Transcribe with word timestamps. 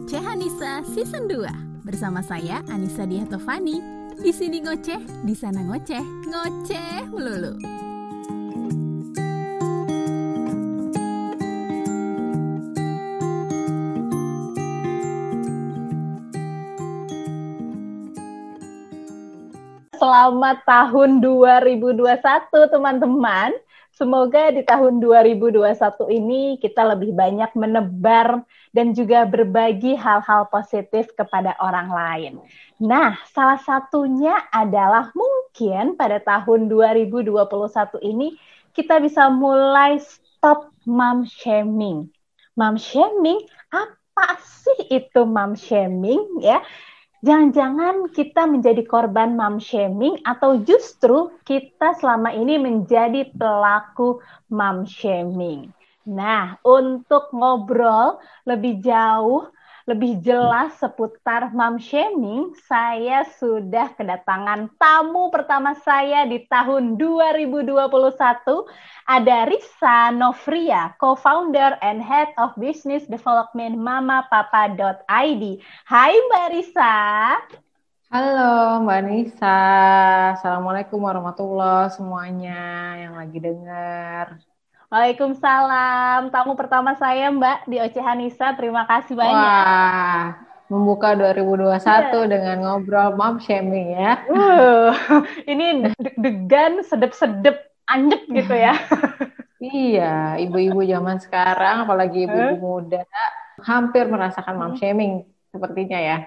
Ngoceh 0.00 0.24
Anissa 0.24 0.80
Season 0.96 1.28
2 1.28 1.84
bersama 1.84 2.24
saya 2.24 2.64
Anissa 2.72 3.04
Diatovani. 3.04 3.84
Di 4.16 4.32
sini 4.32 4.64
ngoceh, 4.64 4.96
di 5.28 5.36
sana 5.36 5.60
ngoceh, 5.60 6.00
ngoceh 6.24 7.04
melulu. 7.12 7.52
Selamat 20.00 20.64
tahun 20.64 21.20
2021 21.20 22.72
teman-teman. 22.72 23.52
Semoga 23.92 24.48
di 24.48 24.64
tahun 24.64 24.96
2021 24.96 25.76
ini 26.08 26.56
kita 26.56 26.88
lebih 26.88 27.12
banyak 27.12 27.52
menebar 27.52 28.48
dan 28.70 28.94
juga 28.94 29.26
berbagi 29.26 29.98
hal-hal 29.98 30.46
positif 30.50 31.10
kepada 31.18 31.58
orang 31.58 31.88
lain. 31.90 32.32
Nah, 32.78 33.18
salah 33.34 33.58
satunya 33.62 34.34
adalah 34.54 35.10
mungkin 35.12 35.98
pada 35.98 36.22
tahun 36.22 36.70
2021 36.70 37.34
ini 38.06 38.38
kita 38.72 39.02
bisa 39.02 39.26
mulai 39.28 39.98
stop 39.98 40.70
mom 40.86 41.26
shaming. 41.26 42.06
Mom 42.54 42.78
shaming 42.78 43.42
apa 43.74 44.38
sih 44.38 44.86
itu 44.90 45.22
mom 45.26 45.58
shaming 45.58 46.42
ya? 46.42 46.62
jangan-jangan 47.20 48.08
kita 48.16 48.48
menjadi 48.48 48.82
korban 48.88 49.36
mom 49.36 49.60
shaming 49.60 50.16
atau 50.24 50.56
justru 50.64 51.28
kita 51.44 51.92
selama 52.00 52.32
ini 52.32 52.56
menjadi 52.56 53.28
pelaku 53.36 54.24
mom 54.48 54.88
shaming. 54.88 55.68
Nah, 56.08 56.56
untuk 56.64 57.28
ngobrol 57.34 58.16
lebih 58.48 58.80
jauh 58.80 59.52
lebih 59.90 60.22
jelas 60.22 60.78
seputar 60.78 61.50
mom 61.50 61.80
shaming, 61.82 62.54
saya 62.70 63.26
sudah 63.42 63.90
kedatangan 63.98 64.70
tamu 64.78 65.34
pertama 65.34 65.74
saya 65.82 66.28
di 66.30 66.46
tahun 66.46 66.94
2021. 66.94 67.90
Ada 69.02 69.50
Risa 69.50 70.14
Novria, 70.14 70.94
co-founder 70.94 71.74
and 71.82 71.98
head 71.98 72.30
of 72.38 72.54
business 72.54 73.02
development 73.10 73.82
mamapapa.id. 73.82 75.42
Hai 75.90 76.12
Mbak 76.30 76.46
Risa. 76.54 76.94
Halo 78.10 78.82
Mbak 78.86 79.00
Nisa, 79.06 79.58
Assalamualaikum 80.38 80.98
warahmatullahi 81.02 81.94
semuanya 81.94 82.58
yang 82.98 83.14
lagi 83.18 83.38
dengar. 83.38 84.49
Waalaikumsalam. 84.90 86.34
Tamu 86.34 86.58
pertama 86.58 86.98
saya 86.98 87.30
Mbak 87.30 87.70
di 87.70 87.78
Ocehan 87.78 88.18
Nisa. 88.18 88.58
Terima 88.58 88.82
kasih 88.90 89.14
banyak. 89.14 89.38
Wah, 89.38 90.34
membuka 90.66 91.14
2021 91.14 91.78
yeah. 91.78 92.26
dengan 92.26 92.56
ngobrol 92.66 93.14
mom 93.14 93.38
shaming 93.38 93.94
ya. 93.94 94.18
Uh, 94.26 94.90
ini 95.46 95.94
deg-degan, 95.94 96.82
sedep-sedep, 96.82 97.70
anjek 97.86 98.26
gitu 98.34 98.50
ya. 98.50 98.74
iya, 99.62 100.34
ibu-ibu 100.42 100.82
zaman 100.82 101.22
sekarang, 101.22 101.86
apalagi 101.86 102.26
ibu-ibu 102.26 102.58
muda, 102.58 103.06
hampir 103.62 104.10
merasakan 104.10 104.58
mom 104.58 104.74
shaming 104.74 105.22
sepertinya 105.54 106.02
ya. 106.02 106.18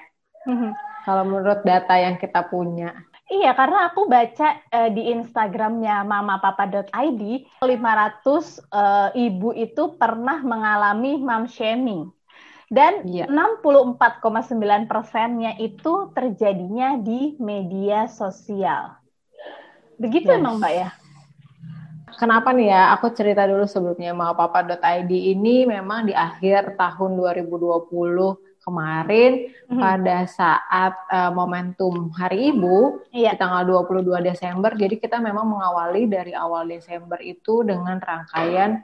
Hmm. 0.47 0.72
Kalau 1.03 1.28
menurut 1.28 1.67
data 1.67 2.00
yang 2.00 2.16
kita 2.16 2.47
punya. 2.47 2.95
Iya, 3.33 3.57
karena 3.57 3.89
aku 3.89 4.05
baca 4.05 4.61
uh, 4.69 4.89
di 4.93 5.09
Instagramnya 5.09 6.05
mamapapa.id, 6.05 7.21
500 7.65 7.65
uh, 7.65 9.09
ibu 9.17 9.49
itu 9.57 9.97
pernah 9.97 10.37
mengalami 10.45 11.17
mom 11.17 11.49
shaming. 11.49 12.13
Dan 12.69 13.05
iya. 13.09 13.25
64,9 13.25 14.85
persennya 14.85 15.57
itu 15.57 16.13
terjadinya 16.13 16.97
di 17.01 17.33
media 17.41 18.05
sosial. 18.05 19.01
Begitu 19.97 20.29
yes. 20.29 20.38
emang 20.38 20.61
Mbak 20.61 20.73
ya? 20.73 20.89
Kenapa 22.13 22.53
nih 22.53 22.69
ya? 22.69 22.93
Aku 22.97 23.09
cerita 23.17 23.49
dulu 23.49 23.66
sebelumnya 23.66 24.13
mamapapa.id 24.13 25.09
ini 25.09 25.66
memang 25.66 26.05
di 26.05 26.13
akhir 26.13 26.77
tahun 26.77 27.17
2020 27.17 28.53
kemarin 28.63 29.51
hmm. 29.68 29.75
pada 29.78 30.24
saat 30.25 30.96
uh, 31.12 31.31
momentum 31.35 32.09
Hari 32.16 32.56
Ibu 32.56 33.12
iya. 33.12 33.35
di 33.35 33.38
tanggal 33.38 33.68
22 33.84 34.07
Desember. 34.24 34.72
Jadi 34.74 34.96
kita 35.03 35.19
memang 35.19 35.44
mengawali 35.44 36.07
dari 36.07 36.31
awal 36.31 36.72
Desember 36.72 37.19
itu 37.19 37.62
dengan 37.68 38.00
rangkaian 38.00 38.79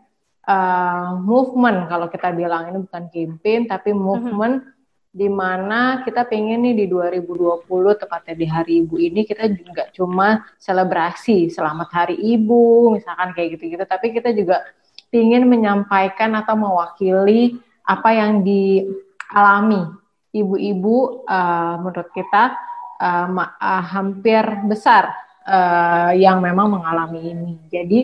uh, 0.46 1.16
movement 1.16 1.88
kalau 1.88 2.12
kita 2.12 2.36
bilang 2.36 2.68
ini 2.74 2.78
bukan 2.84 3.08
campaign 3.08 3.72
tapi 3.72 3.96
movement 3.96 4.68
hmm. 4.68 4.76
di 5.16 5.28
mana 5.32 6.04
kita 6.04 6.28
pengen 6.28 6.68
nih 6.68 6.76
di 6.84 6.86
2020 6.92 7.66
tepatnya 8.02 8.36
di 8.36 8.46
Hari 8.46 8.74
Ibu 8.86 8.96
ini 9.00 9.22
kita 9.26 9.48
juga 9.50 9.88
cuma 9.96 10.44
selebrasi 10.60 11.50
selamat 11.50 11.90
Hari 11.90 12.18
Ibu 12.20 12.94
misalkan 13.00 13.32
kayak 13.32 13.58
gitu-gitu 13.58 13.84
tapi 13.88 14.12
kita 14.14 14.36
juga 14.36 14.66
ingin 15.10 15.50
menyampaikan 15.50 16.38
atau 16.38 16.54
mewakili 16.54 17.58
apa 17.90 18.14
yang 18.14 18.46
di 18.46 18.86
alami 19.34 19.82
ibu-ibu 20.34 21.26
uh, 21.26 21.76
menurut 21.82 22.10
kita 22.14 22.58
uh, 23.02 23.28
uh, 23.34 23.84
hampir 23.86 24.44
besar 24.66 25.14
uh, 25.46 26.12
yang 26.14 26.42
memang 26.44 26.70
mengalami 26.70 27.34
ini. 27.34 27.54
Jadi 27.70 28.00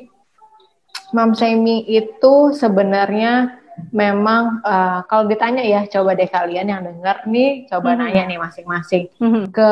mom 1.14 1.38
shaming 1.38 1.85
itu 1.85 2.56
sebenarnya 2.56 3.62
memang 3.91 4.64
uh, 4.64 5.03
kalau 5.06 5.28
ditanya 5.28 5.62
ya 5.62 5.84
coba 5.91 6.16
deh 6.16 6.31
kalian 6.31 6.72
yang 6.72 6.81
dengar 6.84 7.28
nih 7.28 7.68
coba 7.68 7.91
mm 7.91 7.96
-hmm. 7.96 8.08
nanya 8.08 8.24
nih 8.31 8.40
masing-masing 8.40 9.03
mm 9.19 9.30
-hmm. 9.30 9.44
ke 9.52 9.72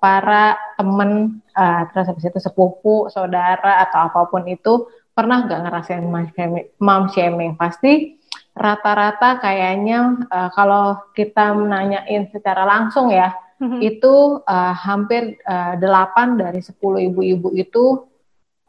para 0.00 0.56
temen 0.80 1.44
uh, 1.52 1.84
terus 1.92 2.08
habis 2.10 2.26
itu 2.26 2.40
sepupu 2.40 3.12
saudara 3.12 3.84
atau 3.86 4.08
apa 4.08 4.26
pun 4.32 4.48
itu 4.48 4.88
pernah 5.12 5.44
gak 5.44 5.68
ngerasain 5.68 6.04
mom 6.08 6.26
shaming, 6.32 6.66
mom 6.80 7.04
shaming? 7.12 7.52
pasti 7.60 8.16
rata-rata 8.52 9.40
kayaknya 9.40 10.28
uh, 10.28 10.50
kalau 10.52 11.00
kita 11.16 11.56
menanyain 11.56 12.28
secara 12.28 12.68
langsung 12.68 13.08
ya, 13.08 13.32
mm-hmm. 13.60 13.80
itu 13.80 14.44
uh, 14.44 14.74
hampir 14.76 15.40
uh, 15.48 15.80
8 15.80 16.36
dari 16.36 16.60
10 16.60 16.76
ibu-ibu 17.12 17.48
itu 17.56 18.04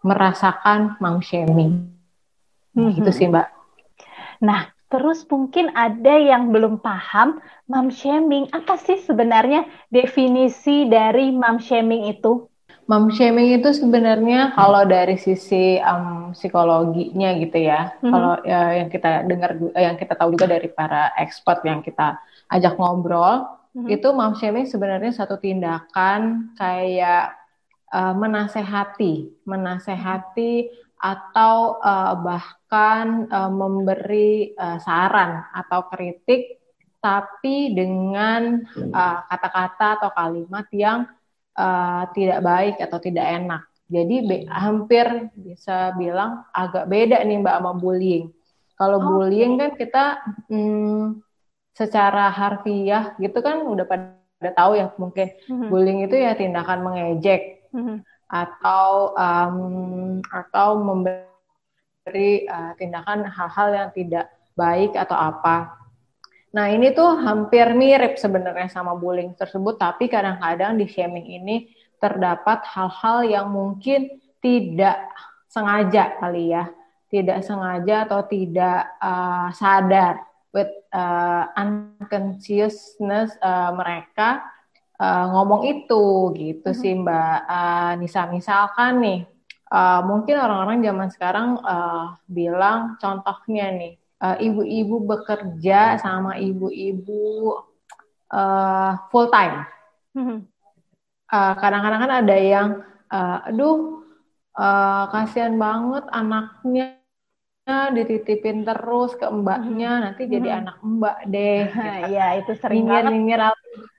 merasakan 0.03 0.95
mom 1.03 1.19
shaming. 1.19 1.91
Mm-hmm. 2.75 2.91
Gitu 2.99 3.11
sih, 3.11 3.27
Mbak. 3.27 3.47
Nah, 4.43 4.71
terus 4.87 5.27
mungkin 5.27 5.71
ada 5.75 6.15
yang 6.15 6.51
belum 6.55 6.79
paham 6.79 7.43
mom 7.67 7.91
shaming. 7.91 8.47
Apa 8.55 8.79
sih 8.79 8.99
sebenarnya 9.03 9.67
definisi 9.91 10.87
dari 10.87 11.31
mom 11.35 11.59
shaming 11.59 12.07
itu? 12.07 12.47
Mom 12.83 13.07
shaming 13.15 13.55
itu 13.63 13.71
sebenarnya 13.71 14.51
kalau 14.59 14.83
dari 14.83 15.15
sisi 15.15 15.79
um, 15.79 16.35
psikologinya 16.35 17.31
gitu 17.39 17.63
ya, 17.63 17.95
mm-hmm. 17.95 18.11
kalau 18.11 18.33
ya, 18.43 18.61
yang 18.83 18.89
kita 18.91 19.11
dengar, 19.23 19.51
yang 19.71 19.95
kita 19.95 20.13
tahu 20.19 20.35
juga 20.35 20.51
dari 20.51 20.67
para 20.67 21.15
expert 21.15 21.63
yang 21.63 21.79
kita 21.79 22.19
ajak 22.51 22.75
ngobrol, 22.75 23.47
mm-hmm. 23.71 23.87
itu 23.87 24.07
mom 24.11 24.35
shaming 24.35 24.67
sebenarnya 24.67 25.15
satu 25.15 25.39
tindakan 25.39 26.51
kayak 26.59 27.39
uh, 27.87 28.11
menasehati, 28.19 29.31
menasehati 29.47 30.67
atau 30.99 31.79
uh, 31.79 32.19
bahkan 32.19 33.31
uh, 33.31 33.51
memberi 33.51 34.51
uh, 34.59 34.75
saran 34.83 35.39
atau 35.55 35.87
kritik, 35.87 36.59
tapi 36.99 37.71
dengan 37.71 38.59
kata-kata 38.67 38.91
uh, 38.91 39.19
kata 39.31 39.47
-kata 39.51 39.87
atau 39.99 40.09
kalimat 40.11 40.67
yang 40.75 41.07
uh, 41.57 42.03
tidak 42.13 42.39
baik 42.41 42.75
atau 42.81 42.99
tidak 43.01 43.25
enak. 43.25 43.63
Jadi 43.91 44.15
be, 44.25 44.35
hampir 44.49 45.29
bisa 45.37 45.93
bilang 45.99 46.47
agak 46.55 46.89
beda 46.89 47.21
nih 47.21 47.37
Mbak 47.43 47.57
sama 47.61 47.71
bullying. 47.77 48.31
Kalau 48.73 48.97
oh. 48.97 49.05
bullying 49.05 49.61
kan 49.61 49.77
kita 49.77 50.17
hmm, 50.49 51.21
secara 51.73 52.29
harfiah 52.29 53.17
gitu 53.17 53.37
kan 53.41 53.65
udah 53.65 53.85
pada 53.85 54.49
tahu 54.53 54.77
ya 54.77 54.93
mungkin 55.01 55.33
mm-hmm. 55.33 55.69
bullying 55.69 55.99
itu 56.05 56.15
ya 56.17 56.37
tindakan 56.37 56.85
mengejek 56.85 57.65
mm-hmm. 57.73 57.97
atau 58.29 59.13
um, 59.17 59.57
atau 60.29 60.77
memberi 60.77 62.45
uh, 62.45 62.77
tindakan 62.77 63.25
hal-hal 63.25 63.69
yang 63.73 63.89
tidak 63.93 64.29
baik 64.53 64.93
atau 64.93 65.17
apa. 65.17 65.82
Nah, 66.53 66.69
ini 66.69 66.93
tuh 66.93 67.17
hampir 67.17 67.73
mirip 67.73 68.21
sebenarnya 68.21 68.69
sama 68.69 68.93
bullying 68.93 69.33
tersebut, 69.33 69.81
tapi 69.81 70.05
kadang-kadang 70.05 70.77
di 70.77 70.85
shaming 70.85 71.25
ini 71.25 71.73
terdapat 71.97 72.61
hal-hal 72.69 73.25
yang 73.25 73.47
mungkin 73.49 74.21
tidak 74.37 75.01
sengaja 75.49 76.13
kali 76.21 76.53
ya, 76.53 76.69
tidak 77.09 77.41
sengaja 77.41 78.05
atau 78.05 78.21
tidak 78.29 78.85
uh, 79.01 79.49
sadar 79.49 80.21
with 80.53 80.69
uh, 80.93 81.49
unconsciousness 81.57 83.33
uh, 83.41 83.73
mereka 83.73 84.45
uh, 85.01 85.25
ngomong 85.33 85.65
itu 85.65 86.37
gitu 86.37 86.69
mm 86.69 86.75
-hmm. 86.77 86.81
sih 86.85 86.93
Mbak 87.01 87.37
uh, 87.49 87.91
Nisa. 87.97 88.29
Misalkan 88.29 89.01
nih, 89.01 89.19
uh, 89.73 90.05
mungkin 90.05 90.37
orang-orang 90.37 90.85
zaman 90.85 91.09
sekarang 91.09 91.47
uh, 91.65 92.13
bilang 92.29 92.93
contohnya 93.01 93.73
nih, 93.73 93.97
eh, 94.23 94.37
ibu-ibu 94.47 95.03
bekerja 95.03 95.99
sama 95.99 96.39
ibu-ibu 96.39 97.59
uh, 98.33 98.91
full 99.13 99.27
time. 99.29 99.67
Hmm. 100.15 100.47
Uh, 101.29 101.53
kadang-kadang 101.57 102.01
kan 102.05 102.13
ada 102.25 102.37
yang, 102.37 102.67
uh, 103.09 103.49
aduh, 103.49 104.05
uh, 104.57 105.09
kasihan 105.09 105.57
banget 105.57 106.05
anaknya 106.13 107.01
dititipin 107.95 108.67
terus 108.67 109.15
ke 109.15 109.25
mbaknya, 109.25 109.91
hmm. 109.97 110.03
nanti 110.09 110.23
jadi 110.27 110.49
hmm. 110.49 110.59
anak 110.61 110.77
mbak 110.83 111.17
deh. 111.31 111.61
Gitu. 111.73 112.11
Iya, 112.13 112.25
itu 112.43 112.51
sering 112.59 112.85
nyinyir, 112.85 113.03
banget. 113.07 113.11
Nyinyir 113.13 113.41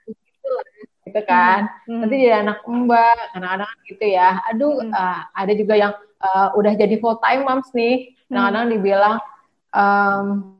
gitu 0.05 0.49
lah, 0.53 0.69
gitu 1.09 1.20
kan. 1.27 1.61
Hmm. 1.88 2.00
Nanti 2.05 2.15
jadi 2.23 2.37
anak 2.44 2.59
mbak, 2.69 3.19
kadang-kadang 3.32 3.73
gitu 3.88 4.05
ya. 4.06 4.29
Aduh, 4.53 4.75
hmm. 4.85 4.93
uh, 4.93 5.20
ada 5.32 5.53
juga 5.56 5.75
yang 5.75 5.93
uh, 6.23 6.49
udah 6.55 6.73
jadi 6.77 6.94
full 7.03 7.19
time 7.19 7.43
moms 7.49 7.73
nih, 7.75 8.15
kadang-kadang 8.31 8.65
hmm. 8.69 8.73
dibilang, 8.79 9.17
um, 9.75 10.55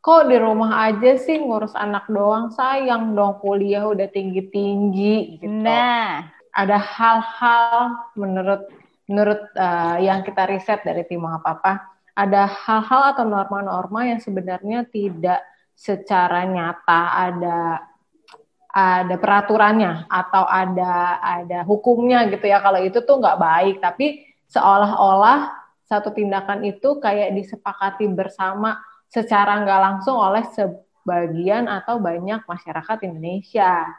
kok 0.00 0.26
di 0.32 0.36
rumah 0.40 0.88
aja 0.88 1.20
sih 1.20 1.36
ngurus 1.36 1.76
anak 1.76 2.08
doang? 2.08 2.48
Sayang 2.50 3.12
dong 3.12 3.38
kuliah 3.44 3.84
udah 3.84 4.08
tinggi 4.08 4.42
tinggi 4.48 5.38
gitu. 5.38 5.46
Nah. 5.46 6.26
Ada 6.50 6.82
hal-hal 6.82 7.74
menurut 8.18 8.66
menurut 9.06 9.38
uh, 9.54 10.02
yang 10.02 10.26
kita 10.26 10.50
riset 10.50 10.82
dari 10.82 11.06
tim 11.06 11.22
apa 11.22 11.54
apa 11.54 11.72
ada 12.18 12.42
hal-hal 12.50 13.14
atau 13.14 13.22
norma-norma 13.22 14.10
yang 14.10 14.18
sebenarnya 14.18 14.82
tidak 14.90 15.46
secara 15.78 16.42
nyata 16.42 17.02
ada 17.14 17.86
ada 18.70 19.14
peraturannya 19.14 20.10
atau 20.10 20.42
ada 20.46 21.22
ada 21.22 21.62
hukumnya 21.62 22.26
gitu 22.30 22.50
ya. 22.50 22.58
Kalau 22.58 22.82
itu 22.82 22.98
tuh 23.02 23.18
nggak 23.18 23.38
baik 23.38 23.76
tapi 23.78 24.26
seolah-olah 24.50 25.59
satu 25.90 26.14
tindakan 26.14 26.62
itu 26.62 27.02
kayak 27.02 27.34
disepakati 27.34 28.06
bersama 28.14 28.78
secara 29.10 29.58
nggak 29.66 29.80
langsung 29.82 30.14
oleh 30.22 30.46
sebagian 30.54 31.66
atau 31.66 31.98
banyak 31.98 32.46
masyarakat 32.46 33.10
Indonesia. 33.10 33.90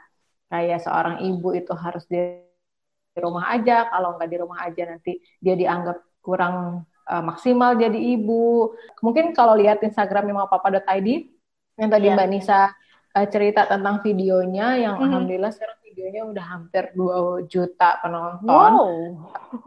Kayak 0.47 0.87
seorang 0.87 1.19
ibu 1.27 1.51
itu 1.51 1.75
harus 1.75 2.07
di 2.07 2.39
rumah 3.19 3.51
aja, 3.51 3.91
kalau 3.91 4.15
nggak 4.15 4.29
di 4.31 4.37
rumah 4.39 4.59
aja 4.63 4.83
nanti 4.87 5.19
dia 5.43 5.59
dianggap 5.59 5.99
kurang 6.23 6.87
uh, 7.11 7.23
maksimal 7.27 7.75
jadi 7.75 7.99
ibu. 8.15 8.71
Mungkin 9.03 9.35
kalau 9.35 9.59
lihat 9.59 9.83
Instagram 9.83 10.31
yang 10.31 10.47
papa.id 10.47 11.07
yang 11.75 11.89
tadi 11.91 12.07
yeah. 12.07 12.15
Mbak 12.15 12.29
Nisa 12.31 12.71
uh, 13.19 13.27
cerita 13.27 13.67
tentang 13.67 13.99
videonya 13.99 14.79
yang 14.79 14.95
mm 14.95 14.99
-hmm. 14.99 15.07
alhamdulillah 15.11 15.51
sekarang 15.51 15.77
videonya 15.91 16.23
udah 16.23 16.45
hampir 16.47 16.83
2 16.95 17.51
juta 17.51 17.99
penonton. 17.99 18.47
Wow. 18.47 18.79
Uh, 18.79 19.59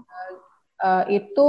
uh, 0.81 1.05
itu 1.13 1.49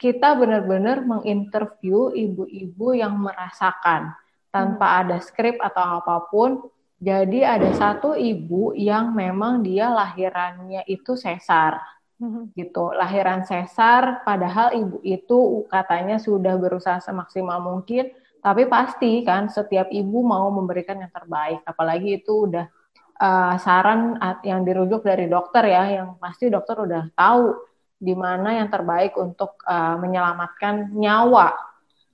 kita 0.00 0.32
benar-benar 0.32 1.04
menginterview 1.04 2.16
ibu-ibu 2.16 2.96
yang 2.96 3.20
merasakan 3.20 4.16
tanpa 4.48 4.86
hmm. 4.88 5.00
ada 5.04 5.16
skrip 5.20 5.60
atau 5.60 6.00
apa 6.00 6.24
pun. 6.32 6.64
Jadi 7.00 7.44
ada 7.44 7.68
satu 7.72 8.12
ibu 8.16 8.76
yang 8.76 9.12
memang 9.12 9.60
dia 9.64 9.92
lahirannya 9.92 10.84
itu 10.88 11.16
sesar. 11.16 12.00
Hmm. 12.20 12.52
gitu 12.52 12.92
lahiran 12.92 13.48
sesar 13.48 14.20
padahal 14.28 14.76
ibu 14.76 15.00
itu 15.00 15.64
katanya 15.72 16.20
sudah 16.20 16.52
berusaha 16.60 17.00
semaksimal 17.00 17.64
mungkin 17.64 18.12
tapi 18.44 18.68
pasti 18.68 19.24
kan 19.24 19.48
setiap 19.48 19.88
ibu 19.88 20.20
mau 20.20 20.52
memberikan 20.52 21.00
yang 21.00 21.08
terbaik 21.08 21.64
apalagi 21.64 22.20
itu 22.20 22.44
udah 22.44 22.68
uh, 23.24 23.56
saran 23.56 24.20
yang 24.44 24.68
dirujuk 24.68 25.00
dari 25.00 25.32
dokter 25.32 25.64
ya 25.64 25.96
yang 25.96 26.20
pasti 26.20 26.52
dokter 26.52 26.84
udah 26.84 27.08
tahu 27.16 27.69
di 28.00 28.16
mana 28.16 28.56
yang 28.56 28.72
terbaik 28.72 29.12
untuk 29.20 29.60
uh, 29.68 30.00
menyelamatkan 30.00 30.88
nyawa 30.96 31.52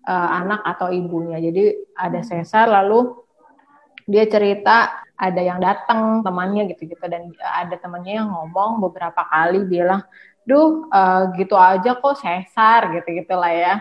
uh, 0.02 0.28
anak 0.42 0.66
atau 0.66 0.90
ibunya. 0.90 1.38
Jadi 1.38 1.94
ada 1.94 2.20
hmm. 2.20 2.26
sesar 2.26 2.66
lalu 2.66 3.14
dia 4.06 4.26
cerita 4.26 5.06
ada 5.16 5.40
yang 5.40 5.62
datang 5.62 6.20
temannya 6.26 6.68
gitu-gitu 6.74 7.06
dan 7.06 7.30
ada 7.40 7.78
temannya 7.78 8.18
yang 8.20 8.28
ngomong 8.28 8.82
beberapa 8.82 9.22
kali 9.30 9.62
bilang, 9.64 10.02
"Duh, 10.42 10.90
uh, 10.90 11.30
gitu 11.38 11.54
aja 11.54 11.94
kok 11.96 12.18
sesar 12.18 12.90
gitu-gitu 12.98 13.34
lah 13.38 13.54
ya." 13.54 13.74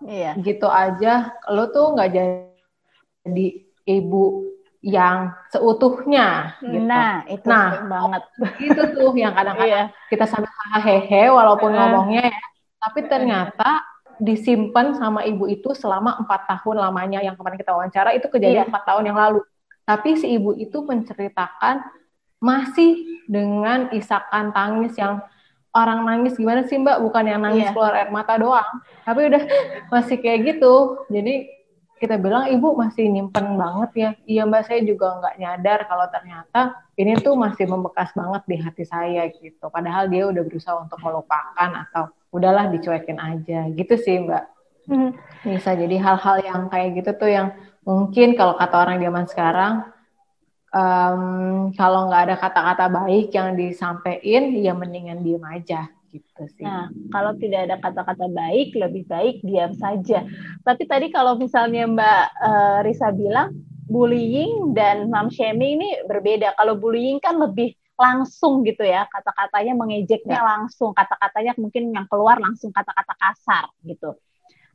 Iya. 0.00 0.32
Gitu 0.38 0.64
aja 0.64 1.34
lo 1.52 1.68
tuh 1.74 1.92
nggak 1.98 2.10
jadi 2.14 3.46
ibu 3.84 4.48
yang 4.80 5.36
seutuhnya. 5.52 6.56
Gitu. 6.60 6.88
Nah, 6.88 7.24
itu 7.28 7.46
nah, 7.48 7.84
banget. 7.84 8.22
Itu 8.72 8.82
tuh 8.96 9.12
yang 9.12 9.36
kadang-kadang 9.36 9.92
iya. 9.92 10.08
kita 10.08 10.24
sambil 10.24 10.50
hehe 10.80 11.28
walaupun 11.28 11.72
uh. 11.72 11.76
ngomongnya 11.76 12.32
ya, 12.32 12.42
tapi 12.80 13.04
ternyata 13.04 13.84
disimpan 14.20 14.92
sama 15.00 15.24
ibu 15.24 15.48
itu 15.48 15.72
selama 15.72 16.20
empat 16.20 16.44
tahun 16.44 16.76
lamanya 16.76 17.24
yang 17.24 17.40
kemarin 17.40 17.56
kita 17.56 17.72
wawancara 17.72 18.12
itu 18.12 18.28
kejadian 18.28 18.64
iya. 18.64 18.68
empat 18.68 18.82
iya. 18.84 18.88
tahun 18.92 19.04
yang 19.08 19.18
lalu. 19.20 19.40
Tapi 19.84 20.10
si 20.16 20.26
ibu 20.32 20.52
itu 20.56 20.84
menceritakan 20.84 21.80
masih 22.40 23.04
dengan 23.28 23.92
isakan 23.92 24.52
tangis 24.56 24.96
yang 24.96 25.20
orang 25.76 26.02
nangis 26.02 26.34
gimana 26.34 26.66
sih 26.66 26.80
mbak 26.80 26.98
bukan 26.98 27.24
yang 27.28 27.40
nangis 27.44 27.68
iya. 27.68 27.72
keluar 27.76 27.94
air 27.94 28.10
mata 28.10 28.34
doang 28.40 28.66
tapi 29.06 29.30
udah 29.30 29.42
masih 29.92 30.18
kayak 30.18 30.56
gitu 30.56 31.04
jadi 31.12 31.59
kita 32.00 32.16
bilang 32.16 32.48
ibu 32.48 32.72
masih 32.72 33.12
nyimpen 33.12 33.60
banget 33.60 33.90
ya. 33.92 34.10
Iya 34.24 34.42
mbak 34.48 34.64
saya 34.64 34.80
juga 34.88 35.20
nggak 35.20 35.34
nyadar 35.36 35.78
kalau 35.84 36.06
ternyata 36.08 36.60
ini 36.96 37.12
tuh 37.20 37.36
masih 37.36 37.68
membekas 37.68 38.16
banget 38.16 38.42
di 38.48 38.56
hati 38.56 38.84
saya 38.88 39.28
gitu. 39.28 39.68
Padahal 39.68 40.08
dia 40.08 40.24
udah 40.24 40.40
berusaha 40.40 40.80
untuk 40.80 40.96
melupakan 41.04 41.70
atau 41.84 42.08
udahlah 42.32 42.72
dicuekin 42.72 43.20
aja. 43.20 43.68
Gitu 43.68 43.94
sih 44.00 44.24
mbak. 44.24 44.48
Hmm. 44.90 45.12
bisa 45.46 45.76
jadi 45.76 46.02
hal-hal 46.02 46.42
yang 46.42 46.66
kayak 46.66 46.98
gitu 46.98 47.10
tuh 47.14 47.30
yang 47.30 47.54
mungkin 47.86 48.34
kalau 48.34 48.58
kata 48.58 48.74
orang 48.74 48.98
zaman 48.98 49.24
sekarang 49.28 49.72
um, 50.74 51.70
kalau 51.78 52.10
nggak 52.10 52.22
ada 52.26 52.36
kata-kata 52.40 52.86
baik 52.90 53.30
yang 53.30 53.54
disampaikan 53.54 54.50
ya 54.56 54.72
mendingan 54.74 55.22
diem 55.22 55.44
aja 55.46 55.86
gitu 56.10 56.42
sih. 56.58 56.66
Nah, 56.66 56.90
kalau 57.14 57.32
tidak 57.38 57.70
ada 57.70 57.76
kata-kata 57.78 58.26
baik, 58.30 58.74
lebih 58.74 59.06
baik 59.06 59.40
diam 59.46 59.72
saja. 59.78 60.26
Tapi 60.66 60.82
tadi 60.84 61.08
kalau 61.14 61.38
misalnya 61.38 61.86
Mbak 61.86 62.24
uh, 62.42 62.78
Risa 62.82 63.14
bilang 63.14 63.54
bullying 63.90 64.74
dan 64.74 65.10
mom 65.10 65.30
shaming 65.30 65.82
ini 65.82 65.88
berbeda. 66.06 66.54
Kalau 66.54 66.78
bullying 66.78 67.18
kan 67.18 67.38
lebih 67.38 67.74
langsung 67.98 68.64
gitu 68.64 68.82
ya, 68.86 69.04
kata-katanya 69.10 69.76
mengejeknya 69.76 70.40
ya. 70.40 70.46
langsung, 70.46 70.96
kata-katanya 70.96 71.52
mungkin 71.60 71.92
yang 71.92 72.06
keluar 72.08 72.40
langsung 72.40 72.72
kata-kata 72.72 73.14
kasar 73.18 73.66
gitu. 73.84 74.16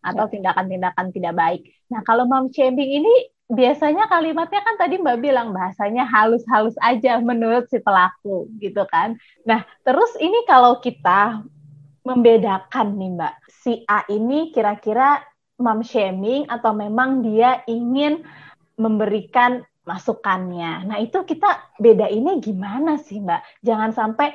Atau 0.06 0.30
ya. 0.30 0.32
tindakan-tindakan 0.38 1.10
tidak 1.10 1.34
baik. 1.34 1.62
Nah, 1.90 2.06
kalau 2.06 2.30
mom 2.30 2.52
shaming 2.54 3.02
ini 3.02 3.35
biasanya 3.46 4.10
kalimatnya 4.10 4.62
kan 4.66 4.76
tadi 4.82 4.98
Mbak 4.98 5.18
bilang 5.22 5.54
bahasanya 5.54 6.10
halus-halus 6.10 6.74
aja 6.82 7.22
menurut 7.22 7.70
si 7.70 7.78
pelaku 7.78 8.50
gitu 8.58 8.82
kan. 8.90 9.22
Nah, 9.46 9.62
terus 9.86 10.10
ini 10.18 10.46
kalau 10.50 10.82
kita 10.82 11.46
membedakan 12.02 12.98
nih 12.98 13.12
Mbak, 13.14 13.34
si 13.50 13.86
A 13.86 14.02
ini 14.10 14.50
kira-kira 14.50 15.22
mom 15.62 15.86
shaming 15.86 16.50
atau 16.50 16.74
memang 16.74 17.22
dia 17.22 17.62
ingin 17.70 18.26
memberikan 18.82 19.62
masukannya. 19.86 20.90
Nah, 20.90 20.98
itu 20.98 21.22
kita 21.22 21.78
beda 21.78 22.10
ini 22.10 22.42
gimana 22.42 22.98
sih 22.98 23.22
Mbak? 23.22 23.62
Jangan 23.62 23.94
sampai 23.94 24.34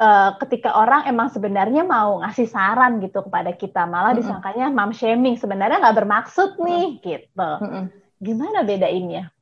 uh, 0.00 0.32
ketika 0.40 0.80
orang 0.80 1.04
emang 1.04 1.28
sebenarnya 1.28 1.84
mau 1.84 2.24
ngasih 2.24 2.48
saran 2.48 3.04
gitu 3.04 3.20
kepada 3.20 3.52
kita 3.52 3.84
malah 3.84 4.16
mm 4.16 4.16
-hmm. 4.16 4.20
disangkanya 4.24 4.66
mom 4.72 4.96
shaming 4.96 5.36
sebenarnya 5.36 5.76
nggak 5.76 5.98
bermaksud 6.00 6.56
nih 6.56 6.84
mm 6.88 6.92
-hmm. 6.96 7.04
gitu. 7.04 7.50
Mm 7.60 7.68
-hmm 7.68 8.05
Gimana 8.20 8.64
bedainnya? 8.64 9.32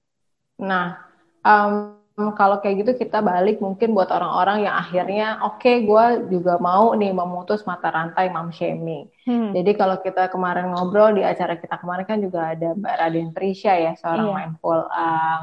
Nah, 0.59 0.99
um, 1.43 1.99
kalau 2.15 2.63
kayak 2.63 2.87
gitu 2.87 2.93
kita 2.95 3.19
balik 3.19 3.59
mungkin 3.59 3.91
buat 3.91 4.07
orang-orang 4.15 4.71
yang 4.71 4.75
akhirnya 4.79 5.43
oke 5.43 5.59
okay, 5.59 5.83
gue 5.83 6.31
juga 6.31 6.63
mau 6.63 6.95
nih 6.95 7.11
memutus 7.11 7.67
mata 7.67 7.91
rantai 7.91 8.31
mom 8.31 8.55
shaming. 8.55 9.11
Hmm. 9.27 9.51
Jadi 9.51 9.75
kalau 9.75 9.99
kita 9.99 10.31
kemarin 10.31 10.71
ngobrol 10.71 11.11
di 11.11 11.27
acara 11.27 11.59
kita 11.59 11.75
kemarin 11.83 12.07
kan 12.07 12.23
juga 12.23 12.55
ada 12.55 12.71
Mbak 12.79 12.95
Raden 13.03 13.31
Trisha 13.35 13.75
ya 13.75 13.99
seorang 13.99 14.31
iya. 14.31 14.37
mindful 14.39 14.81
um, 14.95 15.43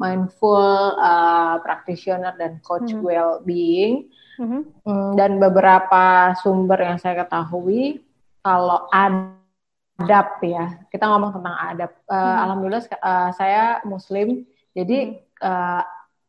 mindful 0.00 0.96
uh, 0.96 1.60
practitioner 1.60 2.32
dan 2.40 2.56
coach 2.64 2.88
hmm. 2.88 3.04
well-being. 3.04 4.08
Hmm. 4.40 4.64
hmm. 4.88 5.12
Dan 5.12 5.36
beberapa 5.36 6.32
sumber 6.40 6.88
yang 6.88 6.96
saya 6.96 7.20
ketahui 7.20 8.00
kalau 8.40 8.88
ada 8.88 9.36
adab 9.98 10.38
ya. 10.46 10.64
Kita 10.88 11.04
ngomong 11.10 11.42
tentang 11.42 11.56
adab. 11.58 11.90
Uh, 12.06 12.14
hmm. 12.14 12.38
Alhamdulillah 12.46 12.84
uh, 13.02 13.30
saya 13.34 13.82
Muslim, 13.82 14.46
jadi 14.72 15.18
hmm. 15.18 15.42
uh, 15.42 15.82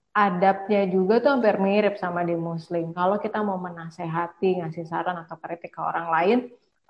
adabnya 0.09 0.89
juga 0.89 1.21
tuh 1.21 1.37
hampir 1.37 1.55
mirip 1.61 1.95
sama 2.01 2.25
di 2.25 2.33
Muslim. 2.33 2.91
Kalau 2.91 3.21
kita 3.21 3.39
mau 3.45 3.61
menasehati, 3.61 4.65
ngasih 4.65 4.89
saran 4.89 5.15
atau 5.21 5.37
kritik 5.37 5.77
ke 5.77 5.81
orang 5.81 6.09
lain, 6.09 6.39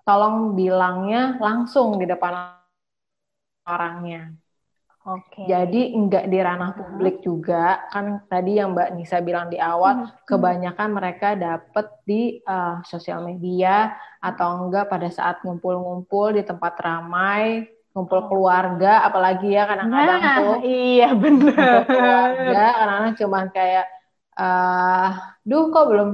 tolong 0.08 0.56
bilangnya 0.56 1.38
langsung 1.38 2.00
di 2.00 2.08
depan 2.08 2.56
orangnya. 3.68 4.34
Oke. 5.10 5.42
Okay. 5.42 5.46
Jadi 5.50 5.82
enggak 5.98 6.30
di 6.30 6.38
ranah 6.38 6.78
publik 6.78 7.26
juga 7.26 7.82
kan 7.90 8.22
tadi 8.30 8.62
yang 8.62 8.78
Mbak 8.78 8.90
Nisa 8.94 9.18
bilang 9.26 9.50
di 9.50 9.58
awal 9.58 10.06
hmm. 10.06 10.30
kebanyakan 10.30 10.90
mereka 10.94 11.34
dapat 11.34 11.90
di 12.06 12.38
uh, 12.46 12.78
sosial 12.86 13.26
media 13.26 13.98
atau 14.22 14.70
enggak 14.70 14.86
pada 14.86 15.10
saat 15.10 15.42
ngumpul-ngumpul 15.42 16.38
di 16.38 16.46
tempat 16.46 16.78
ramai 16.78 17.66
kumpul 17.90 18.30
keluarga 18.30 19.02
apalagi 19.02 19.50
ya 19.50 19.66
kadang-kadang 19.66 20.22
Nah, 20.22 20.36
tuh 20.38 20.56
iya 20.62 21.10
benar. 21.18 21.90
keluarga 21.90 22.64
kadang-kadang 22.78 23.16
cuman 23.18 23.46
kayak 23.50 23.86
eh 24.40 25.10
duh 25.44 25.74
kok 25.74 25.86
belum 25.90 26.10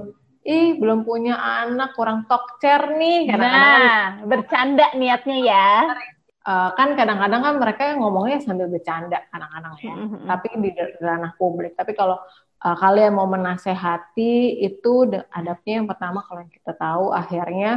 ih 0.47 0.79
belum 0.79 1.03
punya 1.03 1.35
anak 1.35 1.93
kurang 1.99 2.23
tokcer 2.31 2.95
nih 2.95 3.27
kadang-kadang 3.27 3.83
Nah, 3.83 4.03
bercanda 4.23 4.87
niatnya 4.95 5.37
ya. 5.43 5.69
Eh, 6.45 6.69
kan 6.77 6.89
kadang-kadang 6.93 7.41
kan 7.41 7.55
mereka 7.57 7.81
ngomongnya 7.97 8.37
sambil 8.41 8.67
bercanda 8.69 9.19
kadang-kadang 9.29 9.73
ya 9.81 9.93
Mhm. 9.95 10.17
tapi 10.29 10.47
di 10.61 10.69
ranah 11.01 11.33
publik 11.37 11.73
tapi 11.73 11.91
kalau 11.93 12.17
eh, 12.65 12.75
kalian 12.77 13.13
mau 13.17 13.27
menasehati 13.27 14.61
itu 14.61 14.93
adabnya 15.29 15.73
yang 15.83 15.87
pertama 15.89 16.21
kalau 16.25 16.45
yang 16.45 16.53
kita 16.53 16.73
tahu 16.77 17.05
akhirnya 17.11 17.71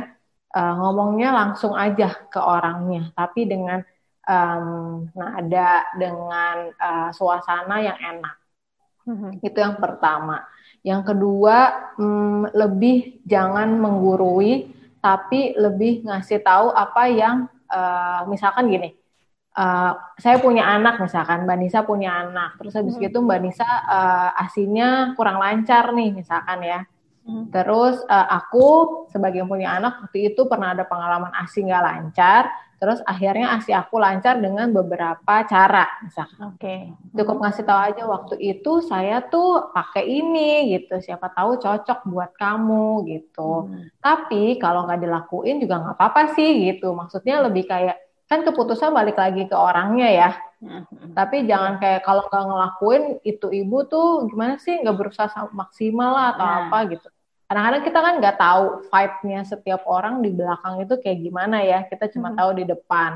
eh, 0.49 0.75
ngomongnya 0.81 1.29
langsung 1.33 1.73
aja 1.77 2.09
ke 2.33 2.41
orangnya 2.41 3.13
tapi 3.13 3.45
dengan 3.45 3.81
em, 4.29 5.09
nada 5.17 5.89
dengan 5.97 6.57
eh, 6.73 7.11
suasana 7.13 7.81
yang 7.81 7.97
enak 7.97 8.37
Mhm. 9.09 9.41
itu 9.41 9.57
yang 9.57 9.81
pertama. 9.81 10.45
Yang 10.85 11.03
kedua, 11.17 11.57
mm, 11.97 12.53
lebih 12.53 13.25
jangan 13.25 13.73
menggurui, 13.73 14.69
tapi 15.01 15.57
lebih 15.57 16.05
ngasih 16.05 16.45
tahu 16.45 16.69
apa 16.71 17.09
yang, 17.09 17.49
eh, 17.69 18.21
misalkan 18.27 18.67
gini, 18.69 18.91
eh, 19.59 19.93
saya 20.19 20.37
punya 20.41 20.65
anak 20.69 20.99
misalkan, 21.01 21.45
Mbak 21.45 21.59
Nisa 21.61 21.81
punya 21.85 22.11
anak, 22.25 22.57
terus 22.59 22.75
habis 22.77 22.95
Mhm. 22.97 23.03
gitu 23.09 23.19
Mbak 23.23 23.41
Nisa 23.45 23.69
eh, 23.69 24.31
asinya 24.45 25.13
kurang 25.17 25.39
lancar 25.41 25.93
nih 25.93 26.11
misalkan 26.15 26.61
ya. 26.65 26.81
Mhm. 27.29 27.53
Terus 27.53 28.01
eh, 28.03 28.29
aku 28.33 28.67
sebagai 29.13 29.39
yang 29.39 29.47
punya 29.47 29.77
anak 29.77 30.01
waktu 30.01 30.33
itu 30.33 30.49
pernah 30.49 30.73
ada 30.73 30.83
pengalaman 30.83 31.29
asi 31.37 31.61
nggak 31.61 31.85
lancar, 31.85 32.49
terus 32.79 33.05
akhirnya 33.05 33.53
asi 33.53 33.71
aku 33.71 33.99
lancar 33.99 34.39
dengan 34.39 34.71
beberapa 34.71 35.45
cara 35.45 35.85
misalkan 36.01 36.55
Oke. 36.55 36.95
cukup 37.11 37.43
ngasih 37.43 37.67
tahu 37.67 37.81
aja 37.85 38.03
waktu 38.07 38.35
itu 38.39 38.73
saya 38.81 39.19
tuh 39.21 39.75
pakai 39.75 40.07
ini 40.07 40.73
gitu 40.73 41.03
siapa 41.03 41.27
tahu 41.29 41.59
cocok 41.59 42.07
buat 42.07 42.31
kamu 42.33 43.03
gitu 43.05 43.67
Hmm. 43.67 43.91
tapi 43.99 44.57
kalau 44.57 44.87
nggak 44.87 45.03
dilakuin 45.03 45.59
juga 45.59 45.83
nggak 45.83 45.97
apa-apa 45.99 46.39
sih 46.39 46.71
gitu 46.71 46.95
maksudnya 46.95 47.43
lebih 47.43 47.67
kayak 47.67 47.99
kan 48.25 48.47
keputusan 48.47 48.95
balik 48.95 49.19
lagi 49.19 49.45
ke 49.45 49.57
orangnya 49.59 50.09
ya 50.09 50.31
Mhm. 50.63 51.19
tapi 51.19 51.51
jangan 51.51 51.83
kayak 51.83 52.03
kalau 52.03 52.23
nggak 52.25 52.47
ngelakuin 52.47 53.03
itu 53.23 53.47
ibu 53.53 53.79
tuh 53.85 54.23
gimana 54.27 54.55
sih 54.57 54.79
nggak 54.79 54.95
berusaha 54.95 55.51
maksimal 55.51 56.15
lah 56.15 56.27
atau 56.31 56.47
Nah. 56.47 56.59
apa 56.71 56.79
gitu 56.95 57.09
kadang-kadang 57.49 57.83
kita 57.83 57.99
kan 58.05 58.15
nggak 58.21 58.37
tahu 58.37 58.65
vibe-nya 58.93 59.41
setiap 59.49 59.83
orang 59.89 60.21
di 60.21 60.31
belakang 60.37 60.85
itu 60.85 60.95
kayak 61.01 61.19
gimana 61.25 61.65
ya 61.65 61.81
kita 61.89 62.13
cuma 62.13 62.31
Mhm. 62.33 62.37
tahu 62.37 62.51
di 62.61 62.65
depan 62.69 63.11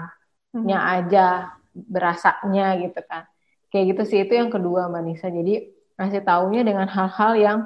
Mhm. 0.56 0.64
nya 0.64 0.78
aja 0.88 1.26
berasanya 1.72 2.80
gitu 2.80 3.00
kan 3.04 3.28
kayak 3.68 3.96
gitu 3.96 4.02
sih 4.08 4.18
itu 4.24 4.32
yang 4.32 4.48
kedua 4.48 4.88
mbak 4.88 5.04
Nisa 5.04 5.28
jadi 5.28 5.68
ngasih 6.00 6.24
taunya 6.24 6.64
dengan 6.64 6.88
hal-hal 6.88 7.32
yang 7.36 7.58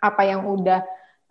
apa 0.00 0.22
yang 0.24 0.44
udah 0.48 0.84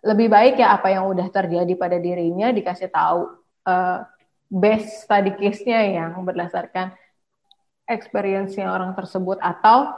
lebih 0.06 0.30
baik 0.30 0.62
ya 0.62 0.78
apa 0.78 0.94
yang 0.94 1.10
udah 1.10 1.26
terjadi 1.34 1.74
pada 1.74 1.98
dirinya 1.98 2.54
dikasih 2.54 2.90
tahu 2.94 3.26
eh, 3.66 3.98
best 4.46 5.06
study 5.06 5.34
case-nya 5.34 5.82
yang 5.82 6.14
berdasarkan 6.22 6.94
experience-nya 7.88 8.70
orang 8.70 8.94
tersebut 8.94 9.38
atau 9.42 9.92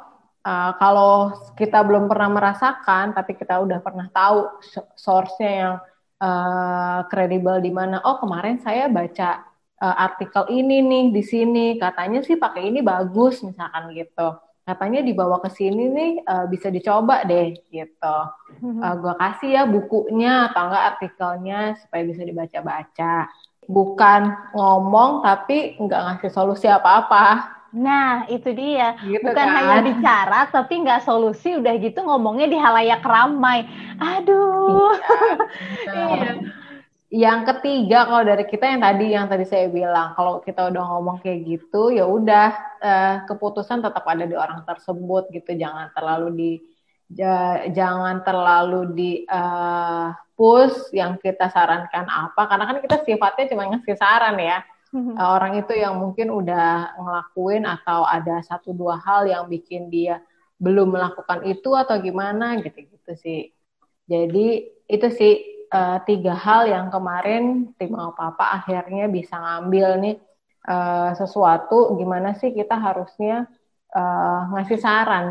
eh, 0.47 0.73
kalau 0.81 1.33
kita 1.59 1.79
belum 1.87 2.05
pernah 2.11 2.31
merasakan 2.33 3.13
tapi 3.17 3.33
kita 3.37 3.61
udah 3.65 3.79
pernah 3.85 4.07
tahu 4.13 4.39
so- 4.65 4.89
source-nya 4.97 5.51
yang 5.63 5.75
eh, 6.23 6.99
kredibel 7.11 7.57
di 7.65 7.71
mana 7.73 8.01
oh 8.05 8.17
kemarin 8.23 8.57
saya 8.61 8.89
baca 8.89 9.45
eh, 9.83 9.97
artikel 10.07 10.45
ini 10.53 10.77
nih 10.85 11.05
di 11.17 11.23
sini 11.25 11.67
katanya 11.81 12.21
sih 12.27 12.37
pakai 12.41 12.69
ini 12.71 12.81
bagus 12.85 13.41
misalkan 13.45 13.93
gitu. 13.97 14.29
Katanya 14.69 15.01
dibawa 15.03 15.43
ke 15.45 15.51
sini 15.51 15.83
nih 15.91 16.11
eh, 16.25 16.47
bisa 16.53 16.69
dicoba 16.73 17.25
deh 17.29 17.57
gitu. 17.73 18.17
Eh, 18.81 18.95
gua 19.03 19.15
kasih 19.21 19.51
ya 19.57 19.63
bukunya 19.69 20.49
atau 20.49 20.63
enggak 20.73 20.85
artikelnya 20.97 21.59
supaya 21.81 22.03
bisa 22.11 22.23
dibaca-baca. 22.25 23.29
Bukan 23.69 24.21
ngomong 24.57 25.21
tapi 25.23 25.77
nggak 25.79 26.01
ngasih 26.07 26.31
solusi 26.33 26.67
apa-apa 26.67 27.60
Nah, 27.71 28.27
itu 28.27 28.51
dia. 28.51 28.99
gitu 28.99 29.23
Bukan 29.31 29.37
kan 29.47 29.49
hanya 29.55 29.79
bicara, 29.87 30.51
tapi 30.51 30.73
nggak 30.83 31.07
solusi, 31.07 31.55
udah 31.55 31.75
gitu 31.79 32.03
ngomongnya 32.03 32.47
di 32.51 32.59
halayak 32.59 33.03
ramai. 33.07 33.67
Aduh. 34.03 34.95
Nah, 35.87 36.51
Yang 37.11 37.41
ketiga 37.51 38.07
kalau 38.07 38.23
dari 38.23 38.47
kita 38.47 38.71
yang 38.71 38.83
tadi 38.87 39.07
yang 39.11 39.27
tadi 39.27 39.43
saya 39.43 39.67
bilang 39.67 40.15
kalau 40.15 40.39
kita 40.47 40.71
udah 40.71 40.83
ngomong 40.95 41.19
kayak 41.19 41.43
gitu 41.43 41.91
ya 41.91 42.07
udah 42.07 42.49
eh, 42.79 43.15
keputusan 43.27 43.83
tetap 43.83 44.07
ada 44.07 44.25
di 44.31 44.39
orang 44.39 44.63
tersebut 44.63 45.27
gitu 45.35 45.51
jangan 45.59 45.91
terlalu 45.91 46.29
di 46.39 46.51
ja- 47.11 47.67
jangan 47.75 48.23
terlalu 48.23 48.81
di 48.95 49.11
eh, 49.27 50.07
push 50.39 50.95
yang 50.95 51.19
kita 51.19 51.51
sarankan 51.51 52.07
apa 52.07 52.43
karena 52.47 52.65
kan 52.71 52.79
kita 52.79 52.97
sifatnya 53.03 53.45
cuma 53.51 53.63
ngasih 53.75 53.97
saran 53.99 54.39
ya 54.39 54.63
Mhm. 54.95 55.11
Eh, 55.19 55.29
orang 55.37 55.53
itu 55.61 55.73
yang 55.75 55.95
mungkin 56.03 56.29
udah 56.31 56.95
ngelakuin 56.99 57.63
atau 57.67 58.01
ada 58.07 58.41
satu 58.49 58.71
dua 58.81 58.97
hal 59.07 59.27
yang 59.33 59.45
bikin 59.51 59.91
dia 59.95 60.23
belum 60.65 60.95
melakukan 60.95 61.41
itu 61.51 61.71
atau 61.75 61.97
gimana 62.07 62.59
gitu-gitu 62.65 63.11
sih. 63.25 63.39
Jadi 64.13 64.41
itu 64.91 65.07
sih 65.21 65.33
eh, 65.75 65.99
tiga 66.09 66.35
hal 66.47 66.63
yang 66.75 66.87
kemarin 66.95 67.73
tim 67.79 67.93
papa 68.19 68.45
akhirnya 68.63 69.07
bisa 69.11 69.35
ngambil 69.45 69.89
nih 70.05 70.15
eh, 70.71 71.11
sesuatu 71.21 71.95
gimana 72.01 72.29
sih 72.41 72.51
kita 72.59 72.75
harusnya 72.87 73.47
eh, 73.97 74.39
ngasih 74.53 74.79
saran 74.85 75.27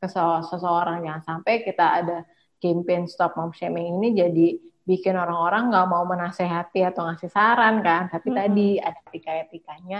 ke 0.00 0.06
se- 0.14 0.44
seseorang 0.50 0.96
jangan 1.06 1.22
sampai 1.28 1.54
kita 1.66 1.84
ada 2.00 2.16
campaign 2.62 3.04
stop 3.12 3.32
mom 3.38 3.50
shaming 3.58 3.86
ini 4.00 4.08
jadi 4.20 4.46
bikin 4.90 5.14
orang-orang 5.22 5.62
nggak 5.70 5.86
mau 5.92 6.04
menasehati 6.12 6.80
atau 6.90 7.02
ngasih 7.08 7.30
saran 7.36 7.74
kan 7.86 8.02
tapi 8.12 8.28
Mm-mm. 8.28 8.38
tadi 8.38 8.82
ada 8.82 8.98
etika-etikanya 9.08 9.98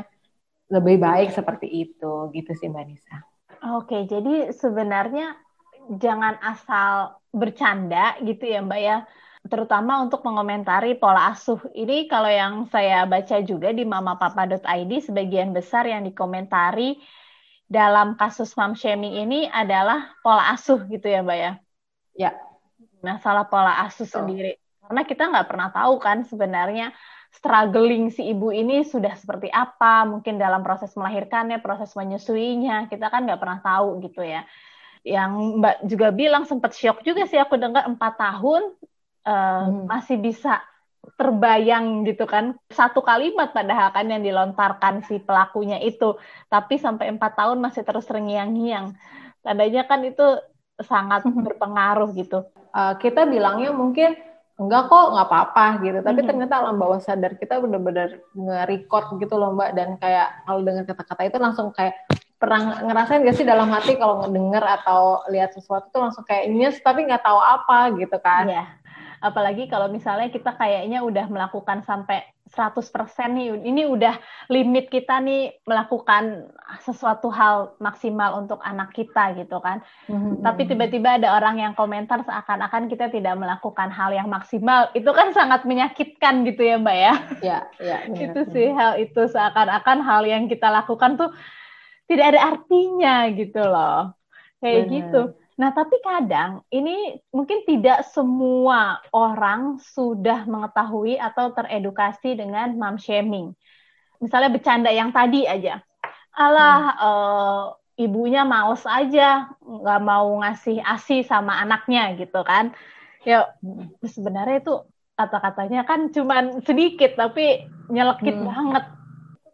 lebih 0.75 0.97
baik 1.07 1.29
seperti 1.39 1.69
itu 1.85 2.13
gitu 2.37 2.51
sih 2.59 2.69
mbak 2.73 2.85
Nisa. 2.89 3.17
Oke, 3.63 3.95
jadi 4.13 4.31
sebenarnya 4.63 5.23
jangan 6.03 6.35
asal 6.51 6.91
bercanda 7.41 7.97
gitu 8.27 8.45
ya 8.53 8.59
Mbak 8.67 8.81
ya. 8.89 8.95
Terutama 9.51 9.93
untuk 10.05 10.21
mengomentari 10.27 10.89
pola 11.01 11.21
asuh. 11.31 11.61
Ini 11.81 11.95
kalau 12.11 12.31
yang 12.31 12.55
saya 12.75 13.07
baca 13.13 13.37
juga 13.51 13.69
di 13.79 13.83
mamapapa.id 13.87 14.93
sebagian 15.09 15.51
besar 15.57 15.85
yang 15.93 16.03
dikomentari 16.09 16.99
dalam 17.77 18.09
kasus 18.21 18.51
mom 18.59 18.73
shaming 18.79 19.15
ini 19.23 19.37
adalah 19.61 19.99
pola 20.23 20.43
asuh 20.55 20.79
gitu 20.93 21.07
ya 21.15 21.19
Mbak 21.27 21.39
ya. 21.45 21.51
Ya. 22.15 22.33
Masalah 23.03 23.45
pola 23.51 23.73
asuh 23.87 24.07
Betul. 24.07 24.11
sendiri. 24.15 24.62
Karena 24.93 25.09
kita 25.09 25.25
nggak 25.33 25.49
pernah 25.49 25.73
tahu 25.73 25.97
kan 25.97 26.21
sebenarnya 26.29 26.93
struggling 27.33 28.13
si 28.13 28.29
ibu 28.29 28.53
ini 28.53 28.85
sudah 28.85 29.17
seperti 29.17 29.49
apa, 29.49 30.05
mungkin 30.05 30.37
dalam 30.37 30.61
proses 30.61 30.93
melahirkannya, 30.93 31.65
proses 31.65 31.97
menyusuinya, 31.97 32.93
kita 32.93 33.09
kan 33.09 33.25
nggak 33.25 33.41
pernah 33.41 33.65
tahu 33.65 34.05
gitu 34.05 34.21
ya. 34.21 34.45
Yang 35.01 35.33
Mbak 35.65 35.77
juga 35.89 36.09
bilang 36.13 36.45
sempat 36.45 36.77
shock 36.77 37.01
juga 37.01 37.25
sih 37.25 37.41
aku 37.41 37.57
dengar 37.57 37.89
empat 37.89 38.21
tahun 38.21 38.77
eh, 39.25 39.33
Hmm. 39.65 39.89
masih 39.89 40.21
bisa 40.21 40.61
terbayang 41.17 42.05
gitu 42.05 42.29
kan 42.29 42.55
satu 42.69 43.01
kalimat 43.01 43.51
padahal 43.51 43.97
kan 43.97 44.07
yang 44.13 44.21
dilontarkan 44.21 45.01
si 45.09 45.17
pelakunya 45.17 45.81
itu, 45.81 46.21
tapi 46.53 46.77
sampai 46.77 47.09
empat 47.17 47.33
tahun 47.33 47.65
masih 47.65 47.81
terus 47.81 48.05
terngiang-ngiang. 48.05 48.93
Tandanya 49.41 49.89
kan 49.89 50.05
itu 50.05 50.37
sangat 50.85 51.25
Mhm. 51.25 51.49
berpengaruh 51.49 52.13
gitu. 52.13 52.45
Uh, 52.77 52.93
kita 53.01 53.25
bilangnya 53.25 53.73
mungkin 53.73 54.32
enggak 54.63 54.87
kok 54.87 55.07
nggak 55.13 55.27
apa-apa 55.29 55.65
gitu 55.83 55.99
tapi 56.01 56.21
Mhm. 56.23 56.29
ternyata 56.29 56.55
alam 56.59 56.77
bawah 56.77 56.99
sadar 56.99 57.35
kita 57.35 57.59
benar-benar 57.59 58.09
nge-record 58.33 59.19
gitu 59.19 59.35
loh 59.37 59.53
mbak 59.53 59.75
dan 59.75 59.95
kayak 59.97 60.47
kalau 60.47 60.61
dengan 60.63 60.85
kata-kata 60.85 61.23
itu 61.27 61.39
langsung 61.39 61.69
kayak 61.71 61.95
pernah 62.37 62.83
ngerasain 62.83 63.23
gak 63.23 63.39
sih 63.39 63.47
dalam 63.47 63.71
hati 63.71 63.95
kalau 63.95 64.27
ngedenger 64.27 64.65
atau 64.83 65.23
lihat 65.31 65.55
sesuatu 65.55 65.87
tuh 65.91 66.03
langsung 66.03 66.27
kayak 66.27 66.51
nyes 66.51 66.77
tapi 66.83 67.07
nggak 67.07 67.23
tahu 67.23 67.39
apa 67.39 67.95
gitu 67.95 68.19
kan 68.19 68.51
Iya. 68.51 68.65
Apalagi 69.23 69.71
kalau 69.71 69.87
misalnya 69.87 70.27
kita 70.27 70.51
kayaknya 70.59 70.99
udah 71.07 71.31
melakukan 71.31 71.87
sampai 71.87 72.27
100% 72.51 73.33
nih, 73.33 73.55
ini 73.65 73.87
udah 73.87 74.19
limit 74.51 74.91
kita 74.91 75.23
nih 75.23 75.57
melakukan 75.65 76.53
sesuatu 76.83 77.33
hal 77.33 77.79
maksimal 77.79 78.43
untuk 78.43 78.59
anak 78.61 78.93
kita 78.93 79.33
gitu 79.39 79.63
kan. 79.63 79.81
Mhm. 80.11 80.43
Tapi 80.43 80.69
tiba-tiba 80.69 81.17
ada 81.23 81.39
orang 81.39 81.63
yang 81.63 81.73
komentar 81.73 82.21
seakan-akan 82.27 82.91
kita 82.91 83.09
tidak 83.09 83.39
melakukan 83.39 83.89
hal 83.89 84.13
yang 84.13 84.29
maksimal. 84.29 84.91
Itu 84.93 85.15
kan 85.15 85.33
sangat 85.33 85.65
menyakitkan 85.65 86.45
gitu 86.45 86.61
ya 86.67 86.77
Mbak 86.77 86.97
ya. 86.99 87.15
ya 87.41 87.59
ya 87.79 87.97
benar. 88.11 88.21
Itu 88.29 88.41
sih 88.53 88.69
hal 88.75 88.93
itu 89.01 89.23
seakan-akan 89.33 89.99
hal 90.03 90.23
yang 90.27 90.45
kita 90.51 90.69
lakukan 90.69 91.17
tuh 91.17 91.31
tidak 92.11 92.37
ada 92.37 92.41
artinya 92.53 93.31
gitu 93.33 93.63
loh. 93.65 94.13
Kayak 94.61 94.83
Benar. 94.83 94.93
gitu. 94.93 95.23
Nah, 95.63 95.71
tapi 95.71 95.95
kadang 96.03 96.67
ini 96.75 97.23
mungkin 97.31 97.63
tidak 97.63 98.03
semua 98.11 98.99
orang 99.15 99.79
sudah 99.79 100.43
mengetahui 100.43 101.15
atau 101.23 101.55
teredukasi 101.55 102.35
dengan 102.35 102.75
mom 102.75 102.99
shaming. 102.99 103.55
misalnya 104.19 104.51
bercanda 104.55 104.91
yang 104.91 105.15
tadi 105.15 105.47
aja. 105.47 105.83
Alah, 106.35 106.79
hmm. 106.83 106.99
uh, 106.99 107.63
ibunya 107.95 108.43
males 108.43 108.83
aja, 108.87 109.55
nggak 109.63 110.01
mau 110.03 110.31
ngasih 110.43 110.83
asi 110.83 111.23
sama 111.23 111.59
anaknya 111.63 112.19
gitu 112.19 112.43
kan. 112.43 112.75
Ya 113.23 113.55
sebenarnya 114.03 114.67
itu 114.67 114.75
kata-katanya 115.15 115.87
kan 115.87 116.11
cuman 116.11 116.63
sedikit 116.67 117.15
tapi 117.15 117.71
nyelekit 117.87 118.35
hmm. 118.35 118.47
banget. 118.51 118.85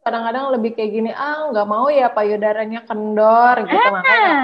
Kadang-kadang 0.04 0.56
lebih 0.56 0.72
kayak 0.72 0.92
gini, 0.92 1.10
ah 1.12 1.52
nggak 1.52 1.68
mau 1.68 1.92
ya 1.92 2.08
payudaranya 2.08 2.84
kendor 2.88 3.60
gitu 3.68 3.76
eh. 3.76 3.92
makanya 3.92 4.40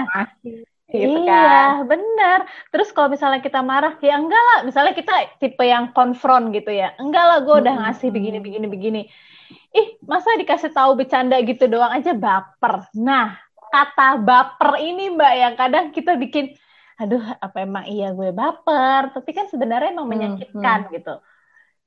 gitu 0.95 1.19
iya, 1.27 1.83
kan. 1.83 1.91
bener. 1.91 2.39
Terus 2.71 2.95
kalau 2.95 3.11
misalnya 3.11 3.43
kita 3.43 3.61
marah, 3.67 3.99
ya 3.99 4.15
enggak 4.15 4.39
lah. 4.39 4.59
Misalnya 4.63 4.95
kita 4.95 5.13
tipe 5.43 5.67
yang 5.67 5.91
konfront 5.91 6.55
gitu 6.55 6.71
ya. 6.71 6.95
Enggak 7.03 7.25
lah, 7.27 7.39
gue 7.43 7.57
udah 7.67 7.75
ngasih 7.83 8.15
begini, 8.15 8.39
begini, 8.39 8.67
begini. 8.71 9.03
Ih, 9.75 9.99
masa 10.07 10.39
dikasih 10.39 10.71
tahu 10.71 10.95
bercanda 10.95 11.35
gitu 11.43 11.67
doang 11.67 11.91
aja 11.91 12.15
baper. 12.15 12.87
Nah, 12.95 13.35
kata 13.75 14.23
baper 14.23 14.79
ini 14.79 15.11
mbak 15.11 15.35
yang 15.35 15.55
kadang 15.59 15.91
kita 15.91 16.15
bikin 16.15 16.55
aduh 16.95 17.23
apa 17.43 17.67
emang 17.67 17.91
iya 17.91 18.15
gue 18.15 18.31
baper 18.31 19.11
tapi 19.11 19.35
kan 19.35 19.51
sebenarnya 19.51 19.91
emang 19.91 20.07
menyakitkan 20.07 20.87
hmm, 20.87 20.87
hmm. 20.87 20.95
gitu 20.95 21.15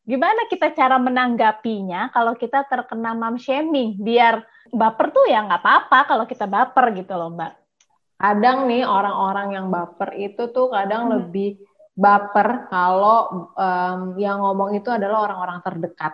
gimana 0.03 0.51
kita 0.51 0.75
cara 0.75 0.99
menanggapinya 0.99 2.11
kalau 2.11 2.35
kita 2.35 2.67
terkena 2.67 3.15
mom 3.15 3.39
shaming 3.39 3.95
biar 4.03 4.43
baper 4.67 5.15
tuh 5.15 5.31
ya 5.31 5.47
nggak 5.47 5.63
apa-apa 5.63 5.99
kalau 6.11 6.25
kita 6.27 6.43
baper 6.43 6.91
gitu 6.91 7.15
loh 7.15 7.31
mbak 7.31 7.55
kadang 8.17 8.65
nih 8.65 8.83
orang-orang 8.83 9.53
yang 9.53 9.67
baper 9.69 10.13
itu 10.17 10.49
tuh 10.49 10.73
kadang 10.73 11.07
hmm. 11.07 11.11
lebih 11.17 11.61
baper 11.97 12.69
kalau 12.69 13.49
um, 13.57 13.99
yang 14.21 14.41
ngomong 14.41 14.77
itu 14.77 14.89
adalah 14.89 15.29
orang-orang 15.29 15.61
terdekat 15.65 16.13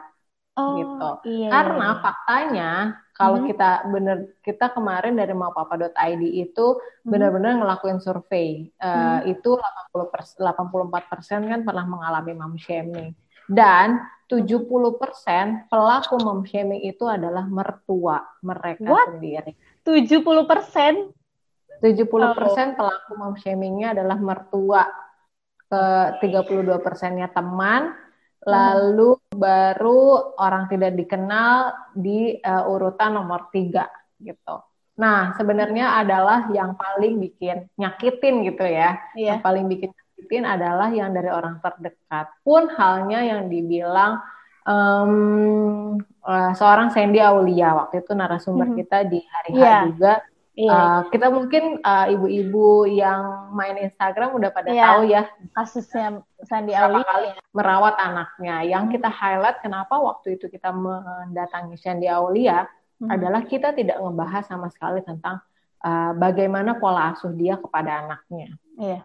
oh, 0.56 0.80
gitu 0.80 1.10
iya, 1.28 1.50
karena 1.52 1.88
iya. 1.92 2.00
faktanya 2.00 2.72
kalau 3.14 3.44
hmm. 3.44 3.48
kita 3.52 3.70
bener 3.92 4.18
kita 4.44 4.66
kemarin 4.72 5.16
dari 5.16 5.36
maupapa.id 5.36 6.24
itu 6.24 6.66
hmm. 6.80 7.08
benar-benar 7.08 7.60
ngelakuin 7.60 8.00
survei 8.00 8.72
uh, 8.80 9.24
hmm. 9.24 9.32
itu 9.32 9.60
80 9.92 10.12
pers 10.12 10.30
84 10.40 11.12
persen 11.12 11.40
kan 11.48 11.60
pernah 11.68 11.84
mengalami 11.88 12.32
mom 12.36 12.56
shaming 12.56 13.12
dan 13.52 14.08
70 14.32 14.64
persen 14.98 15.68
pelaku 15.68 16.16
mom 16.24 16.48
shaming 16.48 16.80
itu 16.88 17.04
adalah 17.06 17.44
mertua 17.46 18.24
mereka 18.40 18.88
What? 18.88 19.20
sendiri. 19.20 19.54
70 19.84 20.50
persen? 20.50 21.12
70 21.82 22.38
persen 22.38 22.68
oh. 22.74 22.76
pelaku 22.78 23.12
mom 23.18 23.36
shamingnya 23.40 23.98
adalah 23.98 24.18
mertua 24.20 24.84
ke 25.66 25.84
32 26.22 26.86
persennya 26.86 27.32
teman 27.34 27.96
lalu 28.44 29.16
baru 29.32 30.36
orang 30.36 30.68
tidak 30.68 30.94
dikenal 31.00 31.72
di 31.96 32.36
uh, 32.44 32.68
urutan 32.68 33.16
nomor 33.16 33.48
tiga 33.56 33.88
gitu. 34.20 34.60
Nah 35.00 35.34
sebenarnya 35.40 36.04
adalah 36.04 36.52
yang 36.52 36.76
paling 36.76 37.18
bikin 37.24 37.72
nyakitin 37.80 38.44
gitu 38.46 38.68
ya, 38.68 39.00
yeah. 39.16 39.36
yang 39.36 39.40
paling 39.40 39.66
bikin 39.72 39.90
nyakitin 39.96 40.44
adalah 40.44 40.92
yang 40.92 41.16
dari 41.16 41.32
orang 41.32 41.58
terdekat. 41.64 42.30
Pun 42.44 42.68
halnya 42.76 43.24
yang 43.24 43.48
dibilang 43.48 44.20
um, 44.68 45.98
uh, 46.22 46.52
seorang 46.54 46.92
Sandy 46.92 47.24
Aulia 47.24 47.74
waktu 47.74 48.04
itu 48.04 48.12
narasumber 48.12 48.68
mm 48.68 48.72
-hmm. 48.76 48.80
kita 48.84 48.98
di 49.08 49.20
hari 49.24 49.52
H 49.56 49.60
yeah. 49.64 49.82
juga 49.88 50.14
Iya. 50.54 50.70
Uh, 50.70 51.00
kita 51.10 51.34
mungkin 51.34 51.82
uh, 51.82 52.06
ibu-ibu 52.14 52.86
yang 52.86 53.50
main 53.58 53.74
Instagram 53.74 54.38
udah 54.38 54.54
pada 54.54 54.70
iya. 54.70 54.86
tahu 54.86 55.02
ya 55.10 55.26
kasusnya 55.58 56.22
Sandi 56.46 56.78
Aulia 56.78 57.02
kali 57.02 57.30
merawat 57.58 57.98
anaknya. 57.98 58.62
Yang 58.62 58.98
kita 58.98 59.10
highlight 59.10 59.66
kenapa 59.66 59.98
waktu 59.98 60.38
itu 60.38 60.46
kita 60.54 60.70
mendatangi 60.70 61.74
Sandy 61.82 62.06
Aulia 62.06 62.70
hmm. 63.02 63.10
adalah 63.10 63.42
kita 63.50 63.74
tidak 63.74 63.98
ngebahas 63.98 64.46
sama 64.46 64.70
sekali 64.70 65.02
tentang 65.02 65.42
uh, 65.82 66.14
bagaimana 66.14 66.78
pola 66.78 67.18
asuh 67.18 67.34
dia 67.34 67.58
kepada 67.58 68.06
anaknya. 68.06 68.54
Iya. 68.78 69.02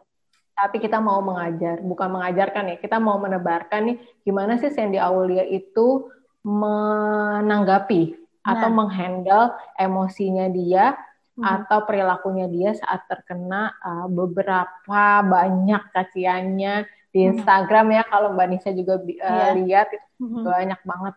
Tapi 0.52 0.84
kita 0.84 1.00
mau 1.00 1.24
mengajar, 1.24 1.80
bukan 1.80 2.18
mengajarkan 2.18 2.74
ya, 2.74 2.76
kita 2.76 3.00
mau 3.00 3.16
menebarkan 3.16 3.88
nih 3.88 3.96
gimana 4.20 4.60
sih 4.60 4.68
Sandy 4.68 5.00
Aulia 5.00 5.48
itu 5.48 6.12
menanggapi 6.44 8.02
nah. 8.44 8.52
atau 8.52 8.68
menghandle 8.68 9.56
emosinya 9.80 10.50
dia 10.52 10.98
hmm. 11.38 11.46
atau 11.46 11.86
perilakunya 11.86 12.50
dia 12.50 12.70
saat 12.74 13.06
terkena 13.06 13.70
uh, 13.78 14.10
beberapa 14.10 15.22
banyak 15.22 15.82
caciannya 15.94 16.84
di 17.14 17.20
hmm. 17.24 17.30
Instagram 17.38 17.86
hmm. 17.88 17.96
ya 17.96 18.02
kalau 18.10 18.28
Mbak 18.34 18.48
Nisa 18.50 18.70
juga 18.74 18.98
uh, 18.98 19.06
yeah. 19.06 19.54
lihat 19.54 19.88
itu 19.94 20.06
hmm. 20.18 20.42
banyak 20.42 20.80
banget. 20.82 21.14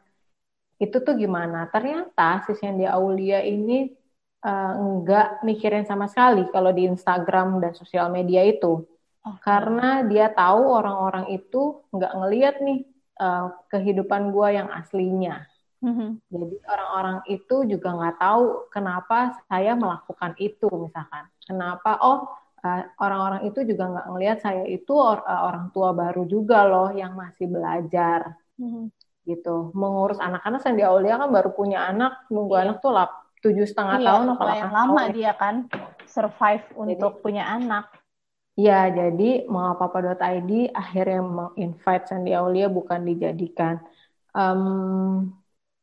Itu 0.82 0.98
tuh 1.02 1.14
gimana? 1.18 1.70
Ternyata 1.70 2.46
si 2.46 2.54
Sandy 2.58 2.86
Aulia 2.86 3.42
ini 3.42 3.90
uh, 4.46 4.74
enggak 4.78 5.42
mikirin 5.46 5.86
sama 5.86 6.10
sekali 6.10 6.46
kalau 6.50 6.74
di 6.74 6.86
Instagram 6.90 7.62
dan 7.62 7.74
sosial 7.74 8.10
media 8.14 8.46
itu. 8.46 8.86
Okay. 9.22 9.38
Karena 9.46 10.02
dia 10.06 10.34
tahu 10.34 10.66
orang-orang 10.66 11.30
itu 11.38 11.86
nggak 11.94 12.14
ngeliat 12.18 12.56
nih 12.66 12.80
uh, 13.22 13.54
kehidupan 13.70 14.34
gue 14.34 14.48
yang 14.58 14.70
aslinya. 14.74 15.46
Mm-hmm. 15.82 16.10
Jadi 16.30 16.56
orang-orang 16.70 17.18
itu 17.26 17.56
juga 17.66 17.90
nggak 17.98 18.18
tahu 18.22 18.70
kenapa 18.70 19.34
saya 19.50 19.74
melakukan 19.74 20.38
itu 20.38 20.70
misalkan. 20.70 21.26
Kenapa 21.42 21.98
oh 22.06 22.30
uh, 22.62 22.82
orang-orang 23.02 23.50
itu 23.50 23.66
juga 23.66 23.90
nggak 23.90 24.08
ngelihat 24.14 24.38
saya 24.46 24.64
itu 24.70 24.94
or, 24.94 25.26
uh, 25.26 25.50
orang 25.50 25.74
tua 25.74 25.90
baru 25.98 26.24
juga 26.30 26.70
loh 26.70 26.94
yang 26.94 27.18
masih 27.18 27.50
belajar. 27.50 28.38
Mm-hmm. 28.62 28.86
Gitu. 29.26 29.74
Mengurus 29.74 30.22
anak 30.22 30.46
karena 30.46 30.60
Sandy 30.62 30.86
Aulia 30.86 31.18
kan 31.18 31.30
baru 31.34 31.50
punya 31.50 31.90
anak, 31.90 32.30
nunggu 32.30 32.54
yeah. 32.58 32.64
anak 32.70 32.78
tuh 32.82 32.94
lap 32.94 33.12
tujuh 33.42 33.66
setengah 33.66 33.98
iya, 33.98 34.06
tahun 34.06 34.26
atau 34.38 34.48
yang 34.54 34.74
lama 34.74 35.02
tahun. 35.02 35.14
dia 35.18 35.32
kan 35.34 35.56
survive 36.06 36.66
untuk 36.78 37.18
jadi, 37.18 37.22
punya 37.26 37.44
anak. 37.50 37.90
Ya, 38.54 38.86
jadi 38.94 39.50
mengapapa.id 39.50 40.78
akhirnya 40.78 41.22
menginvite 41.26 42.06
Sandy 42.06 42.38
Aulia 42.38 42.70
bukan 42.70 43.02
dijadikan 43.02 43.82
um, 44.38 45.34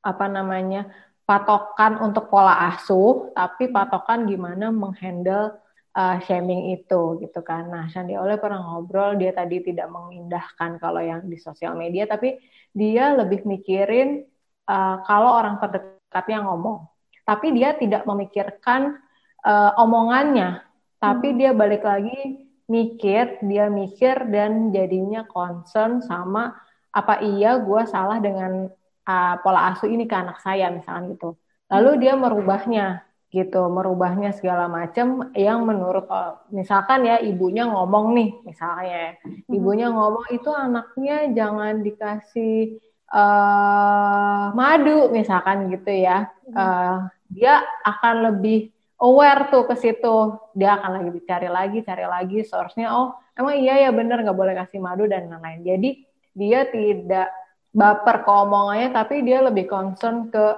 apa 0.02 0.26
namanya 0.30 0.88
patokan 1.28 2.00
untuk 2.00 2.32
pola 2.32 2.72
asuh, 2.72 3.34
tapi 3.36 3.68
patokan 3.68 4.24
gimana 4.24 4.72
menghandle 4.72 5.60
uh, 5.92 6.16
shaming 6.24 6.72
itu 6.72 7.20
gitu 7.20 7.40
kan. 7.44 7.68
Nah, 7.68 7.84
Shandy 7.92 8.16
Oleh 8.16 8.40
pernah 8.40 8.64
ngobrol, 8.64 9.20
dia 9.20 9.36
tadi 9.36 9.60
tidak 9.60 9.92
mengindahkan 9.92 10.80
kalau 10.80 11.04
yang 11.04 11.28
di 11.28 11.36
sosial 11.36 11.76
media, 11.76 12.08
tapi 12.08 12.40
dia 12.72 13.12
lebih 13.12 13.44
mikirin 13.44 14.24
uh, 14.70 15.04
kalau 15.04 15.36
orang 15.36 15.60
terdekatnya 15.60 16.48
ngomong. 16.48 16.88
Tapi 17.28 17.52
dia 17.52 17.76
tidak 17.76 18.08
memikirkan 18.08 18.96
uh, 19.44 19.76
omongannya, 19.76 20.64
tapi 20.96 21.36
hmm. 21.36 21.36
dia 21.36 21.50
balik 21.52 21.84
lagi 21.84 22.48
mikir, 22.68 23.44
dia 23.44 23.68
mikir 23.68 24.32
dan 24.32 24.72
jadinya 24.72 25.28
concern 25.28 26.00
sama 26.00 26.56
apa 26.88 27.20
iya 27.20 27.60
gue 27.60 27.84
salah 27.84 28.16
dengan 28.16 28.72
uh, 29.08 29.40
pola 29.40 29.72
asuh 29.72 29.88
ini 29.88 30.04
ke 30.04 30.12
anak 30.12 30.44
saya 30.44 30.68
misalkan 30.68 31.16
gitu. 31.16 31.40
Lalu 31.72 31.90
dia 32.04 32.12
merubahnya 32.16 33.08
gitu, 33.28 33.68
merubahnya 33.68 34.32
segala 34.32 34.72
macam 34.72 35.28
yang 35.36 35.60
menurut 35.68 36.08
oh, 36.08 36.40
misalkan 36.48 37.04
ya 37.04 37.20
ibunya 37.20 37.68
ngomong 37.68 38.16
nih 38.16 38.30
misalnya, 38.40 39.20
hmm. 39.20 39.52
ibunya 39.52 39.92
ngomong 39.92 40.32
itu 40.32 40.48
anaknya 40.48 41.28
jangan 41.36 41.84
dikasih 41.84 42.80
uh, 43.12 44.48
madu 44.56 45.12
misalkan 45.12 45.68
gitu 45.68 45.92
ya, 45.92 46.32
uh, 46.56 47.04
dia 47.28 47.60
akan 47.84 48.32
lebih 48.32 48.72
aware 48.96 49.52
tuh 49.52 49.68
ke 49.68 49.76
situ, 49.76 50.16
dia 50.56 50.80
akan 50.80 50.90
lagi 51.04 51.20
cari 51.28 51.48
lagi, 51.52 51.78
cari 51.84 52.08
lagi 52.08 52.38
source-nya, 52.48 52.96
oh 52.96 53.12
emang 53.36 53.60
iya 53.60 53.84
ya 53.84 53.90
bener 53.92 54.24
nggak 54.24 54.38
boleh 54.40 54.56
kasih 54.56 54.80
madu 54.80 55.04
dan 55.04 55.28
lain-lain. 55.28 55.60
Jadi 55.68 55.90
dia 56.32 56.64
tidak 56.64 57.28
baper 57.72 58.24
ke 58.24 58.30
omongannya 58.32 58.90
tapi 58.92 59.20
dia 59.22 59.44
lebih 59.44 59.68
concern 59.68 60.32
ke 60.32 60.56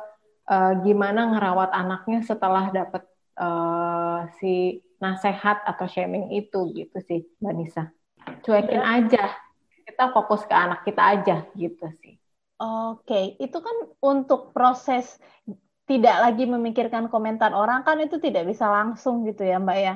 uh, 0.50 0.72
gimana 0.82 1.36
ngerawat 1.36 1.70
anaknya 1.74 2.20
setelah 2.26 2.70
dapat 2.74 3.06
uh, 3.38 3.46
eh, 3.46 4.20
si 4.38 4.54
nasehat 5.00 5.64
atau 5.64 5.88
shaming 5.88 6.28
itu 6.36 6.70
gitu 6.76 6.98
sih 7.00 7.24
Mbak 7.40 7.54
Nisa. 7.56 7.84
Cuekin 8.44 8.82
ya. 8.84 9.00
aja. 9.00 9.24
Kita 9.86 10.12
fokus 10.12 10.44
ke 10.44 10.54
anak 10.54 10.84
kita 10.84 11.02
aja 11.02 11.36
gitu 11.56 11.88
sih. 12.04 12.20
Oke, 12.60 13.40
itu 13.40 13.58
kan 13.58 13.76
untuk 14.04 14.52
proses 14.52 15.16
tidak 15.88 16.20
lagi 16.20 16.44
memikirkan 16.44 17.08
komentar 17.08 17.50
orang 17.56 17.82
kan 17.82 17.98
itu 17.98 18.20
tidak 18.20 18.46
bisa 18.46 18.68
langsung 18.68 19.24
gitu 19.24 19.42
ya 19.42 19.56
Mbak 19.56 19.78
ya. 19.80 19.94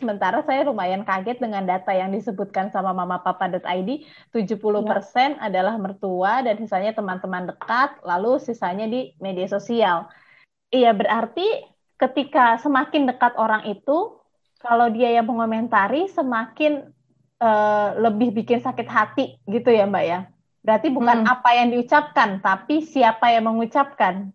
Sementara 0.00 0.40
saya 0.48 0.64
lumayan 0.64 1.04
kaget 1.04 1.36
dengan 1.36 1.68
data 1.68 1.92
yang 1.92 2.08
disebutkan 2.16 2.72
sama 2.72 2.96
Mama 2.96 3.20
mamapapa.id, 3.20 3.90
70% 4.32 4.40
ya. 4.40 5.36
adalah 5.36 5.76
mertua 5.76 6.40
dan 6.40 6.56
sisanya 6.56 6.96
teman-teman 6.96 7.52
dekat, 7.52 8.00
lalu 8.00 8.40
sisanya 8.40 8.88
di 8.88 9.12
media 9.20 9.44
sosial. 9.44 10.08
Iya, 10.72 10.96
berarti 10.96 11.44
ketika 12.00 12.56
semakin 12.64 13.04
dekat 13.04 13.36
orang 13.36 13.68
itu, 13.68 14.16
kalau 14.64 14.88
dia 14.88 15.12
yang 15.12 15.28
mengomentari, 15.28 16.08
semakin 16.08 16.88
uh, 17.44 17.92
lebih 18.00 18.32
bikin 18.32 18.64
sakit 18.64 18.88
hati 18.88 19.36
gitu 19.44 19.68
ya 19.68 19.84
Mbak 19.84 20.04
ya? 20.08 20.24
Berarti 20.64 20.88
bukan 20.88 21.26
hmm. 21.26 21.32
apa 21.36 21.50
yang 21.52 21.68
diucapkan, 21.68 22.40
tapi 22.40 22.80
siapa 22.80 23.28
yang 23.28 23.44
mengucapkan. 23.44 24.32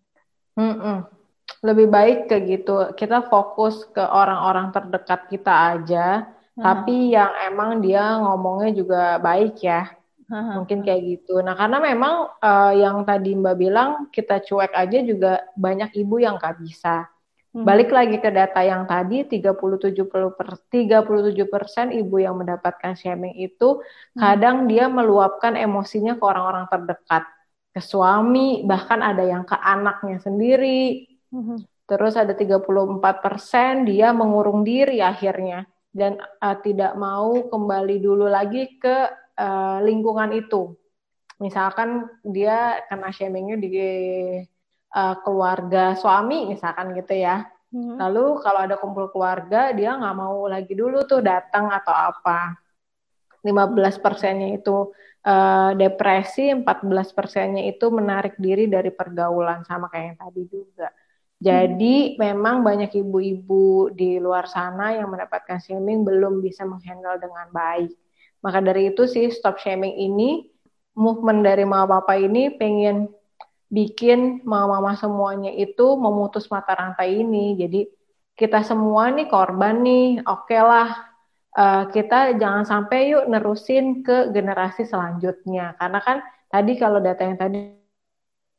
Mm 0.54 0.74
-mm. 0.74 1.17
Lebih 1.64 1.86
baik 1.90 2.18
ke 2.30 2.36
gitu. 2.46 2.94
Kita 2.94 3.26
fokus 3.26 3.82
ke 3.90 4.00
orang-orang 4.00 4.70
terdekat 4.70 5.26
kita 5.26 5.74
aja, 5.74 6.30
hmm. 6.54 6.62
tapi 6.62 7.14
yang 7.14 7.32
emang 7.50 7.82
dia 7.82 8.18
ngomongnya 8.22 8.70
juga 8.74 9.02
baik 9.18 9.58
ya. 9.62 9.90
Hmm. 10.28 10.62
Mungkin 10.62 10.84
kayak 10.84 11.02
gitu. 11.08 11.40
Nah, 11.40 11.56
karena 11.56 11.80
memang 11.80 12.28
uh, 12.36 12.72
yang 12.76 13.00
tadi 13.08 13.32
Mbak 13.32 13.56
bilang 13.56 13.90
kita 14.12 14.44
cuek 14.44 14.76
aja 14.76 14.98
juga 15.00 15.40
banyak 15.56 15.96
ibu 15.96 16.20
yang 16.20 16.36
nggak 16.36 16.60
bisa. 16.60 17.08
Hmm. 17.48 17.64
Balik 17.64 17.88
lagi 17.88 18.20
ke 18.20 18.28
data 18.28 18.60
yang 18.60 18.84
tadi 18.84 19.24
30-70 19.24 20.04
per 20.36 20.48
37 20.68 21.48
persen 21.48 21.86
ibu 21.96 22.20
yang 22.20 22.36
mendapatkan 22.36 22.92
shaming 22.92 23.34
itu 23.40 23.80
hmm. 23.80 24.20
kadang 24.20 24.68
dia 24.68 24.84
meluapkan 24.86 25.56
emosinya 25.56 26.20
ke 26.20 26.22
orang-orang 26.22 26.68
terdekat, 26.68 27.24
ke 27.72 27.80
suami, 27.80 28.68
bahkan 28.68 29.00
ada 29.00 29.24
yang 29.24 29.48
ke 29.48 29.56
anaknya 29.56 30.20
sendiri. 30.20 31.08
Hmm. 31.28 31.60
Terus 31.88 32.14
ada 32.20 32.36
34 32.36 32.64
persen 33.24 33.88
dia 33.88 34.12
mengurung 34.12 34.60
diri 34.60 35.00
akhirnya 35.00 35.64
dan 35.88 36.20
uh, 36.20 36.56
tidak 36.60 36.92
mau 37.00 37.48
kembali 37.48 37.96
dulu 37.96 38.28
lagi 38.28 38.76
ke 38.76 39.08
uh, 39.40 39.80
lingkungan 39.80 40.36
itu. 40.36 40.76
Misalkan 41.40 42.10
dia 42.26 42.82
kena 42.90 43.08
shamingnya 43.08 43.56
di 43.56 43.70
uh, 44.92 45.16
keluarga 45.24 45.96
suami 45.96 46.52
misalkan 46.52 46.92
gitu 46.92 47.16
ya. 47.16 47.48
Hmm. 47.72 48.00
Lalu 48.00 48.40
kalau 48.44 48.60
ada 48.64 48.76
kumpul 48.80 49.08
keluarga 49.12 49.72
dia 49.72 49.96
nggak 49.96 50.16
mau 50.16 50.44
lagi 50.48 50.72
dulu 50.76 51.04
tuh 51.08 51.24
datang 51.24 51.72
atau 51.72 51.92
apa. 51.94 52.56
15 53.38 54.02
persennya 54.02 54.50
itu 54.58 54.90
uh, 55.24 55.70
depresi, 55.78 56.50
14 56.50 57.16
persennya 57.16 57.62
itu 57.70 57.86
menarik 57.88 58.34
diri 58.36 58.66
dari 58.66 58.90
pergaulan 58.90 59.62
sama 59.62 59.86
kayak 59.88 60.04
yang 60.04 60.18
tadi 60.18 60.42
juga. 60.50 60.88
Jadi 61.38 62.14
hmm. 62.14 62.14
memang 62.18 62.66
banyak 62.66 62.90
ibu-ibu 62.98 63.94
di 63.94 64.18
luar 64.18 64.50
sana 64.50 64.98
yang 64.98 65.06
mendapatkan 65.06 65.62
shaming 65.62 66.02
belum 66.02 66.42
bisa 66.42 66.66
menghandle 66.66 67.14
dengan 67.22 67.46
baik. 67.54 67.94
Maka 68.42 68.58
dari 68.58 68.90
itu 68.90 69.06
sih 69.06 69.30
stop 69.30 69.62
shaming 69.62 69.94
ini, 69.94 70.50
movement 70.98 71.46
dari 71.46 71.62
mama 71.62 72.02
papa 72.02 72.18
ini 72.18 72.50
pengen 72.58 73.06
bikin 73.70 74.42
mama-mama 74.42 74.98
semuanya 74.98 75.54
itu 75.54 75.94
memutus 75.94 76.50
mata 76.50 76.74
rantai 76.74 77.22
ini. 77.22 77.54
Jadi 77.54 77.86
kita 78.34 78.66
semua 78.66 79.10
nih 79.14 79.30
korban 79.30 79.78
nih, 79.82 80.22
oke 80.26 80.46
okay 80.50 80.62
lah 80.62 80.90
uh, 81.54 81.84
kita 81.90 82.34
jangan 82.34 82.66
sampai 82.66 83.14
yuk 83.14 83.30
nerusin 83.30 84.02
ke 84.02 84.34
generasi 84.34 84.86
selanjutnya. 84.90 85.78
Karena 85.78 86.02
kan 86.02 86.18
tadi 86.50 86.74
kalau 86.74 86.98
data 86.98 87.22
yang 87.22 87.38
tadi 87.38 87.77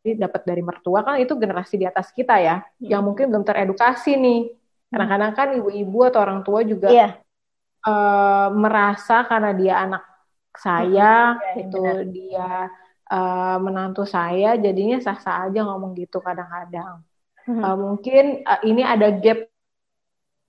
dapat 0.04 0.42
dari 0.48 0.64
mertua 0.64 1.04
kan 1.04 1.20
itu 1.20 1.36
generasi 1.36 1.76
di 1.76 1.86
atas 1.86 2.16
kita 2.16 2.40
ya, 2.40 2.64
hmm. 2.64 2.88
yang 2.88 3.04
mungkin 3.04 3.28
belum 3.30 3.44
teredukasi 3.44 4.16
nih. 4.16 4.42
Kadang-kadang 4.90 5.32
kan 5.38 5.48
ibu-ibu 5.54 6.00
atau 6.10 6.20
orang 6.26 6.42
tua 6.42 6.66
juga 6.66 6.90
yeah. 6.90 7.14
Iya. 7.14 7.90
uh, 7.94 8.48
merasa 8.58 9.22
karena 9.30 9.52
dia 9.54 9.74
anak 9.86 10.04
saya, 10.56 11.14
hmm. 11.36 11.40
ya, 11.40 11.52
itu 11.62 11.82
benar. 11.84 12.04
dia 12.10 12.50
uh, 13.12 13.58
menantu 13.62 14.04
saya 14.08 14.58
jadinya 14.58 14.98
sah-sah 14.98 15.46
aja 15.46 15.62
ngomong 15.68 15.94
gitu 16.00 16.24
kadang-kadang. 16.24 17.06
Hmm. 17.46 17.62
Uh, 17.62 17.78
mungkin 17.78 18.46
uh, 18.46 18.62
ini 18.66 18.82
ada 18.82 19.14
gap 19.14 19.46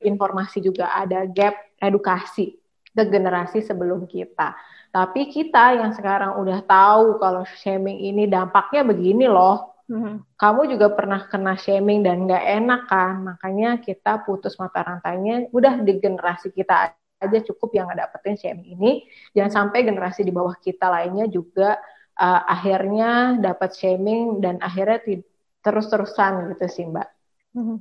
informasi 0.00 0.64
juga, 0.64 0.88
ada 0.96 1.28
gap 1.28 1.56
edukasi 1.76 2.56
ke 2.90 3.02
generasi 3.06 3.60
sebelum 3.60 4.08
kita. 4.08 4.56
Tapi 4.90 5.30
kita 5.30 5.78
yang 5.78 5.94
sekarang 5.94 6.42
udah 6.42 6.66
tahu 6.66 7.22
kalau 7.22 7.46
shaming 7.62 8.02
ini 8.02 8.26
dampaknya 8.26 8.82
begini 8.82 9.30
loh. 9.30 9.78
Hmm. 9.86 10.22
Kamu 10.38 10.70
juga 10.70 10.90
pernah 10.94 11.26
kena 11.26 11.54
shaming 11.58 12.02
dan 12.02 12.26
nggak 12.26 12.44
enak 12.62 12.82
kan? 12.90 13.14
Makanya 13.26 13.78
kita 13.82 14.22
putus 14.26 14.58
mata 14.58 14.82
rantainya. 14.82 15.50
Udah 15.54 15.78
di 15.82 15.98
generasi 15.98 16.50
kita 16.50 16.94
aja 17.20 17.38
cukup 17.46 17.70
yang 17.74 17.86
nggak 17.90 18.06
dapetin 18.06 18.34
shaming 18.38 18.68
ini. 18.78 18.92
Jangan 19.34 19.70
sampai 19.70 19.86
generasi 19.86 20.26
di 20.26 20.34
bawah 20.34 20.54
kita 20.58 20.90
lainnya 20.90 21.30
juga 21.30 21.78
uh, 22.18 22.40
akhirnya 22.50 23.38
dapat 23.38 23.70
shaming 23.78 24.42
dan 24.42 24.58
akhirnya 24.58 25.22
terus-terusan 25.62 26.54
gitu 26.54 26.66
sih 26.66 26.84
Mbak. 26.90 27.08
Hmm. 27.54 27.78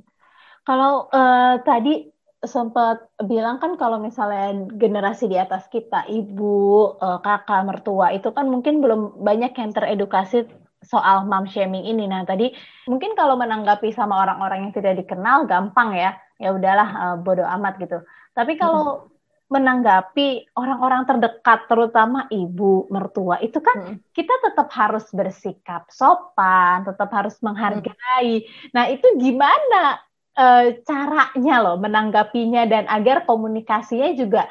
Kalau 0.62 1.08
uh, 1.10 1.58
tadi 1.64 2.06
sempat 2.40 3.04
bilang 3.20 3.60
kan 3.60 3.76
kalau 3.76 4.00
misalnya 4.00 4.68
generasi 4.80 5.28
di 5.28 5.36
atas 5.36 5.68
kita, 5.68 6.08
ibu, 6.08 6.96
uh, 6.96 7.20
kakak, 7.20 7.68
mertua 7.68 8.16
itu 8.16 8.32
kan 8.32 8.48
mungkin 8.48 8.80
belum 8.80 9.20
banyak 9.20 9.52
yang 9.52 9.70
teredukasi 9.76 10.48
soal 10.80 11.28
mom 11.28 11.44
shaming 11.44 11.84
ini. 11.84 12.08
Nah 12.08 12.24
tadi 12.24 12.48
mungkin 12.88 13.12
kalau 13.12 13.36
menanggapi 13.36 13.92
sama 13.92 14.24
orang-orang 14.24 14.68
yang 14.68 14.72
tidak 14.72 15.04
dikenal 15.04 15.44
gampang 15.44 15.92
ya, 15.92 16.16
ya 16.40 16.56
udahlah 16.56 16.88
uh, 16.96 17.16
bodoh 17.20 17.44
amat 17.44 17.76
gitu. 17.76 18.00
Tapi 18.32 18.56
kalau 18.56 19.04
hmm 19.04 19.10
menanggapi 19.50 20.54
orang-orang 20.54 21.02
terdekat, 21.10 21.66
terutama 21.66 22.30
ibu 22.30 22.86
mertua, 22.86 23.42
itu 23.42 23.58
kan 23.58 23.76
hmm. 23.82 23.96
kita 24.14 24.30
tetap 24.46 24.70
harus 24.70 25.10
bersikap 25.10 25.90
sopan, 25.90 26.86
tetap 26.86 27.10
harus 27.10 27.34
menghargai. 27.42 28.46
Hmm. 28.46 28.70
Nah, 28.70 28.84
itu 28.94 29.10
gimana 29.18 29.98
e, 30.40 30.46
caranya 30.88 31.54
loh 31.64 31.76
menanggapinya 31.84 32.62
dan 32.72 32.84
agar 32.96 33.16
komunikasinya 33.28 34.10
juga 34.20 34.42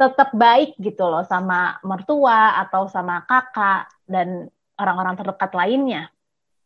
tetap 0.00 0.28
baik 0.34 0.76
gitu 0.86 1.04
loh 1.12 1.22
sama 1.32 1.78
mertua 1.88 2.60
atau 2.62 2.82
sama 2.94 3.24
kakak 3.28 3.88
dan 4.12 4.48
orang-orang 4.80 5.14
terdekat 5.18 5.52
lainnya? 5.60 6.02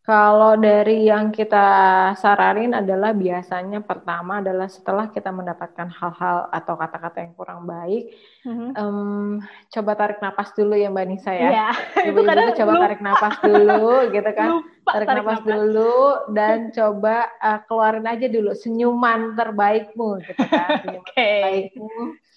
Kalau 0.07 0.55
dari 0.55 1.11
yang 1.11 1.35
kita 1.35 1.67
saranin 2.15 2.79
adalah 2.79 3.11
biasanya 3.11 3.83
pertama 3.83 4.39
adalah 4.39 4.71
setelah 4.71 5.11
kita 5.11 5.35
mendapatkan 5.35 5.91
hal-hal 5.91 6.47
atau 6.55 6.79
kata-kata 6.79 7.27
yang 7.27 7.35
kurang 7.35 7.67
baik, 7.67 8.15
mm-hmm. 8.47 8.71
um, 8.79 9.43
coba 9.67 9.93
tarik 9.99 10.23
napas 10.23 10.55
dulu 10.55 10.79
ya 10.79 10.95
Mbak 10.95 11.07
Nisa 11.11 11.35
ya. 11.35 11.51
Yeah. 11.51 11.75
Ibu 12.07 12.23
ibu 12.23 12.55
coba 12.55 12.71
lupa. 12.71 12.83
tarik 12.87 13.03
napas 13.03 13.35
dulu, 13.43 13.87
gitu 14.15 14.31
kan? 14.31 14.49
Lupa, 14.55 14.91
tarik, 14.95 15.07
tarik 15.11 15.19
napas, 15.27 15.27
napas 15.27 15.41
dulu 15.43 15.95
dan 16.39 16.59
coba 16.71 17.17
uh, 17.43 17.59
keluarin 17.67 18.07
aja 18.07 18.27
dulu 18.31 18.51
senyuman 18.55 19.35
terbaikmu, 19.35 20.23
gitu 20.23 20.43
kan? 20.47 20.69
Senyuman 20.87 21.03
okay. 21.03 21.35
terbaikmu 21.75 21.95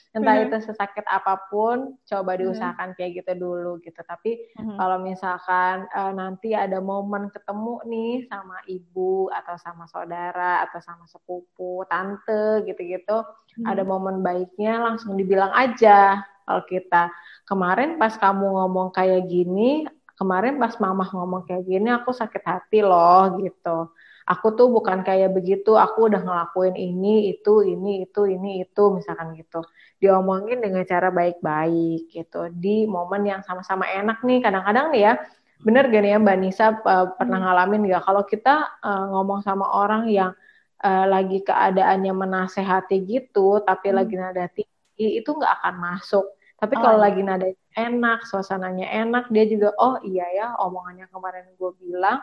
entah 0.09 0.41
mm-hmm. 0.41 0.49
itu 0.49 0.57
sesakit 0.65 1.05
apa 1.05 1.37
pun 1.53 1.93
coba 2.01 2.31
diusahakan 2.33 2.93
mm-hmm. 2.93 2.97
kayak 2.97 3.11
gitu 3.21 3.31
dulu 3.37 3.77
gitu 3.85 4.01
tapi 4.01 4.41
mm-hmm. 4.57 4.77
kalau 4.81 4.97
misalkan 5.05 5.85
uh, 5.93 6.09
nanti 6.09 6.57
ada 6.57 6.81
momen 6.81 7.29
ketemu 7.29 7.77
nih 7.85 8.13
sama 8.25 8.57
ibu 8.65 9.29
atau 9.29 9.55
sama 9.61 9.85
saudara 9.85 10.65
atau 10.65 10.81
sama 10.81 11.05
sepupu 11.05 11.85
tante 11.85 12.65
gitu-gitu 12.65 13.21
mm-hmm. 13.21 13.69
ada 13.69 13.85
momen 13.85 14.25
baiknya 14.25 14.81
langsung 14.81 15.13
dibilang 15.13 15.53
aja 15.53 16.25
kalau 16.49 16.65
kita 16.65 17.13
kemarin 17.45 18.01
pas 18.01 18.17
kamu 18.17 18.49
ngomong 18.49 18.89
kayak 18.89 19.29
gini 19.29 19.85
kemarin 20.17 20.57
pas 20.57 20.73
mama 20.81 21.05
ngomong 21.05 21.45
kayak 21.45 21.69
gini 21.69 21.85
aku 21.93 22.09
sakit 22.17 22.41
hati 22.41 22.81
loh 22.81 23.37
gitu 23.37 23.93
aku 24.29 24.53
tuh 24.53 24.69
bukan 24.69 25.01
kayak 25.01 25.33
begitu, 25.33 25.73
aku 25.73 26.05
udah 26.05 26.21
ngelakuin 26.21 26.77
ini, 26.77 27.33
itu, 27.33 27.65
ini, 27.65 28.05
itu, 28.05 28.29
ini, 28.29 28.61
itu, 28.61 28.83
misalkan 28.93 29.33
gitu. 29.33 29.65
Diomongin 29.99 30.63
dengan 30.63 30.83
cara 30.87 31.11
baik-baik 31.11 32.07
gitu. 32.07 32.47
Di 32.55 32.87
momen 32.87 33.27
yang 33.27 33.43
sama-sama 33.43 33.83
enak 33.83 34.23
nih, 34.23 34.39
kadang-kadang 34.39 34.95
nih 34.95 35.01
ya, 35.11 35.13
bener 35.59 35.91
gak 35.91 36.01
nih 36.07 36.11
ya 36.15 36.19
Mbak 36.23 36.37
Nisa 36.39 36.65
uh, 36.71 37.11
pernah 37.19 37.39
hmm. 37.39 37.45
ngalamin 37.51 37.81
gak? 37.91 38.03
Kalau 38.07 38.23
kita 38.23 38.55
uh, 38.79 39.05
ngomong 39.11 39.43
sama 39.43 39.67
orang 39.67 40.07
yang 40.07 40.31
uh, 40.79 41.05
lagi 41.05 41.43
keadaannya 41.43 42.13
menasehati 42.15 43.03
gitu, 43.03 43.59
tapi 43.63 43.91
hmm. 43.91 43.95
lagi 43.95 44.15
nada 44.15 44.45
tinggi, 44.47 45.19
itu 45.19 45.29
nggak 45.31 45.53
akan 45.63 45.75
masuk. 45.79 46.25
Tapi 46.59 46.75
oh, 46.75 46.79
kalau 46.83 46.97
iya. 46.99 47.05
lagi 47.07 47.21
nada 47.23 47.47
enak, 47.75 48.19
suasananya 48.27 48.87
enak, 49.03 49.31
dia 49.31 49.47
juga, 49.47 49.71
oh 49.79 49.99
iya 50.03 50.27
ya, 50.35 50.47
omongannya 50.59 51.07
kemarin 51.07 51.47
gue 51.55 51.71
bilang, 51.79 52.19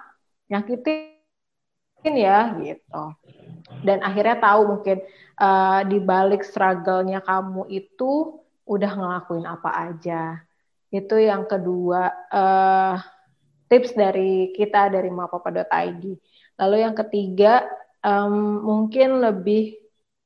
nyakitin 0.52 1.15
ya 2.14 2.54
gitu. 2.62 3.02
Dan 3.82 3.98
akhirnya 4.06 4.38
tahu 4.38 4.60
mungkin 4.78 5.02
uh, 5.42 5.82
di 5.82 5.98
balik 5.98 6.46
struggle-nya 6.46 7.24
kamu 7.26 7.66
itu 7.72 8.38
udah 8.62 8.92
ngelakuin 8.94 9.46
apa 9.46 9.70
aja. 9.90 10.38
Itu 10.92 11.18
yang 11.18 11.50
kedua 11.50 12.14
uh, 12.30 12.94
tips 13.66 13.98
dari 13.98 14.54
kita 14.54 14.90
dari 14.90 15.10
mapapa.id 15.10 16.04
lalu 16.56 16.76
yang 16.80 16.94
ketiga 16.96 17.66
um, 18.00 18.62
mungkin 18.64 19.20
lebih 19.20 19.76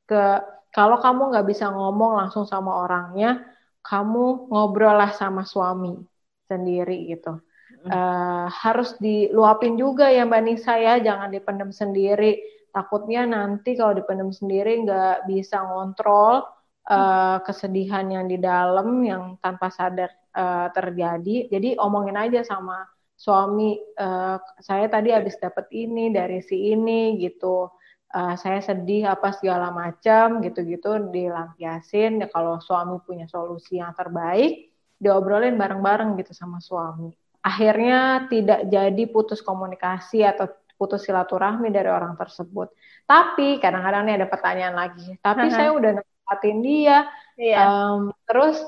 ke 0.07 0.23
kalau 0.71 1.03
kamu 1.03 1.35
nggak 1.35 1.49
bisa 1.51 1.73
ngomong 1.73 2.21
langsung 2.21 2.47
sama 2.47 2.87
orangnya 2.87 3.43
kamu 3.83 4.53
ngobrol 4.53 4.95
lah 4.95 5.11
sama 5.16 5.43
suami 5.43 5.99
sendiri 6.47 7.11
gitu 7.11 7.40
uh, 7.88 8.47
harus 8.51 8.99
diluapin 9.01 9.79
juga 9.81 10.12
ya 10.12 10.27
Mbak 10.29 10.43
Nisa 10.45 10.75
ya, 10.77 11.01
jangan 11.01 11.33
dipendam 11.33 11.71
sendiri. 11.73 12.40
Takutnya 12.71 13.27
nanti 13.27 13.75
kalau 13.75 13.97
dipendam 13.97 14.31
sendiri 14.31 14.85
nggak 14.85 15.27
bisa 15.31 15.62
ngontrol 15.64 16.45
uh, 16.90 17.38
kesedihan 17.43 18.07
yang 18.11 18.27
di 18.31 18.38
dalam 18.38 19.01
yang 19.03 19.38
tanpa 19.40 19.73
sadar 19.73 20.12
uh, 20.37 20.71
terjadi. 20.71 21.51
Jadi 21.51 21.79
omongin 21.81 22.14
aja 22.19 22.47
sama 22.47 22.87
suami 23.21 23.77
uh, 24.01 24.40
saya 24.64 24.88
tadi 24.88 25.12
habis 25.12 25.37
dapat 25.37 25.69
ini 25.77 26.09
dari 26.09 26.40
si 26.40 26.73
ini 26.73 27.21
gitu 27.21 27.69
uh, 28.16 28.35
saya 28.40 28.64
sedih 28.64 29.12
apa 29.12 29.37
segala 29.37 29.69
macam 29.69 30.40
gitu-gitu 30.40 31.12
dilampiasin 31.12 32.25
ya 32.25 32.33
kalau 32.33 32.57
suami 32.64 32.97
punya 33.05 33.29
solusi 33.29 33.77
yang 33.77 33.93
terbaik 33.93 34.73
diobrolin 34.97 35.61
bareng-bareng 35.61 36.16
gitu 36.16 36.33
sama 36.33 36.64
suami 36.64 37.12
akhirnya 37.40 38.29
tidak 38.29 38.68
jadi 38.68 39.05
putus 39.09 39.40
komunikasi 39.40 40.24
atau 40.24 40.48
putus 40.76 41.05
silaturahmi 41.05 41.68
dari 41.68 41.88
orang 41.88 42.16
tersebut 42.16 42.72
tapi 43.05 43.61
kadang-kadang 43.61 44.09
nih 44.09 44.16
ada 44.20 44.29
pertanyaan 44.29 44.76
lagi 44.76 45.16
tapi 45.20 45.46
uh 45.46 45.50
-huh. 45.53 45.57
saya 45.57 45.70
udah 45.76 45.90
nempatin 46.00 46.59
dia 46.64 46.98
yeah. 47.37 47.64
um, 47.64 48.12
terus 48.24 48.61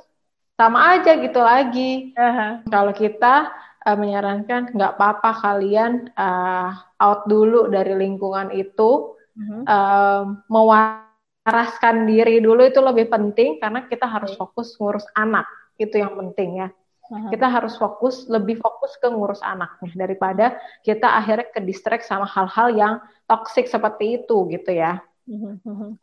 sama 0.56 1.00
aja 1.00 1.16
gitu 1.16 1.40
lagi 1.40 2.12
uh 2.16 2.22
-huh. 2.22 2.52
kalau 2.68 2.92
kita 2.92 3.52
uh, 3.87 3.98
menyarankan 3.98 4.70
nggak 4.72 4.92
apa-apa 4.98 5.30
kalian 5.42 6.11
uh, 6.14 6.70
out 7.02 7.26
dulu 7.26 7.66
dari 7.66 7.98
lingkungan 7.98 8.54
itu, 8.54 9.18
uh, 9.66 10.22
mewaraskan 10.46 12.06
diri 12.06 12.38
dulu 12.38 12.62
itu 12.62 12.78
lebih 12.78 13.11
penting 13.11 13.58
karena 13.58 13.85
kita 13.90 14.06
harus 14.06 14.38
fokus 14.38 14.78
ngurus 14.78 15.06
anak 15.18 15.46
itu 15.76 15.98
yang 15.98 16.14
penting 16.14 16.62
ya. 16.62 16.68
Kita 17.12 17.46
harus 17.53 17.77
fokus 17.77 18.25
lebih 18.29 18.57
fokus 18.57 18.96
ke 18.96 19.09
ngurus 19.12 19.44
anaknya 19.44 19.92
daripada 19.94 20.57
kita 20.81 21.12
akhirnya 21.12 21.48
ke 21.53 21.61
distract 21.61 22.09
sama 22.09 22.25
hal-hal 22.25 22.68
yang 22.72 22.94
toxic 23.29 23.68
seperti 23.68 24.25
itu 24.25 24.48
gitu 24.48 24.72
ya. 24.72 25.05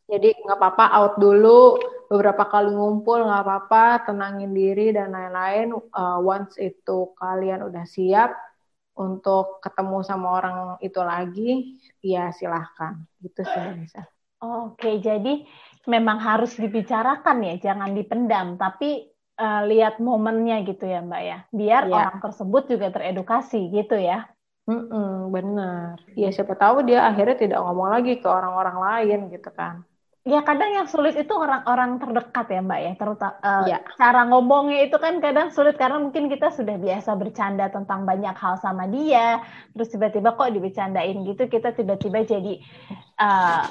Jadi 0.09 0.29
nggak 0.45 0.57
apa-apa 0.57 0.85
out 0.95 1.13
dulu 1.21 1.77
beberapa 2.07 2.47
kali 2.47 2.71
ngumpul 2.73 3.25
nggak 3.25 3.43
apa-apa 3.45 4.09
tenangin 4.09 4.53
diri 4.55 4.95
dan 4.95 5.11
lain-lain. 5.11 5.75
Uh, 5.91 6.17
once 6.23 6.55
itu 6.57 7.13
kalian 7.19 7.67
udah 7.67 7.85
siap 7.85 8.33
untuk 8.99 9.63
ketemu 9.63 10.03
sama 10.03 10.27
orang 10.39 10.57
itu 10.83 10.99
lagi, 10.99 11.79
ya 12.03 12.31
silahkan 12.35 12.99
gitu 13.23 13.41
sih 13.47 13.63
bisa. 13.79 14.03
Oke, 14.39 15.03
jadi 15.03 15.43
memang 15.83 16.19
harus 16.19 16.55
dibicarakan 16.55 17.43
ya, 17.43 17.55
jangan 17.71 17.91
dipendam. 17.91 18.55
Tapi 18.55 19.08
uh, 19.39 19.63
lihat 19.63 20.03
momennya 20.03 20.67
gitu 20.67 20.83
ya 20.83 20.99
Mbak 20.99 21.23
ya, 21.23 21.37
biar 21.55 21.83
ya. 21.87 21.95
orang 21.95 22.17
tersebut 22.19 22.63
juga 22.67 22.91
teredukasi 22.91 23.71
gitu 23.71 23.95
ya. 23.95 24.27
Mm-mm, 24.69 25.33
benar. 25.33 25.97
Ya 26.13 26.29
siapa 26.29 26.53
tahu 26.53 26.85
dia 26.85 27.07
akhirnya 27.07 27.39
tidak 27.39 27.59
ngomong 27.65 27.89
lagi 27.89 28.21
ke 28.21 28.27
orang-orang 28.29 28.77
lain 28.77 29.19
gitu 29.33 29.49
kan. 29.49 29.81
Ya 30.27 30.45
kadang 30.45 30.75
yang 30.75 30.85
sulit 30.85 31.17
itu 31.17 31.31
orang-orang 31.33 31.97
terdekat 31.97 32.53
ya 32.53 32.61
Mbak 32.61 32.79
ya, 32.85 32.93
terutama 32.99 33.35
uh, 33.41 33.65
ya. 33.65 33.79
cara 33.97 34.21
ngomongnya 34.29 34.85
itu 34.85 34.99
kan 35.01 35.17
kadang 35.23 35.49
sulit 35.49 35.73
karena 35.79 35.97
mungkin 35.97 36.29
kita 36.29 36.53
sudah 36.53 36.75
biasa 36.77 37.17
bercanda 37.17 37.71
tentang 37.71 38.05
banyak 38.05 38.35
hal 38.37 38.59
sama 38.61 38.85
dia, 38.85 39.41
terus 39.73 39.89
tiba-tiba 39.89 40.37
kok 40.37 40.53
dibecandain 40.53 41.17
gitu 41.23 41.49
kita 41.49 41.73
tiba-tiba 41.73 42.27
jadi 42.27 42.61
uh, 43.17 43.63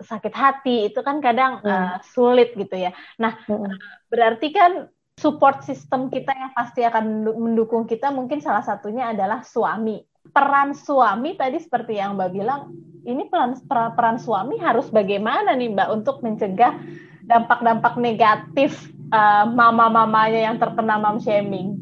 sakit 0.00 0.32
hati 0.32 0.76
itu 0.88 1.02
kan 1.02 1.18
kadang 1.18 1.60
hmm. 1.60 1.68
uh, 1.68 1.96
sulit 2.14 2.54
gitu 2.54 2.78
ya. 2.78 2.94
Nah 3.18 3.34
hmm. 3.44 3.76
berarti 4.08 4.48
kan 4.54 4.88
support 5.18 5.66
system 5.66 6.06
kita 6.08 6.30
yang 6.30 6.54
pasti 6.54 6.86
akan 6.86 7.26
mendukung 7.34 7.90
kita 7.90 8.14
mungkin 8.14 8.38
salah 8.38 8.62
satunya 8.62 9.10
adalah 9.10 9.42
suami 9.42 9.98
peran 10.30 10.76
suami 10.76 11.34
tadi 11.36 11.58
seperti 11.60 11.98
yang 11.98 12.16
Mbak 12.16 12.30
bilang, 12.32 12.72
ini 13.08 13.26
peran 13.28 13.56
peran 13.68 14.20
suami 14.20 14.60
harus 14.60 14.88
bagaimana 14.92 15.56
nih 15.56 15.72
Mbak 15.72 15.88
untuk 15.92 16.20
mencegah 16.20 16.76
dampak-dampak 17.28 17.96
negatif 18.00 18.88
uh, 19.12 19.44
mama-mamanya 19.48 20.52
yang 20.52 20.56
terkena 20.56 21.00
mom 21.00 21.20
shaming? 21.20 21.80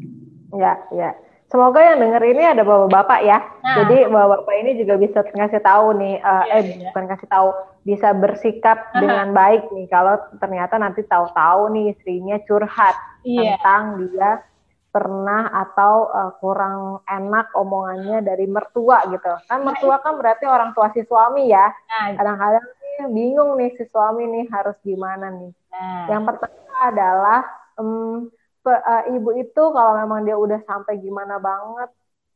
Ya, 0.55 0.79
ya. 0.91 1.11
Semoga 1.47 1.79
yang 1.79 2.03
denger 2.03 2.23
ini 2.27 2.43
ada 2.43 2.59
bapak-bapak 2.67 3.19
ya. 3.23 3.39
Nah. 3.63 3.75
Jadi 3.79 4.11
bapak-bapak 4.11 4.55
ini 4.59 4.71
juga 4.83 4.99
bisa 4.99 5.19
ngasih 5.23 5.63
tahu 5.63 5.95
nih, 5.95 6.15
uh, 6.19 6.43
eh 6.51 6.63
ya. 6.75 6.91
bukan 6.91 7.05
kasih 7.07 7.27
tahu, 7.31 7.49
bisa 7.87 8.11
bersikap 8.11 8.91
Aha. 8.91 8.99
dengan 8.99 9.27
baik 9.31 9.71
nih. 9.71 9.87
Kalau 9.87 10.19
ternyata 10.43 10.75
nanti 10.75 11.07
tahu-tahu 11.07 11.71
nih 11.71 11.95
istrinya 11.95 12.35
curhat 12.43 12.99
ya. 13.23 13.55
tentang 13.55 13.83
dia 14.03 14.43
pernah 14.91 15.47
atau 15.53 16.11
uh, 16.11 16.31
kurang 16.43 16.99
enak 17.07 17.55
omongannya 17.55 18.27
dari 18.27 18.43
mertua 18.43 19.07
gitu. 19.07 19.31
Kan 19.47 19.63
mertua 19.63 20.03
kan 20.03 20.19
berarti 20.19 20.43
orang 20.51 20.75
tua 20.75 20.91
si 20.91 21.07
suami 21.07 21.47
ya. 21.47 21.71
Nah. 21.71 22.11
Kadang-kadang 22.19 22.65
nih 22.67 23.07
bingung 23.07 23.55
nih 23.55 23.71
si 23.79 23.87
suami 23.87 24.27
nih 24.27 24.51
harus 24.51 24.75
gimana 24.83 25.31
nih. 25.31 25.55
Nah. 25.71 26.11
Yang 26.11 26.23
pertama 26.27 26.75
adalah 26.91 27.39
um, 27.79 28.27
uh, 28.75 29.03
ibu 29.11 29.29
itu 29.39 29.63
kalau 29.71 29.93
memang 29.95 30.27
dia 30.27 30.35
udah 30.35 30.59
sampai 30.67 30.99
gimana 30.99 31.39
banget, 31.39 31.89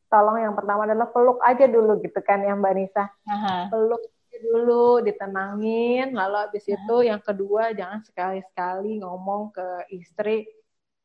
tolong 0.08 0.40
yang 0.40 0.54
pertama 0.56 0.84
adalah 0.84 1.08
peluk 1.08 1.40
aja 1.40 1.64
dulu 1.68 2.00
gitu 2.00 2.20
kan 2.24 2.44
ya 2.44 2.52
Mbak 2.52 2.72
Nisa. 2.76 3.04
Aha. 3.28 3.68
Peluk 3.72 4.02
dulu 4.42 4.98
ditenangin 5.06 6.18
lalu 6.18 6.36
habis 6.42 6.66
itu 6.66 6.96
yang 7.06 7.22
kedua 7.22 7.70
jangan 7.78 8.02
sekali-sekali 8.02 8.98
ngomong 8.98 9.54
ke 9.54 9.86
istri 9.94 10.50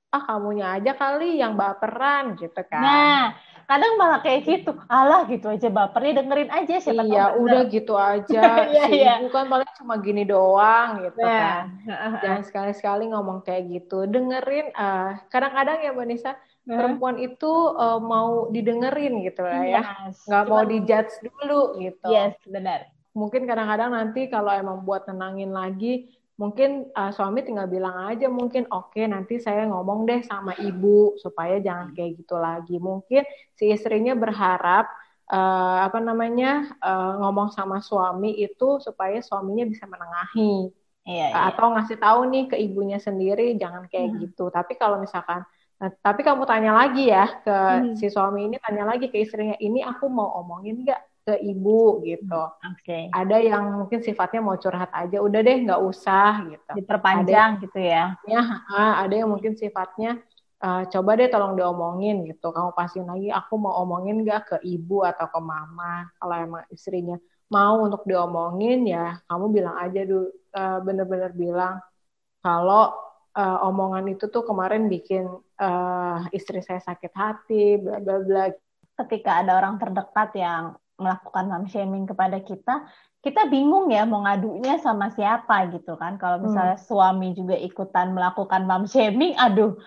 ah 0.09 0.23
kamunya 0.25 0.73
aja 0.73 0.97
kali 0.97 1.37
yang 1.37 1.53
baperan 1.53 2.33
gitu 2.39 2.61
kan. 2.65 2.81
Nah, 2.81 3.23
kadang 3.67 3.93
malah 3.99 4.23
kayak 4.23 4.41
gitu. 4.47 4.71
Alah 4.87 5.27
gitu 5.27 5.51
aja 5.51 5.67
bapernya 5.67 6.23
dengerin 6.23 6.51
aja 6.55 6.79
siapa 6.79 7.03
Iya, 7.03 7.35
udah 7.35 7.61
gitu 7.67 7.93
aja. 8.15 8.41
Iya, 8.63 8.83
si 8.87 8.97
iya. 9.03 9.13
ibu 9.19 9.27
kan 9.27 9.51
paling 9.51 9.67
cuma 9.75 9.99
gini 9.99 10.23
doang 10.23 11.03
gitu 11.03 11.19
nah. 11.19 11.67
kan. 11.83 12.17
Jangan 12.23 12.43
sekali-sekali 12.47 13.11
ngomong 13.11 13.43
kayak 13.43 13.67
gitu. 13.67 14.07
Dengerin 14.07 14.71
uh, 14.71 15.19
kadang-kadang 15.27 15.83
ya 15.83 15.91
Mbak 15.91 16.07
Nisa, 16.07 16.39
perempuan 16.63 17.19
itu 17.19 17.51
uh, 17.75 17.99
mau 17.99 18.47
didengerin 18.55 19.19
gitu 19.27 19.43
lah 19.43 19.61
ya. 19.67 19.83
Yes. 20.07 20.23
Nggak 20.23 20.43
mau 20.47 20.63
dijudge 20.63 21.13
dulu 21.27 21.61
gitu. 21.83 22.07
Yes, 22.07 22.39
benar. 22.47 22.87
Mungkin 23.11 23.43
kadang-kadang 23.43 23.91
nanti 23.91 24.31
kalau 24.31 24.55
emang 24.55 24.87
buat 24.87 25.03
tenangin 25.03 25.51
lagi 25.51 26.07
mungkin 26.37 26.93
uh, 26.93 27.09
suami 27.09 27.41
tinggal 27.41 27.65
bilang 27.65 27.97
aja 28.13 28.29
mungkin 28.29 28.69
oke 28.69 28.93
okay, 28.93 29.09
nanti 29.09 29.41
saya 29.41 29.65
ngomong 29.65 30.05
deh 30.05 30.21
sama 30.21 30.53
ibu 30.61 31.17
supaya 31.17 31.57
jangan 31.57 31.97
kayak 31.97 32.21
gitu 32.21 32.37
lagi 32.37 32.77
mungkin 32.77 33.25
si 33.57 33.73
istrinya 33.73 34.13
berharap 34.13 34.85
uh, 35.33 35.81
apa 35.81 35.97
namanya 35.97 36.77
uh, 36.77 37.17
ngomong 37.25 37.49
sama 37.49 37.81
suami 37.81 38.37
itu 38.37 38.77
supaya 38.77 39.17
suaminya 39.25 39.65
bisa 39.65 39.89
menengahi 39.89 40.69
iya, 41.09 41.33
iya. 41.33 41.49
atau 41.49 41.73
ngasih 41.73 41.97
tahu 41.97 42.29
nih 42.29 42.45
ke 42.53 42.55
ibunya 42.61 43.01
sendiri 43.01 43.57
jangan 43.57 43.89
kayak 43.89 44.13
hmm. 44.13 44.17
gitu 44.29 44.53
tapi 44.53 44.77
kalau 44.77 45.01
misalkan 45.01 45.41
Nah, 45.77 45.93
tapi 46.01 46.25
kamu 46.25 46.41
tanya 46.49 46.73
lagi 46.73 47.05
ya 47.05 47.37
ke 47.45 47.53
hmm. 47.53 47.93
si 48.01 48.09
suami 48.09 48.49
ini 48.49 48.57
tanya 48.57 48.89
lagi 48.89 49.13
ke 49.13 49.21
istrinya 49.21 49.53
ini 49.61 49.85
aku 49.85 50.09
mau 50.09 50.41
omongin 50.41 50.81
nggak 50.81 50.97
ke 51.27 51.35
ibu 51.43 51.99
gitu. 52.07 52.43
Oke. 52.71 52.87
Okay. 52.87 53.03
Ada 53.11 53.43
yang 53.43 53.83
mungkin 53.83 53.99
sifatnya 53.99 54.39
mau 54.39 54.55
curhat 54.55 54.87
aja, 54.95 55.19
udah 55.19 55.39
deh 55.43 55.57
nggak 55.67 55.81
usah 55.83 56.47
gitu. 56.47 56.71
Diperpanjang 56.79 57.59
ada, 57.59 57.63
gitu 57.67 57.79
ya? 57.83 58.15
Ya, 58.23 58.43
ada 59.03 59.11
yang 59.11 59.27
mungkin 59.27 59.59
sifatnya 59.59 60.23
uh, 60.63 60.87
coba 60.87 61.19
deh 61.19 61.27
tolong 61.27 61.59
diomongin 61.59 62.23
gitu. 62.31 62.55
Kamu 62.55 62.71
pastiin 62.71 63.11
lagi, 63.11 63.27
aku 63.27 63.59
mau 63.59 63.75
omongin 63.83 64.23
nggak 64.23 64.41
ke 64.55 64.57
ibu 64.63 65.03
atau 65.03 65.27
ke 65.27 65.39
mama. 65.43 66.07
Kalau 66.15 66.35
emang 66.39 66.63
istrinya 66.71 67.19
mau 67.51 67.83
untuk 67.83 68.07
diomongin 68.07 68.87
ya, 68.87 69.19
kamu 69.27 69.51
bilang 69.51 69.75
aja 69.83 70.07
dulu, 70.07 70.31
uh, 70.55 70.79
bener-bener 70.79 71.35
bilang 71.35 71.83
kalau 72.39 72.95
uh, 73.35 73.67
omongan 73.67 74.15
itu 74.15 74.31
tuh 74.31 74.47
kemarin 74.47 74.87
bikin 74.87 75.27
uh, 75.59 76.23
istri 76.31 76.63
saya 76.63 76.79
sakit 76.79 77.11
hati, 77.11 77.75
bla 77.83 77.99
bla 77.99 78.23
bla. 78.23 78.43
Ketika 78.97 79.43
ada 79.43 79.59
orang 79.59 79.75
terdekat 79.75 80.31
yang 80.39 80.79
melakukan 80.97 81.45
mom 81.49 81.65
shaming 81.69 82.09
kepada 82.09 82.41
kita, 82.41 82.85
kita 83.21 83.49
bingung 83.49 83.89
ya 83.89 84.05
mau 84.05 84.25
ngadunya 84.25 84.81
sama 84.81 85.13
siapa 85.13 85.69
gitu 85.73 85.97
kan. 85.97 86.17
Kalau 86.17 86.41
misalnya 86.41 86.77
hmm. 86.77 86.85
suami 86.85 87.33
juga 87.37 87.55
ikutan 87.57 88.13
melakukan 88.13 88.65
mom 88.65 88.85
shaming, 88.89 89.37
aduh, 89.37 89.77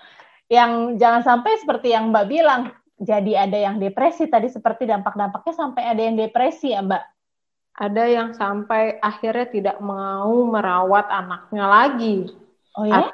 yang 0.51 0.99
jangan 0.99 1.23
sampai 1.23 1.59
seperti 1.63 1.95
yang 1.95 2.11
Mbak 2.11 2.27
bilang, 2.27 2.75
jadi 2.99 3.47
ada 3.49 3.59
yang 3.59 3.77
depresi 3.79 4.27
tadi 4.27 4.51
seperti 4.51 4.87
dampak-dampaknya 4.87 5.55
sampai 5.55 5.83
ada 5.87 6.01
yang 6.03 6.17
depresi 6.19 6.75
ya 6.75 6.83
Mbak. 6.83 7.05
Ada 7.81 8.05
yang 8.13 8.29
sampai 8.37 8.99
akhirnya 9.01 9.47
tidak 9.49 9.77
mau 9.81 10.35
merawat 10.51 11.09
anaknya 11.09 11.65
lagi. 11.65 12.29
Oh 12.77 12.85
ya? 12.85 13.09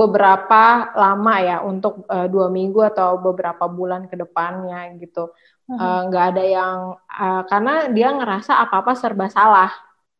beberapa 0.00 0.94
lama 0.96 1.34
ya 1.44 1.56
untuk 1.60 2.08
uh, 2.08 2.24
dua 2.30 2.48
minggu 2.48 2.80
atau 2.94 3.20
beberapa 3.20 3.68
bulan 3.68 4.08
ke 4.08 4.16
depannya 4.16 4.96
gitu 4.96 5.28
nggak 5.70 6.24
uh, 6.26 6.30
ada 6.34 6.44
yang 6.44 6.76
uh, 7.06 7.42
karena 7.46 7.86
dia 7.94 8.08
ngerasa 8.10 8.58
apa 8.58 8.82
apa 8.82 8.92
serba 8.98 9.30
salah. 9.30 9.70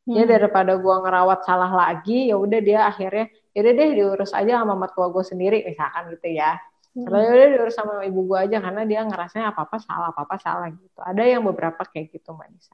Hmm. 0.09 0.17
ya 0.17 0.25
daripada 0.25 0.81
gua 0.81 1.05
ngerawat 1.05 1.45
salah 1.45 1.69
lagi 1.69 2.33
ya 2.33 2.37
udah 2.41 2.61
dia 2.65 2.89
akhirnya 2.89 3.29
ya 3.53 3.59
udah 3.61 3.73
deh 3.77 3.91
diurus 4.01 4.33
aja 4.33 4.65
sama 4.65 4.73
mertua 4.73 5.13
gue 5.13 5.21
sendiri 5.21 5.61
misalkan 5.61 6.09
gitu 6.17 6.41
ya. 6.41 6.57
Hmm. 6.97 7.05
Ya 7.05 7.31
udah 7.31 7.49
diurus 7.53 7.77
sama 7.77 8.01
ibu 8.09 8.25
gua 8.25 8.49
aja 8.49 8.65
karena 8.65 8.89
dia 8.89 9.05
ngerasanya 9.05 9.53
apa 9.53 9.69
apa 9.69 9.77
salah 9.77 10.09
apa 10.11 10.25
apa 10.25 10.37
salah 10.41 10.67
gitu. 10.73 10.99
Ada 11.05 11.23
yang 11.37 11.45
beberapa 11.45 11.85
kayak 11.85 12.17
gitu 12.17 12.33
mbak 12.33 12.49
Nisa. 12.49 12.73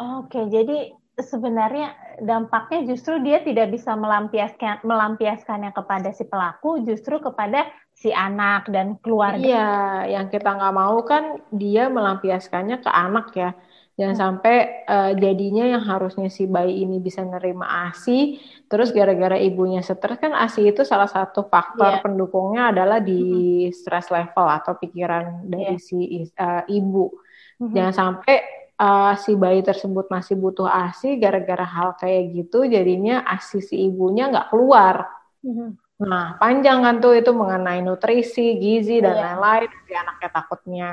Oke 0.00 0.48
jadi 0.48 0.96
sebenarnya 1.20 1.92
dampaknya 2.24 2.88
justru 2.88 3.20
dia 3.20 3.44
tidak 3.44 3.68
bisa 3.68 3.92
melampiaskan 3.92 4.80
melampiaskannya 4.88 5.76
kepada 5.76 6.16
si 6.16 6.24
pelaku 6.24 6.80
justru 6.88 7.20
kepada 7.20 7.68
si 7.92 8.10
anak 8.10 8.66
dan 8.72 8.98
keluarga. 8.98 9.38
Iya, 9.38 9.70
yang 10.10 10.26
kita 10.26 10.58
nggak 10.58 10.74
mau 10.74 10.98
kan 11.06 11.38
dia 11.54 11.86
melampiaskannya 11.86 12.82
ke 12.82 12.90
anak 12.90 13.26
ya. 13.38 13.50
Jangan 13.92 14.16
hmm. 14.16 14.24
sampai 14.24 14.56
uh, 14.88 15.12
jadinya 15.12 15.68
yang 15.68 15.84
harusnya 15.84 16.32
si 16.32 16.48
bayi 16.48 16.82
ini 16.82 16.96
bisa 16.96 17.20
nerima 17.22 17.86
ASI, 17.86 18.40
terus 18.64 18.88
gara-gara 18.88 19.36
ibunya 19.36 19.84
stres 19.84 20.16
kan 20.16 20.32
ASI 20.32 20.72
itu 20.72 20.80
salah 20.82 21.06
satu 21.06 21.44
faktor 21.44 22.00
yeah. 22.00 22.02
pendukungnya 22.02 22.72
adalah 22.72 23.04
di 23.04 23.20
hmm. 23.68 23.76
stress 23.76 24.08
level 24.08 24.48
atau 24.48 24.80
pikiran 24.80 25.44
dari 25.44 25.76
yeah. 25.76 25.84
si 25.84 26.24
uh, 26.40 26.64
ibu. 26.72 27.12
Hmm. 27.60 27.70
Jangan 27.76 27.92
sampai 27.92 28.36
uh, 28.80 29.12
si 29.20 29.36
bayi 29.36 29.60
tersebut 29.60 30.08
masih 30.08 30.40
butuh 30.40 30.66
ASI 30.66 31.20
gara-gara 31.20 31.68
hal 31.68 31.92
kayak 32.00 32.32
gitu, 32.32 32.64
jadinya 32.64 33.28
ASI 33.28 33.60
si 33.60 33.76
ibunya 33.92 34.32
nggak 34.32 34.48
keluar. 34.48 35.04
Hmm. 35.44 35.76
Nah, 36.02 36.36
panjang 36.36 36.82
kan 36.82 36.98
tuh 36.98 37.14
itu 37.14 37.30
mengenai 37.30 37.80
nutrisi, 37.80 38.58
gizi 38.58 38.98
dan 38.98 39.14
iya. 39.14 39.22
lain-lain. 39.32 39.68
Nanti 39.70 39.94
anaknya 39.94 40.28
takutnya 40.34 40.88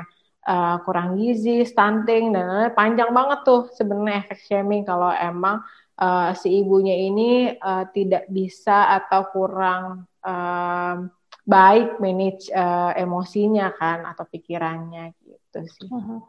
uh, 0.46 0.76
kurang 0.86 1.18
gizi, 1.18 1.66
stunting 1.66 2.30
dan 2.30 2.46
lain-lain. 2.46 2.74
Panjang 2.78 3.10
banget 3.10 3.38
tuh 3.42 3.66
sebenarnya 3.74 4.26
efek 4.26 4.40
shaming 4.46 4.86
kalau 4.86 5.10
emang 5.10 5.66
uh, 5.98 6.30
si 6.38 6.62
ibunya 6.62 6.94
ini 6.94 7.54
uh, 7.58 7.84
tidak 7.90 8.30
bisa 8.30 9.02
atau 9.02 9.26
kurang 9.34 10.06
uh, 10.22 10.94
baik 11.42 11.98
manage 11.98 12.46
uh, 12.54 12.94
emosinya 12.94 13.74
kan 13.74 14.06
atau 14.06 14.22
pikirannya 14.30 15.10
gitu 15.26 15.60
sih. 15.66 15.90
Uh. 15.90 15.98
-huh. 15.98 16.20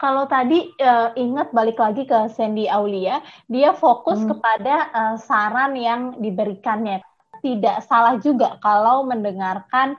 Kalau 0.00 0.24
tadi 0.24 0.72
uh, 0.80 1.12
ingat 1.12 1.52
balik 1.52 1.76
lagi 1.76 2.08
ke 2.08 2.32
Sandy 2.32 2.64
Aulia, 2.72 3.20
dia 3.52 3.76
fokus 3.76 4.16
hmm. 4.24 4.32
kepada 4.32 4.74
uh, 4.96 5.16
saran 5.20 5.76
yang 5.76 6.16
diberikannya 6.16 7.04
tidak 7.40 7.84
salah 7.84 8.16
juga 8.20 8.56
kalau 8.62 9.04
mendengarkan 9.04 9.96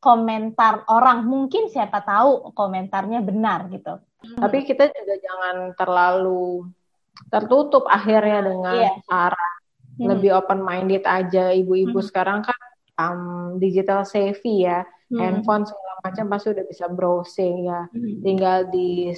komentar 0.00 0.84
orang. 0.88 1.24
Mungkin 1.26 1.68
siapa 1.68 2.02
tahu 2.02 2.52
komentarnya 2.52 3.20
benar 3.24 3.68
gitu. 3.68 4.00
Tapi 4.24 4.64
kita 4.64 4.88
juga 4.88 5.14
jangan 5.20 5.56
terlalu 5.76 6.68
tertutup 7.28 7.84
akhirnya 7.86 8.40
dengan 8.42 8.76
yeah. 8.76 8.96
cara 9.06 9.46
hmm. 10.00 10.06
lebih 10.08 10.30
open 10.36 10.60
minded 10.64 11.04
aja. 11.04 11.52
Ibu-ibu 11.52 12.00
hmm. 12.00 12.08
sekarang 12.08 12.40
kan 12.44 12.60
um, 12.98 13.56
digital 13.60 14.02
savvy 14.08 14.64
ya, 14.66 14.82
hmm. 15.12 15.18
handphone 15.20 15.64
segala 15.68 15.94
macam 16.04 16.24
pasti 16.32 16.48
udah 16.52 16.64
bisa 16.68 16.86
browsing 16.88 17.68
ya. 17.68 17.86
Hmm. 17.88 18.20
Tinggal 18.24 18.58
di 18.72 19.12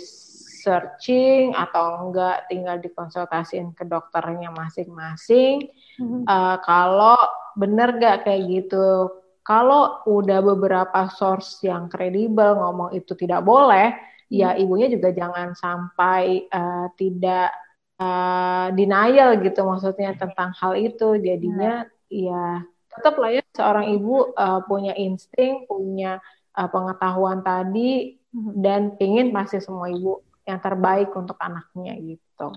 searching 0.67 1.55
atau 1.55 2.11
enggak 2.11 2.51
tinggal 2.51 2.83
dikonsultasiin 2.83 3.71
ke 3.79 3.87
dokternya 3.87 4.51
masing-masing. 4.51 5.71
Mm-hmm. 6.03 6.27
Uh, 6.27 6.59
kalau 6.67 7.15
bener 7.55 7.95
gak 8.03 8.27
kayak 8.27 8.43
gitu, 8.51 9.15
kalau 9.47 10.03
udah 10.11 10.43
beberapa 10.43 11.07
source 11.15 11.63
yang 11.63 11.87
kredibel 11.87 12.59
ngomong 12.59 12.99
itu 12.99 13.15
tidak 13.15 13.47
boleh, 13.47 13.95
mm-hmm. 13.95 14.35
ya 14.35 14.59
ibunya 14.59 14.91
juga 14.91 15.15
jangan 15.15 15.55
sampai 15.55 16.51
uh, 16.51 16.91
tidak 16.99 17.55
uh, 18.03 18.75
denial 18.75 19.39
gitu 19.39 19.63
maksudnya 19.63 20.19
tentang 20.19 20.51
hal 20.59 20.75
itu. 20.75 21.15
Jadinya 21.23 21.87
mm-hmm. 21.87 22.11
ya 22.11 22.67
tetap 22.91 23.15
lah 23.23 23.31
ya 23.31 23.43
seorang 23.55 23.87
ibu 23.95 24.35
uh, 24.35 24.67
punya 24.67 24.99
insting, 24.99 25.71
punya 25.71 26.19
uh, 26.59 26.67
pengetahuan 26.67 27.47
tadi 27.47 28.19
mm-hmm. 28.35 28.53
dan 28.59 28.99
ingin 28.99 29.31
pasti 29.31 29.63
semua 29.63 29.87
ibu 29.95 30.26
yang 30.47 30.63
terbaik 30.63 31.11
untuk 31.13 31.37
anaknya 31.43 31.99
gitu. 31.99 32.55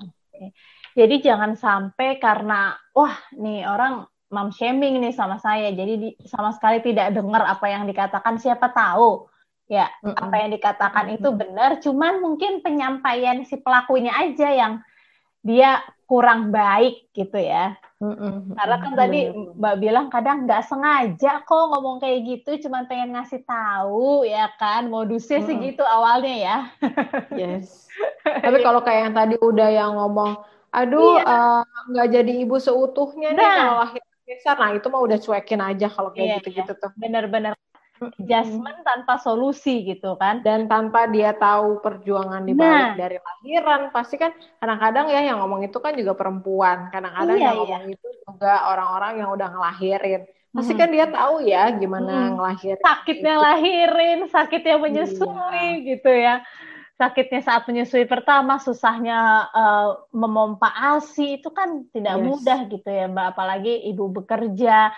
Jadi 0.95 1.15
jangan 1.19 1.57
sampai 1.57 2.21
karena 2.21 2.77
wah 2.95 3.13
nih 3.35 3.65
orang 3.65 4.07
mom 4.29 4.53
shaming 4.53 5.01
nih 5.01 5.11
sama 5.11 5.41
saya, 5.41 5.73
jadi 5.73 5.93
di, 5.97 6.09
sama 6.29 6.53
sekali 6.53 6.85
tidak 6.85 7.17
dengar 7.17 7.43
apa 7.49 7.65
yang 7.65 7.89
dikatakan. 7.89 8.37
Siapa 8.37 8.69
tahu 8.69 9.25
ya 9.69 9.89
mm 10.01 10.13
-mm. 10.13 10.15
apa 10.17 10.35
yang 10.37 10.49
dikatakan 10.53 11.05
mm 11.05 11.11
-mm. 11.13 11.17
itu 11.17 11.29
benar, 11.33 11.71
cuman 11.81 12.13
mungkin 12.21 12.61
penyampaian 12.61 13.41
si 13.45 13.57
pelakunya 13.57 14.13
aja 14.13 14.49
yang 14.49 14.73
dia 15.43 15.81
kurang 16.09 16.49
baik 16.49 17.13
gitu 17.13 17.37
ya. 17.37 17.77
Mm-hmm. 17.99 18.55
Karena 18.55 18.77
kan 18.79 18.93
tadi 18.95 19.19
Mbak 19.29 19.75
bilang 19.77 20.07
kadang 20.07 20.47
nggak 20.47 20.65
sengaja 20.65 21.43
kok 21.43 21.63
ngomong 21.69 21.99
kayak 21.99 22.19
gitu, 22.25 22.65
cuma 22.67 22.87
pengen 22.87 23.13
ngasih 23.13 23.43
tahu 23.43 24.23
ya 24.23 24.47
kan, 24.55 24.87
modusnya 24.87 25.43
mm-hmm. 25.43 25.59
segitu 25.59 25.83
awalnya 25.83 26.35
ya. 26.35 26.57
yes. 27.35 27.91
Tapi 28.43 28.57
kalau 28.63 28.79
kayak 28.81 29.11
yang 29.11 29.15
tadi 29.15 29.35
udah 29.37 29.69
yang 29.69 29.91
ngomong, 29.99 30.39
aduh 30.71 31.19
iya. 31.19 31.27
Eh, 31.27 31.61
nggak 31.91 32.07
uh, 32.07 32.11
jadi 32.15 32.33
ibu 32.47 32.55
seutuhnya 32.57 33.35
nah. 33.35 33.37
nih 33.37 33.49
kalau 33.51 33.75
lahir 33.83 34.03
besar, 34.29 34.55
nah 34.61 34.69
itu 34.71 34.87
mah 34.87 35.01
udah 35.03 35.17
cuekin 35.19 35.61
aja 35.61 35.87
kalau 35.89 36.09
kayak 36.15 36.25
iya, 36.25 36.35
gitu-gitu 36.39 36.73
iya. 36.73 36.81
tuh. 36.81 36.91
Bener-bener 36.95 37.53
adjustment 37.99 38.79
tanpa 38.87 39.19
solusi 39.19 39.83
gitu 39.83 40.15
kan 40.15 40.39
dan 40.41 40.71
tanpa 40.71 41.05
dia 41.11 41.35
tahu 41.35 41.83
perjuangan 41.83 42.47
di 42.47 42.55
balik 42.55 42.95
nah. 42.95 42.95
dari 42.95 43.17
lahiran 43.19 43.91
pasti 43.91 44.15
kan 44.15 44.31
kadang-kadang 44.63 45.11
ya 45.11 45.21
yang 45.27 45.37
ngomong 45.43 45.67
itu 45.67 45.77
kan 45.83 45.93
juga 45.93 46.15
perempuan 46.15 46.87
kadang-kadang 46.89 47.37
iya, 47.37 47.45
yang 47.51 47.55
iya. 47.55 47.61
ngomong 47.61 47.83
itu 47.91 48.07
juga 48.23 48.53
orang-orang 48.71 49.13
yang 49.19 49.29
udah 49.35 49.47
ngelahirin 49.51 50.21
pasti 50.49 50.73
hmm. 50.73 50.81
kan 50.81 50.89
dia 50.89 51.05
tahu 51.05 51.35
ya 51.45 51.63
gimana 51.77 52.13
hmm. 52.13 52.31
ngelahirin 52.39 52.81
sakitnya 52.81 53.35
itu. 53.37 53.43
lahirin 53.45 54.19
sakitnya 54.31 54.75
menyusui 54.81 55.67
iya. 55.69 55.87
gitu 55.93 56.11
ya 56.11 56.35
sakitnya 56.99 57.41
saat 57.45 57.63
menyusui 57.69 58.03
pertama 58.09 58.59
susahnya 58.59 59.47
uh, 59.55 60.03
memompa 60.11 60.67
asi 60.97 61.39
itu 61.39 61.47
kan 61.53 61.87
tidak 61.95 62.19
yes. 62.19 62.25
mudah 62.25 62.59
gitu 62.67 62.89
ya 62.89 63.05
mbak 63.07 63.37
apalagi 63.37 63.87
ibu 63.87 64.11
bekerja 64.11 64.91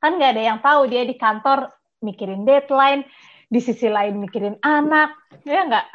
kan 0.00 0.10
nggak 0.16 0.32
ada 0.32 0.42
yang 0.42 0.58
tahu 0.64 0.88
dia 0.88 1.02
di 1.04 1.14
kantor 1.14 1.68
mikirin 2.02 2.44
deadline, 2.44 3.06
di 3.52 3.60
sisi 3.60 3.88
lain 3.88 4.18
mikirin 4.20 4.56
anak, 4.64 5.14
ya 5.46 5.66
nggak? 5.66 5.86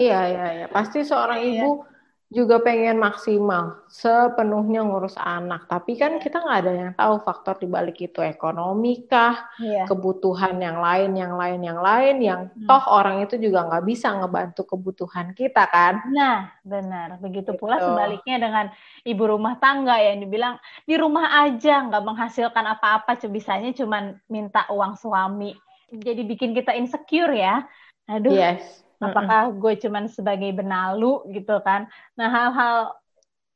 iya, 0.00 0.20
iya, 0.30 0.46
iya. 0.62 0.66
Pasti 0.70 1.04
seorang 1.04 1.40
iya. 1.42 1.64
ibu 1.64 1.93
juga 2.34 2.58
pengen 2.58 2.98
maksimal 2.98 3.86
sepenuhnya 3.86 4.82
ngurus 4.82 5.14
anak. 5.14 5.70
Tapi 5.70 5.94
kan 5.94 6.18
kita 6.18 6.42
nggak 6.42 6.58
ada 6.66 6.72
yang 6.74 6.90
tahu 6.98 7.22
faktor 7.22 7.54
di 7.62 7.70
balik 7.70 8.02
itu 8.02 8.18
ekonomi 8.20 9.06
kah 9.06 9.54
iya. 9.62 9.86
kebutuhan 9.86 10.58
yang 10.58 10.82
lain 10.82 11.14
yang 11.14 11.38
lain 11.38 11.62
yang 11.62 11.78
lain 11.78 12.16
yang 12.18 12.40
hmm. 12.50 12.66
toh 12.66 12.84
orang 12.90 13.22
itu 13.22 13.38
juga 13.38 13.70
nggak 13.70 13.84
bisa 13.86 14.12
ngebantu 14.18 14.66
kebutuhan 14.66 15.30
kita 15.32 15.64
kan. 15.70 16.02
Nah 16.10 16.50
benar. 16.66 17.22
Begitu 17.22 17.54
gitu. 17.54 17.60
pula 17.62 17.78
sebaliknya 17.78 18.36
dengan 18.42 18.66
ibu 19.06 19.24
rumah 19.24 19.54
tangga 19.62 19.96
yang 20.02 20.18
dibilang 20.18 20.58
di 20.84 20.98
rumah 20.98 21.46
aja 21.46 21.86
nggak 21.86 22.02
menghasilkan 22.02 22.66
apa-apa. 22.76 23.16
Bisanya 23.30 23.70
cuma 23.72 24.18
minta 24.26 24.66
uang 24.74 24.98
suami. 24.98 25.54
Jadi 25.94 26.26
bikin 26.26 26.52
kita 26.52 26.74
insecure 26.74 27.32
ya. 27.32 27.62
Aduh. 28.10 28.34
Yes 28.34 28.83
apakah 29.10 29.42
gue 29.52 29.72
cuman 29.84 30.04
sebagai 30.08 30.50
benalu 30.54 31.20
gitu 31.34 31.58
kan? 31.60 31.88
Nah 32.16 32.28
hal-hal 32.30 32.76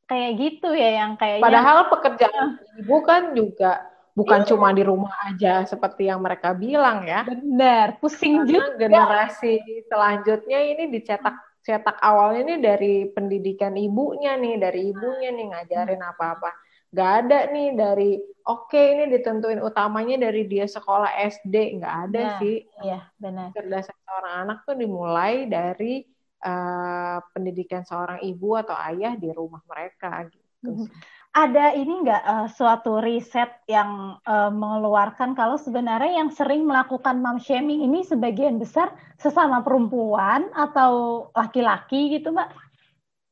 kayak 0.08 0.32
gitu 0.40 0.72
ya 0.72 1.04
yang 1.04 1.20
kayak 1.20 1.44
padahal 1.44 1.92
pekerjaan 1.92 2.56
ibu 2.80 2.96
kan 3.04 3.36
juga 3.36 3.84
bukan 4.16 4.40
iya. 4.42 4.48
cuma 4.50 4.68
di 4.74 4.82
rumah 4.82 5.14
aja 5.28 5.62
seperti 5.68 6.10
yang 6.10 6.18
mereka 6.18 6.56
bilang 6.56 7.06
ya. 7.06 7.22
Benar 7.28 8.02
pusing 8.02 8.42
Karena 8.42 8.50
juga. 8.50 8.74
generasi 8.80 9.62
selanjutnya 9.86 10.58
ini 10.64 10.84
dicetak 10.90 11.36
cetak 11.62 12.00
awalnya 12.00 12.40
ini 12.48 12.56
dari 12.64 12.94
pendidikan 13.12 13.76
ibunya 13.76 14.34
nih 14.40 14.56
dari 14.56 14.88
ibunya 14.88 15.28
nih 15.28 15.46
ngajarin 15.52 16.00
apa-apa 16.00 16.50
nggak 16.88 17.12
ada 17.24 17.38
nih 17.52 17.68
dari 17.76 18.10
oke 18.48 18.72
okay, 18.72 18.96
ini 18.96 19.12
ditentuin 19.12 19.60
utamanya 19.60 20.16
dari 20.16 20.48
dia 20.48 20.64
sekolah 20.64 21.20
SD 21.20 21.80
nggak 21.80 21.94
ada 22.08 22.20
nah, 22.24 22.38
sih. 22.40 22.64
iya 22.80 23.00
benar. 23.20 23.52
Cerdasan 23.52 23.98
seorang 24.08 24.34
anak 24.48 24.58
tuh 24.64 24.76
dimulai 24.76 25.44
dari 25.44 26.00
uh, 26.44 27.18
pendidikan 27.36 27.84
seorang 27.84 28.24
ibu 28.24 28.56
atau 28.56 28.76
ayah 28.88 29.12
di 29.20 29.28
rumah 29.28 29.60
mereka 29.68 30.24
gitu 30.32 30.48
mm-hmm. 30.64 30.88
ada 31.36 31.76
ini 31.76 31.94
nggak 32.08 32.22
uh, 32.24 32.48
suatu 32.48 33.04
riset 33.04 33.52
yang 33.68 34.16
uh, 34.24 34.48
mengeluarkan 34.48 35.36
kalau 35.36 35.60
sebenarnya 35.60 36.24
yang 36.24 36.30
sering 36.32 36.64
melakukan 36.64 37.20
mom 37.20 37.36
shaming 37.36 37.84
ini 37.84 38.00
sebagian 38.06 38.56
besar 38.56 38.94
sesama 39.20 39.60
perempuan 39.60 40.48
atau 40.56 41.26
laki-laki 41.36 42.16
gitu 42.16 42.32
mbak? 42.32 42.48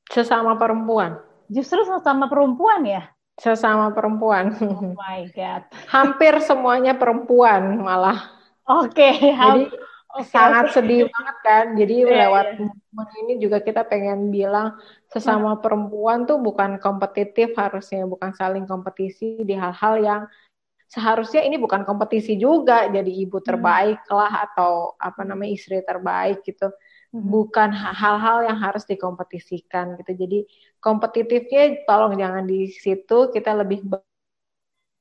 Sesama 0.07 0.55
perempuan? 0.55 1.18
Justru 1.51 1.83
sesama 1.87 2.26
perempuan 2.31 2.83
ya 2.87 3.16
Sesama 3.37 3.93
perempuan. 3.93 4.57
Oh 4.64 4.97
my 4.97 5.28
god. 5.37 5.68
Hampir 5.93 6.41
semuanya 6.41 6.97
perempuan 6.97 7.84
malah. 7.84 8.32
Oke. 8.64 9.12
Okay, 9.12 9.37
Jadi 9.37 9.62
okay, 10.16 10.24
sangat 10.24 10.72
okay. 10.72 10.74
sedih 10.80 11.03
banget 11.12 11.37
kan. 11.45 11.64
Jadi 11.76 11.95
yeah, 12.03 12.26
lewat 12.26 12.47
yeah. 12.57 13.20
ini 13.20 13.32
juga 13.37 13.61
kita 13.61 13.84
pengen 13.84 14.32
bilang 14.32 14.80
sesama 15.12 15.55
hmm. 15.55 15.62
perempuan 15.62 16.24
tuh 16.24 16.41
bukan 16.41 16.80
kompetitif 16.80 17.53
harusnya, 17.61 18.09
bukan 18.09 18.32
saling 18.32 18.64
kompetisi 18.64 19.45
di 19.45 19.53
hal-hal 19.53 19.95
yang 20.01 20.22
seharusnya 20.89 21.45
ini 21.45 21.61
bukan 21.61 21.84
kompetisi 21.84 22.41
juga. 22.41 22.89
Jadi 22.89 23.20
ibu 23.20 23.37
hmm. 23.37 23.47
terbaik 23.47 24.01
lah 24.09 24.49
atau 24.49 24.97
apa 24.97 25.28
namanya 25.28 25.53
istri 25.53 25.84
terbaik 25.84 26.41
gitu 26.41 26.72
Hmm. 27.15 27.23
bukan 27.23 27.71
hal-hal 27.73 28.47
yang 28.47 28.59
harus 28.59 28.85
dikompetisikan 28.85 29.97
gitu. 30.03 30.13
Jadi 30.27 30.39
kompetitifnya 30.83 31.87
tolong 31.87 32.19
jangan 32.19 32.45
di 32.45 32.71
situ 32.71 33.31
kita 33.31 33.55
lebih 33.55 33.87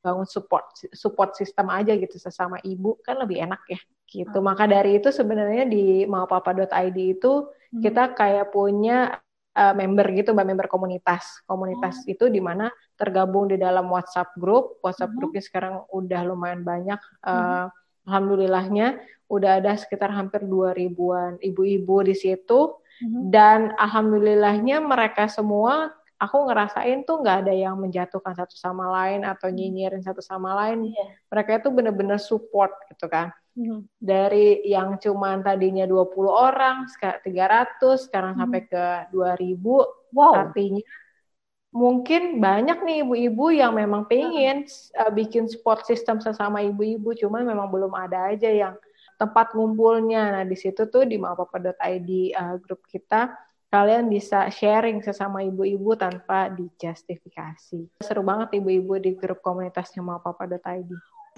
bangun 0.06 0.30
support 0.30 0.70
support 0.94 1.34
system 1.34 1.74
aja 1.74 1.98
gitu 1.98 2.22
sesama 2.22 2.62
ibu 2.62 3.02
kan 3.02 3.18
lebih 3.18 3.42
enak 3.42 3.62
ya 3.66 3.80
gitu. 4.06 4.38
Hmm. 4.38 4.48
Maka 4.54 4.70
dari 4.70 5.02
itu 5.02 5.10
sebenarnya 5.10 5.66
di 5.66 6.06
maupapa.id 6.06 6.98
itu 6.98 7.50
hmm. 7.50 7.82
kita 7.82 8.14
kayak 8.14 8.54
punya 8.54 9.18
uh, 9.58 9.74
member 9.74 10.06
gitu, 10.14 10.36
mbak 10.36 10.46
member 10.46 10.68
komunitas. 10.70 11.42
Komunitas 11.50 12.06
hmm. 12.06 12.14
itu 12.14 12.26
di 12.30 12.40
mana 12.44 12.70
tergabung 12.94 13.50
di 13.50 13.58
dalam 13.58 13.90
WhatsApp 13.90 14.36
group. 14.38 14.78
WhatsApp 14.86 15.12
hmm. 15.16 15.18
grupnya 15.18 15.44
sekarang 15.44 15.76
udah 15.90 16.22
lumayan 16.28 16.62
banyak. 16.62 17.00
Uh, 17.26 17.66
hmm. 17.66 17.68
Alhamdulillahnya 18.06 19.02
udah 19.26 19.62
ada 19.62 19.74
sekitar 19.74 20.14
hampir 20.14 20.46
dua 20.46 20.72
ribuan 20.76 21.38
ibu-ibu 21.42 22.06
di 22.06 22.16
situ. 22.16 22.78
Hmm. 22.96 23.28
Dan 23.28 23.60
alhamdulillahnya 23.76 24.80
mereka 24.80 25.28
semua 25.28 25.92
aku 26.16 26.48
ngerasain 26.48 27.04
tuh 27.04 27.20
nggak 27.20 27.38
ada 27.46 27.54
yang 27.54 27.76
menjatuhkan 27.76 28.34
satu 28.34 28.56
sama 28.56 28.88
lain 28.88 29.28
atau 29.28 29.52
hmm. 29.52 29.56
nyinyirin 29.56 30.04
satu 30.04 30.24
sama 30.24 30.56
lain. 30.56 30.92
Yeah. 30.92 31.10
Mereka 31.32 31.52
itu 31.64 31.70
benar-benar 31.74 32.20
support 32.24 32.72
gitu 32.92 33.12
kan. 33.12 33.36
Hmm. 33.56 33.88
Dari 34.00 34.68
yang 34.68 35.00
cuma 35.00 35.40
tadinya 35.40 35.88
20 35.88 36.12
orang, 36.28 36.88
sekarang 36.92 37.24
300, 37.24 38.08
sekarang 38.08 38.34
hmm. 38.36 38.42
sampai 38.44 38.62
ke 38.68 38.86
2000. 39.12 40.16
Wow. 40.16 40.34
Artinya 40.36 40.84
mungkin 41.76 42.40
banyak 42.40 42.88
nih 42.88 42.98
ibu-ibu 43.04 43.52
yang 43.52 43.76
memang 43.76 44.08
pengen 44.08 44.64
uh, 44.96 45.12
bikin 45.12 45.52
support 45.52 45.84
system 45.84 46.24
sesama 46.24 46.64
ibu-ibu, 46.64 47.12
cuma 47.20 47.44
memang 47.44 47.68
belum 47.68 47.92
ada 47.92 48.32
aja 48.32 48.48
yang 48.48 48.80
tempat 49.16 49.56
ngumpulnya. 49.56 50.40
Nah, 50.40 50.44
di 50.44 50.56
situ 50.56 50.88
tuh 50.88 51.04
di 51.08 51.16
maapapa.id 51.16 52.10
uh, 52.36 52.56
grup 52.60 52.84
kita 52.88 53.36
kalian 53.76 54.08
bisa 54.08 54.48
sharing 54.48 55.04
sesama 55.04 55.44
ibu-ibu 55.44 56.00
tanpa 56.00 56.48
dijustifikasi. 56.48 58.00
Seru 58.00 58.24
banget 58.24 58.56
ibu-ibu 58.56 58.96
di 59.02 59.20
grup 59.20 59.44
komunitasnya 59.44 60.00
maupapa.id. 60.00 60.92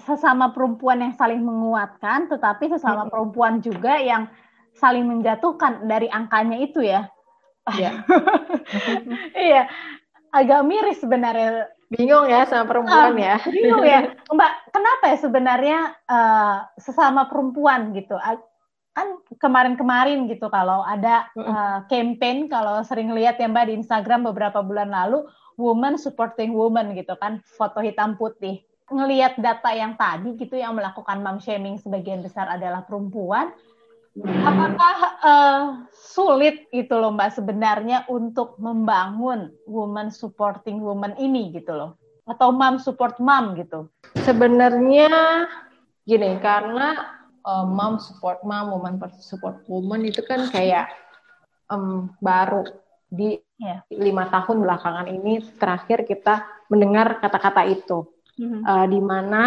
Sesama 0.06 0.54
perempuan 0.54 1.02
yang 1.02 1.14
saling 1.18 1.42
menguatkan, 1.42 2.30
tetapi 2.30 2.70
sesama 2.70 3.06
hmm. 3.06 3.10
perempuan 3.10 3.58
juga 3.58 3.98
yang 3.98 4.30
saling 4.78 5.02
menjatuhkan 5.02 5.90
dari 5.90 6.06
angkanya 6.06 6.58
itu 6.62 6.86
ya. 6.86 7.10
Iya. 7.74 8.06
iya. 9.50 9.62
Agak 10.30 10.62
miris 10.62 11.02
sebenarnya. 11.02 11.66
Bingung 11.88 12.28
ya 12.28 12.44
sama 12.44 12.68
perempuan 12.68 13.16
uh, 13.16 13.20
ya. 13.20 13.36
Bingung 13.48 13.84
ya. 13.84 14.12
Mbak, 14.36 14.52
kenapa 14.72 15.04
ya 15.08 15.16
sebenarnya 15.16 15.78
uh, 16.04 16.56
sesama 16.76 17.28
perempuan 17.28 17.96
gitu? 17.96 18.16
kan 18.98 19.14
kemarin-kemarin 19.38 20.26
gitu 20.26 20.50
kalau 20.50 20.82
ada 20.82 21.30
uh, 21.38 21.86
campaign 21.86 22.50
kalau 22.50 22.82
sering 22.82 23.14
lihat 23.14 23.38
ya 23.38 23.46
Mbak 23.46 23.70
di 23.70 23.74
Instagram 23.78 24.26
beberapa 24.26 24.58
bulan 24.58 24.90
lalu 24.90 25.22
woman 25.54 25.94
supporting 25.94 26.50
woman 26.50 26.98
gitu 26.98 27.14
kan 27.14 27.38
foto 27.46 27.78
hitam 27.78 28.18
putih 28.18 28.58
ngelihat 28.88 29.36
data 29.38 29.70
yang 29.70 29.94
tadi 29.94 30.34
gitu 30.34 30.56
yang 30.58 30.74
melakukan 30.74 31.20
mom 31.20 31.38
shaming 31.38 31.76
sebagian 31.78 32.24
besar 32.24 32.48
adalah 32.48 32.82
perempuan 32.82 33.52
apakah 34.24 34.96
uh, 35.22 35.62
sulit 35.94 36.66
gitu 36.74 36.98
loh 36.98 37.14
Mbak 37.14 37.38
sebenarnya 37.38 37.98
untuk 38.10 38.58
membangun 38.58 39.54
woman 39.68 40.10
supporting 40.10 40.82
woman 40.82 41.14
ini 41.20 41.54
gitu 41.54 41.74
loh 41.74 41.90
atau 42.28 42.52
mom 42.52 42.76
support 42.76 43.16
mom 43.22 43.56
gitu 43.56 43.88
sebenarnya 44.26 45.48
gini 46.04 46.36
karena 46.42 47.18
uh, 47.46 47.64
mom 47.64 47.96
support 47.96 48.42
mom, 48.44 48.74
woman 48.74 49.00
support 49.20 49.62
woman 49.70 50.04
itu 50.04 50.20
kan 50.26 50.50
kayak 50.52 50.92
um, 51.72 52.12
baru 52.20 52.64
di 53.08 53.40
yeah. 53.56 53.80
lima 53.88 54.28
tahun 54.28 54.60
belakangan 54.64 55.08
ini 55.08 55.40
terakhir 55.56 56.04
kita 56.04 56.44
mendengar 56.68 57.16
kata-kata 57.24 57.64
itu, 57.64 58.04
mm-hmm. 58.36 58.62
uh, 58.64 58.86
di 58.86 59.00
mana 59.00 59.42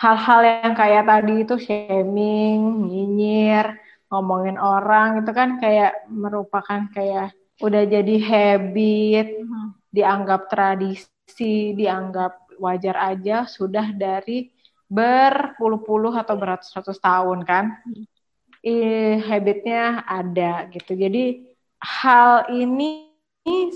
hal-hal 0.00 0.40
yang 0.40 0.72
kayak 0.72 1.04
tadi 1.04 1.34
itu 1.44 1.54
shaming, 1.60 2.88
nyinyir, 2.88 3.76
ngomongin 4.08 4.56
orang 4.56 5.20
itu 5.20 5.30
kan 5.36 5.60
kayak 5.60 6.08
merupakan 6.08 6.88
kayak 6.96 7.36
udah 7.60 7.84
jadi 7.84 8.16
habit, 8.24 9.44
mm-hmm. 9.44 9.66
dianggap 9.92 10.48
tradisi, 10.48 11.76
dianggap 11.76 12.48
wajar 12.56 12.96
aja 13.12 13.44
sudah 13.44 13.92
dari 13.92 14.48
berpuluh-puluh 14.88 16.16
atau 16.16 16.34
beratus-ratus 16.34 16.96
tahun 16.98 17.44
kan. 17.44 17.64
Eh, 18.64 19.20
habitnya 19.20 20.04
ada 20.08 20.68
gitu. 20.72 20.96
Jadi 20.96 21.44
hal 21.80 22.48
ini 22.52 23.08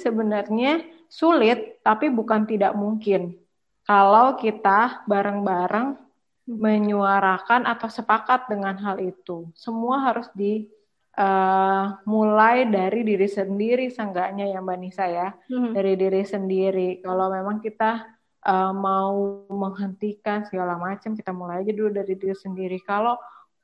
sebenarnya 0.01 0.85
sulit 1.09 1.81
tapi 1.85 2.09
bukan 2.09 2.49
tidak 2.49 2.73
mungkin. 2.73 3.37
Kalau 3.85 4.41
kita 4.41 5.05
bareng-bareng 5.05 6.05
menyuarakan 6.45 7.65
atau 7.65 7.89
sepakat 7.89 8.53
dengan 8.53 8.77
hal 8.77 9.01
itu. 9.01 9.49
Semua 9.57 10.13
harus 10.13 10.29
di 10.37 10.69
uh, 11.17 11.97
mulai 12.05 12.69
dari 12.69 13.01
diri 13.01 13.25
sendiri 13.25 13.89
seenggaknya 13.89 14.53
ya 14.53 14.61
Mbak 14.61 14.79
Nisa 14.79 15.07
ya. 15.09 15.29
Hmm. 15.49 15.73
dari 15.73 15.97
diri 15.97 16.23
sendiri. 16.23 17.01
Kalau 17.01 17.33
memang 17.33 17.65
kita 17.65 18.05
uh, 18.45 18.73
mau 18.77 19.45
menghentikan 19.49 20.45
segala 20.45 20.77
macam 20.77 21.17
kita 21.17 21.33
mulai 21.33 21.65
aja 21.65 21.73
dulu 21.73 21.91
dari 21.97 22.13
diri 22.13 22.37
sendiri. 22.37 22.79
Kalau 22.85 23.17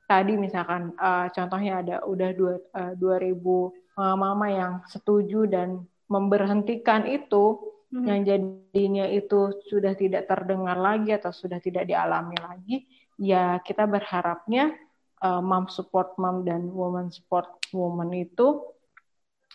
tadi 0.09 0.35
misalkan 0.35 0.91
uh, 0.97 1.29
contohnya 1.29 1.85
ada 1.85 1.95
udah 2.03 2.29
dua 2.35 2.53
uh, 2.75 2.93
dua 2.97 3.21
ribu 3.21 3.71
mama 4.01 4.49
yang 4.49 4.73
setuju 4.89 5.45
dan 5.45 5.85
memberhentikan 6.09 7.05
itu 7.05 7.59
hmm. 7.91 8.05
yang 8.07 8.21
jadinya 8.23 9.05
itu 9.11 9.61
sudah 9.67 9.93
tidak 9.93 10.25
terdengar 10.25 10.79
lagi 10.79 11.13
atau 11.13 11.29
sudah 11.29 11.59
tidak 11.59 11.85
dialami 11.85 12.35
lagi 12.39 12.87
ya 13.21 13.59
kita 13.61 13.85
berharapnya 13.85 14.73
uh, 15.21 15.43
mom 15.43 15.69
support 15.69 16.17
mom 16.17 16.41
dan 16.41 16.71
woman 16.71 17.13
support 17.13 17.61
woman 17.75 18.09
itu 18.15 18.63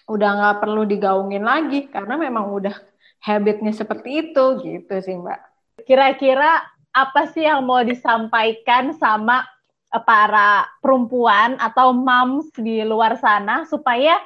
udah 0.06 0.30
nggak 0.38 0.58
perlu 0.62 0.86
digaungin 0.86 1.42
lagi 1.42 1.90
karena 1.90 2.14
memang 2.14 2.54
udah 2.54 2.76
habitnya 3.26 3.74
seperti 3.74 4.30
itu 4.30 4.44
gitu 4.62 4.94
sih 5.02 5.18
Mbak. 5.18 5.40
Kira-kira 5.82 6.62
apa 6.94 7.28
sih 7.34 7.42
yang 7.42 7.66
mau 7.66 7.82
disampaikan 7.82 8.94
sama 8.94 9.42
eh, 9.90 10.02
para 10.06 10.64
perempuan 10.78 11.58
atau 11.58 11.90
moms 11.90 12.54
di 12.54 12.86
luar 12.86 13.18
sana 13.18 13.66
supaya 13.66 14.16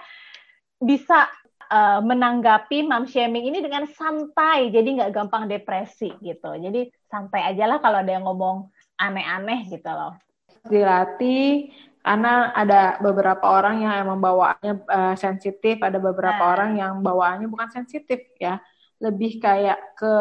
bisa 0.76 1.28
uh, 1.70 2.02
menanggapi 2.02 2.84
mom 2.84 3.06
shaming 3.06 3.48
ini 3.54 3.62
dengan 3.62 3.86
santai, 3.86 4.68
jadi 4.74 4.84
nggak 5.00 5.14
gampang 5.14 5.46
depresi 5.46 6.10
gitu. 6.20 6.50
Jadi 6.58 6.90
santai 7.06 7.46
aja 7.46 7.70
lah 7.70 7.78
kalau 7.78 8.02
ada 8.02 8.10
yang 8.10 8.26
ngomong 8.26 8.68
aneh-aneh 8.98 9.70
gitu 9.70 9.88
loh. 9.88 10.18
Dilatih 10.66 11.72
karena 12.00 12.52
ada 12.52 13.00
beberapa 13.00 13.44
orang 13.44 13.86
yang 13.86 13.94
emang 14.04 14.20
bawaannya 14.20 14.74
uh, 14.88 15.14
sensitif, 15.16 15.80
ada 15.80 15.96
beberapa 15.96 16.42
nah. 16.42 16.52
orang 16.52 16.70
yang 16.76 17.00
bawaannya 17.00 17.48
bukan 17.48 17.70
sensitif 17.72 18.20
ya 18.36 18.60
lebih 19.00 19.40
kayak 19.40 19.96
ke 19.96 20.14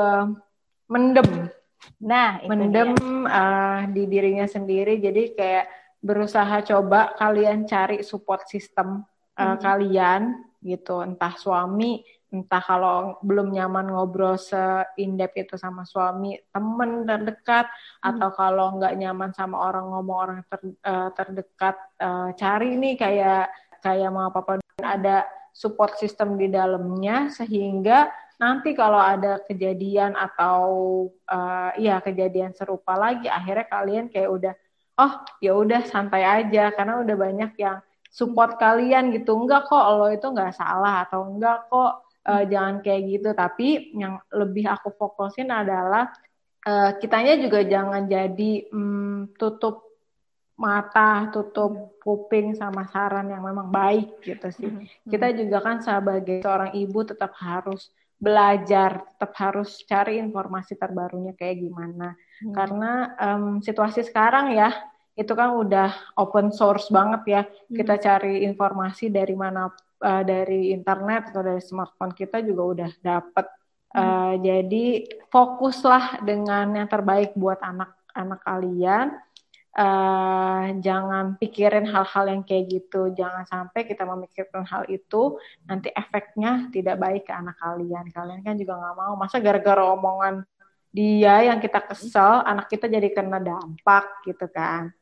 mendem. 0.88 1.52
Nah, 2.00 2.40
mendem 2.48 2.96
uh, 3.28 3.88
di 3.92 4.08
dirinya 4.08 4.48
sendiri. 4.48 5.00
Jadi 5.00 5.36
kayak 5.36 5.68
berusaha 6.00 6.64
coba 6.64 7.12
kalian 7.20 7.68
cari 7.68 8.04
support 8.08 8.48
system 8.48 9.04
uh, 9.36 9.56
hmm. 9.56 9.60
kalian 9.60 10.22
gitu, 10.60 11.02
entah 11.02 11.34
suami, 11.40 12.04
entah 12.30 12.62
kalau 12.62 13.18
belum 13.26 13.50
nyaman 13.56 13.90
ngobrol 13.90 14.38
seindep 14.38 15.34
itu 15.36 15.56
sama 15.58 15.88
suami, 15.88 16.38
temen 16.54 17.08
terdekat, 17.08 17.66
hmm. 17.66 18.10
atau 18.14 18.30
kalau 18.36 18.78
nggak 18.78 18.96
nyaman 19.00 19.32
sama 19.34 19.58
orang 19.58 19.90
ngomong 19.90 20.18
orang 20.18 20.40
ter, 20.46 20.60
uh, 20.86 21.10
terdekat, 21.16 21.76
uh, 22.00 22.30
cari 22.38 22.78
nih 22.78 22.96
kayak 23.00 23.50
kayak 23.80 24.10
mau 24.12 24.28
apa 24.28 24.40
apa 24.44 24.52
ada 24.84 25.18
support 25.56 25.96
system 25.96 26.36
di 26.36 26.52
dalamnya 26.52 27.32
sehingga 27.32 28.12
nanti 28.40 28.72
kalau 28.76 29.00
ada 29.00 29.44
kejadian 29.48 30.16
atau 30.16 30.64
uh, 31.28 31.72
ya 31.76 32.00
kejadian 32.00 32.56
serupa 32.56 32.96
lagi 32.96 33.28
akhirnya 33.28 33.68
kalian 33.68 34.06
kayak 34.08 34.30
udah 34.32 34.54
oh 35.00 35.14
ya 35.40 35.56
udah 35.56 35.82
santai 35.88 36.24
aja. 36.28 36.76
Karena 36.76 37.00
udah 37.02 37.16
banyak 37.16 37.52
yang 37.56 37.80
support 38.10 38.58
kalian 38.58 39.14
gitu 39.14 39.38
enggak 39.38 39.70
kok 39.70 39.86
lo 39.96 40.10
itu 40.10 40.28
enggak 40.30 40.58
salah 40.58 41.06
atau 41.06 41.30
enggak 41.30 41.70
kok 41.70 41.92
uh, 42.26 42.44
jangan 42.50 42.82
kayak 42.82 43.02
gitu 43.06 43.30
tapi 43.38 43.94
yang 43.94 44.18
lebih 44.34 44.66
aku 44.66 44.90
fokusin 44.98 45.54
adalah 45.54 46.10
uh, 46.66 46.98
kitanya 46.98 47.38
juga 47.38 47.62
jangan 47.64 48.10
jadi 48.10 48.52
um, 48.74 49.30
tutup 49.38 49.90
mata, 50.60 51.32
tutup 51.32 51.96
kuping 52.04 52.52
sama 52.52 52.84
saran 52.92 53.32
yang 53.32 53.40
memang 53.40 53.72
baik 53.72 54.20
gitu 54.20 54.52
sih. 54.52 54.68
Mm 54.68 54.84
-hmm. 54.84 55.08
Kita 55.08 55.28
juga 55.32 55.58
kan 55.64 55.80
sebagai 55.80 56.44
seorang 56.44 56.76
ibu 56.76 57.00
tetap 57.08 57.32
harus 57.40 57.96
belajar, 58.20 59.08
tetap 59.16 59.32
harus 59.40 59.80
cari 59.88 60.20
informasi 60.20 60.76
terbarunya 60.76 61.32
kayak 61.40 61.64
gimana. 61.64 62.20
Hmm. 62.44 62.52
Karena 62.52 62.92
um, 63.16 63.64
situasi 63.64 64.04
sekarang 64.04 64.52
ya, 64.52 64.76
itu 65.20 65.34
kan 65.36 65.60
udah 65.60 66.16
open 66.16 66.56
source 66.56 66.88
banget 66.88 67.22
ya. 67.28 67.42
Hmm. 67.44 67.76
Kita 67.76 68.00
cari 68.00 68.48
informasi 68.48 69.12
dari 69.12 69.36
mana, 69.36 69.68
uh, 69.68 70.24
dari 70.24 70.72
internet 70.72 71.36
atau 71.36 71.44
dari 71.44 71.60
smartphone 71.60 72.16
kita 72.16 72.40
juga 72.40 72.64
udah 72.64 72.92
dapet 73.04 73.46
Uh, 73.90 74.38
jadi 74.46 75.10
fokuslah 75.34 76.22
dengan 76.22 76.70
yang 76.78 76.86
terbaik 76.86 77.34
buat 77.34 77.58
anak-anak 77.58 78.40
kalian. 78.46 79.18
Uh, 79.70 80.76
jangan 80.82 81.38
pikirin 81.42 81.90
hal-hal 81.90 82.26
yang 82.30 82.46
kayak 82.46 82.70
gitu. 82.70 83.10
Jangan 83.18 83.50
sampai 83.50 83.90
kita 83.90 84.06
memikirkan 84.06 84.62
hal 84.62 84.86
itu 84.94 85.42
nanti 85.66 85.90
efeknya 85.90 86.70
tidak 86.70 87.02
baik 87.02 87.26
ke 87.26 87.34
anak 87.34 87.58
kalian. 87.58 88.06
Kalian 88.14 88.46
kan 88.46 88.62
juga 88.62 88.78
nggak 88.78 88.96
mau. 88.98 89.14
Masa 89.18 89.42
gara-gara 89.42 89.82
omongan 89.82 90.46
dia 90.94 91.50
yang 91.50 91.58
kita 91.58 91.82
kesel, 91.86 92.46
anak 92.46 92.70
kita 92.70 92.86
jadi 92.86 93.10
kena 93.10 93.42
dampak 93.42 94.06
gitu 94.26 94.46
kan. 94.54 94.94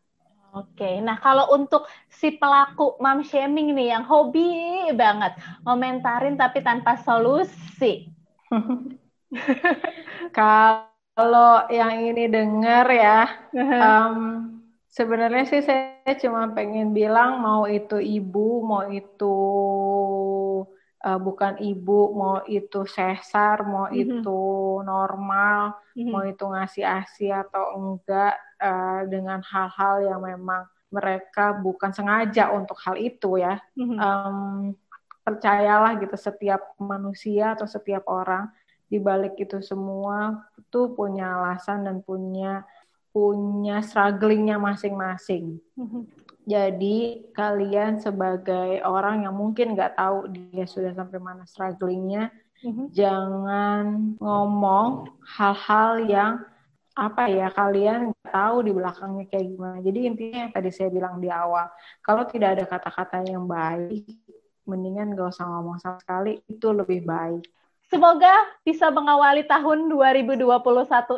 Oke, 0.57 0.97
nah 1.05 1.21
kalau 1.21 1.53
untuk 1.53 1.85
si 2.09 2.33
pelaku 2.33 2.97
mom 2.97 3.21
shaming 3.21 3.77
nih 3.77 3.93
yang 3.93 4.05
hobi 4.09 4.89
banget 4.97 5.37
ngomentarin 5.61 6.33
tapi 6.33 6.65
tanpa 6.65 6.97
solusi. 7.05 8.09
kalau 10.37 11.51
yang 11.69 11.93
ini 12.09 12.25
dengar 12.25 12.89
ya, 12.89 13.21
um, 13.53 14.17
sebenarnya 14.89 15.43
sih 15.45 15.61
saya 15.61 16.13
cuma 16.17 16.49
pengen 16.57 16.89
bilang 16.97 17.37
mau 17.37 17.69
itu 17.69 18.01
ibu, 18.01 18.65
mau 18.65 18.89
itu 18.89 19.35
uh, 21.05 21.19
bukan 21.21 21.61
ibu, 21.61 22.17
mau 22.17 22.41
itu 22.49 22.81
sesar, 22.89 23.61
mau 23.61 23.85
mm-hmm. 23.85 24.03
itu 24.03 24.41
normal, 24.81 25.77
mm-hmm. 25.93 26.09
mau 26.09 26.23
itu 26.25 26.45
ngasih 26.49 26.85
asi 26.85 27.29
atau 27.29 27.77
enggak 27.77 28.33
uh, 28.61 29.01
dengan 29.09 29.39
hal-hal 29.41 29.95
yang 30.05 30.21
memang 30.21 30.65
mereka 30.87 31.51
bukan 31.57 31.91
sengaja 31.91 32.51
untuk 32.55 32.79
hal 32.83 32.95
itu 32.95 33.39
ya. 33.39 33.59
Mm-hmm. 33.75 33.97
Um, 33.99 34.75
percayalah 35.27 35.99
gitu 35.99 36.15
setiap 36.15 36.75
manusia 36.79 37.57
atau 37.57 37.67
setiap 37.67 38.07
orang 38.07 38.47
di 38.87 38.95
balik 38.95 39.35
itu 39.35 39.59
semua 39.59 40.47
itu 40.55 40.95
punya 40.95 41.35
alasan 41.35 41.83
dan 41.83 41.99
punya 41.99 42.63
punya 43.11 43.83
strugglingnya 43.83 44.55
masing-masing. 44.55 45.59
Mm-hmm 45.75 46.27
jadi 46.47 47.27
kalian 47.35 47.99
sebagai 47.99 48.79
orang 48.87 49.27
yang 49.27 49.35
mungkin 49.35 49.75
nggak 49.75 49.99
tahu 49.99 50.31
dia 50.31 50.63
sudah 50.63 50.95
sampai 50.95 51.19
mana 51.19 51.43
strugglingnya, 51.43 52.31
mm-hmm. 52.63 52.87
jangan 52.95 54.15
ngomong 54.15 55.11
hal-hal 55.27 56.07
yang 56.07 56.33
apa 56.97 57.29
ya 57.29 57.53
kalian 57.53 58.09
tahu 58.25 58.65
di 58.65 58.71
belakangnya 58.73 59.29
kayak 59.29 59.45
gimana. 59.53 59.77
Jadi 59.85 59.99
intinya 60.09 60.39
yang 60.49 60.53
tadi 60.53 60.69
saya 60.73 60.89
bilang 60.89 61.21
di 61.21 61.29
awal, 61.29 61.69
kalau 62.01 62.25
tidak 62.25 62.57
ada 62.57 62.65
kata-kata 62.65 63.21
yang 63.29 63.45
baik, 63.45 64.09
mendingan 64.65 65.13
gak 65.13 65.37
usah 65.37 65.45
ngomong 65.45 65.77
sama 65.77 66.01
sekali, 66.01 66.41
itu 66.49 66.67
lebih 66.73 67.05
baik. 67.05 67.45
Semoga 67.87 68.33
bisa 68.67 68.91
mengawali 68.91 69.47
tahun 69.47 69.87
2021 69.87 70.43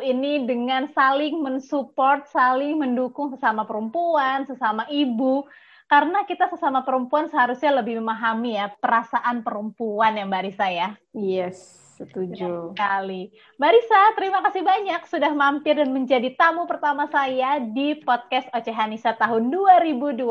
ini 0.06 0.46
dengan 0.46 0.86
saling 0.94 1.42
mensupport, 1.42 2.30
saling 2.30 2.78
mendukung 2.78 3.34
sesama 3.34 3.66
perempuan, 3.66 4.46
sesama 4.46 4.86
ibu. 4.86 5.50
Karena 5.90 6.22
kita 6.22 6.46
sesama 6.46 6.86
perempuan 6.86 7.26
seharusnya 7.26 7.82
lebih 7.82 7.98
memahami 7.98 8.54
ya 8.54 8.70
perasaan 8.70 9.42
perempuan 9.42 10.14
ya 10.14 10.22
Mbak 10.22 10.42
Risa 10.46 10.70
ya. 10.70 10.94
Yes, 11.10 11.89
setuju. 12.00 12.72
Sekali. 12.72 13.28
Mbak 13.60 13.70
Risa, 13.76 14.02
terima 14.16 14.40
kasih 14.46 14.62
banyak 14.64 15.00
sudah 15.06 15.32
mampir 15.36 15.76
dan 15.76 15.92
menjadi 15.92 16.32
tamu 16.34 16.64
pertama 16.64 17.04
saya 17.12 17.60
di 17.60 18.00
podcast 18.00 18.48
Ocehanisa 18.56 19.12
tahun 19.16 19.52
2021. 19.52 20.24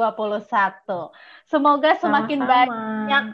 Semoga 1.46 1.92
semakin 2.02 2.40
Sama-sama. 2.44 2.50
banyak 2.50 3.26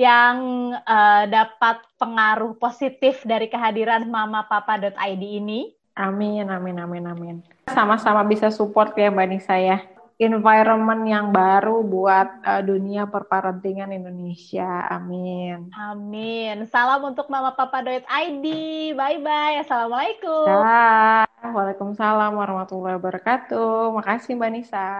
yang 0.00 0.36
uh, 0.72 1.24
dapat 1.28 1.84
pengaruh 2.00 2.56
positif 2.56 3.20
dari 3.28 3.46
kehadiran 3.52 4.08
mamapapa.id 4.08 5.22
ini. 5.22 5.76
Amin, 5.92 6.48
amin, 6.48 6.80
amin, 6.80 7.04
amin. 7.04 7.36
Sama-sama 7.68 8.24
bisa 8.24 8.48
support 8.48 8.96
ya 8.96 9.12
Mbak 9.12 9.28
Nisa 9.28 9.60
ya. 9.60 9.91
Environment 10.24 11.02
yang 11.06 11.30
baru 11.34 11.82
buat 11.82 12.42
uh, 12.46 12.62
dunia 12.62 13.10
perparentingan 13.10 13.90
Indonesia. 13.90 14.86
Amin. 14.90 15.70
Amin. 15.74 16.66
Salam 16.70 17.02
untuk 17.02 17.26
mamapapa.id. 17.26 18.46
Bye-bye. 18.94 19.66
Assalamualaikum. 19.66 20.46
Ya, 20.46 21.26
Waalaikumsalam 21.42 22.38
warahmatullahi 22.38 22.96
wabarakatuh. 22.98 23.94
Makasih 23.98 24.38
Mbak 24.38 24.50
Nisa. 24.54 24.90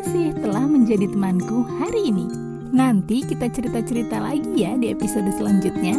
kasih 0.00 0.32
telah 0.38 0.64
menjadi 0.70 1.10
temanku 1.10 1.66
hari 1.82 2.14
ini. 2.14 2.30
Nanti 2.70 3.26
kita 3.26 3.50
cerita-cerita 3.50 4.22
lagi 4.22 4.64
ya 4.64 4.78
di 4.78 4.94
episode 4.94 5.26
selanjutnya. 5.34 5.92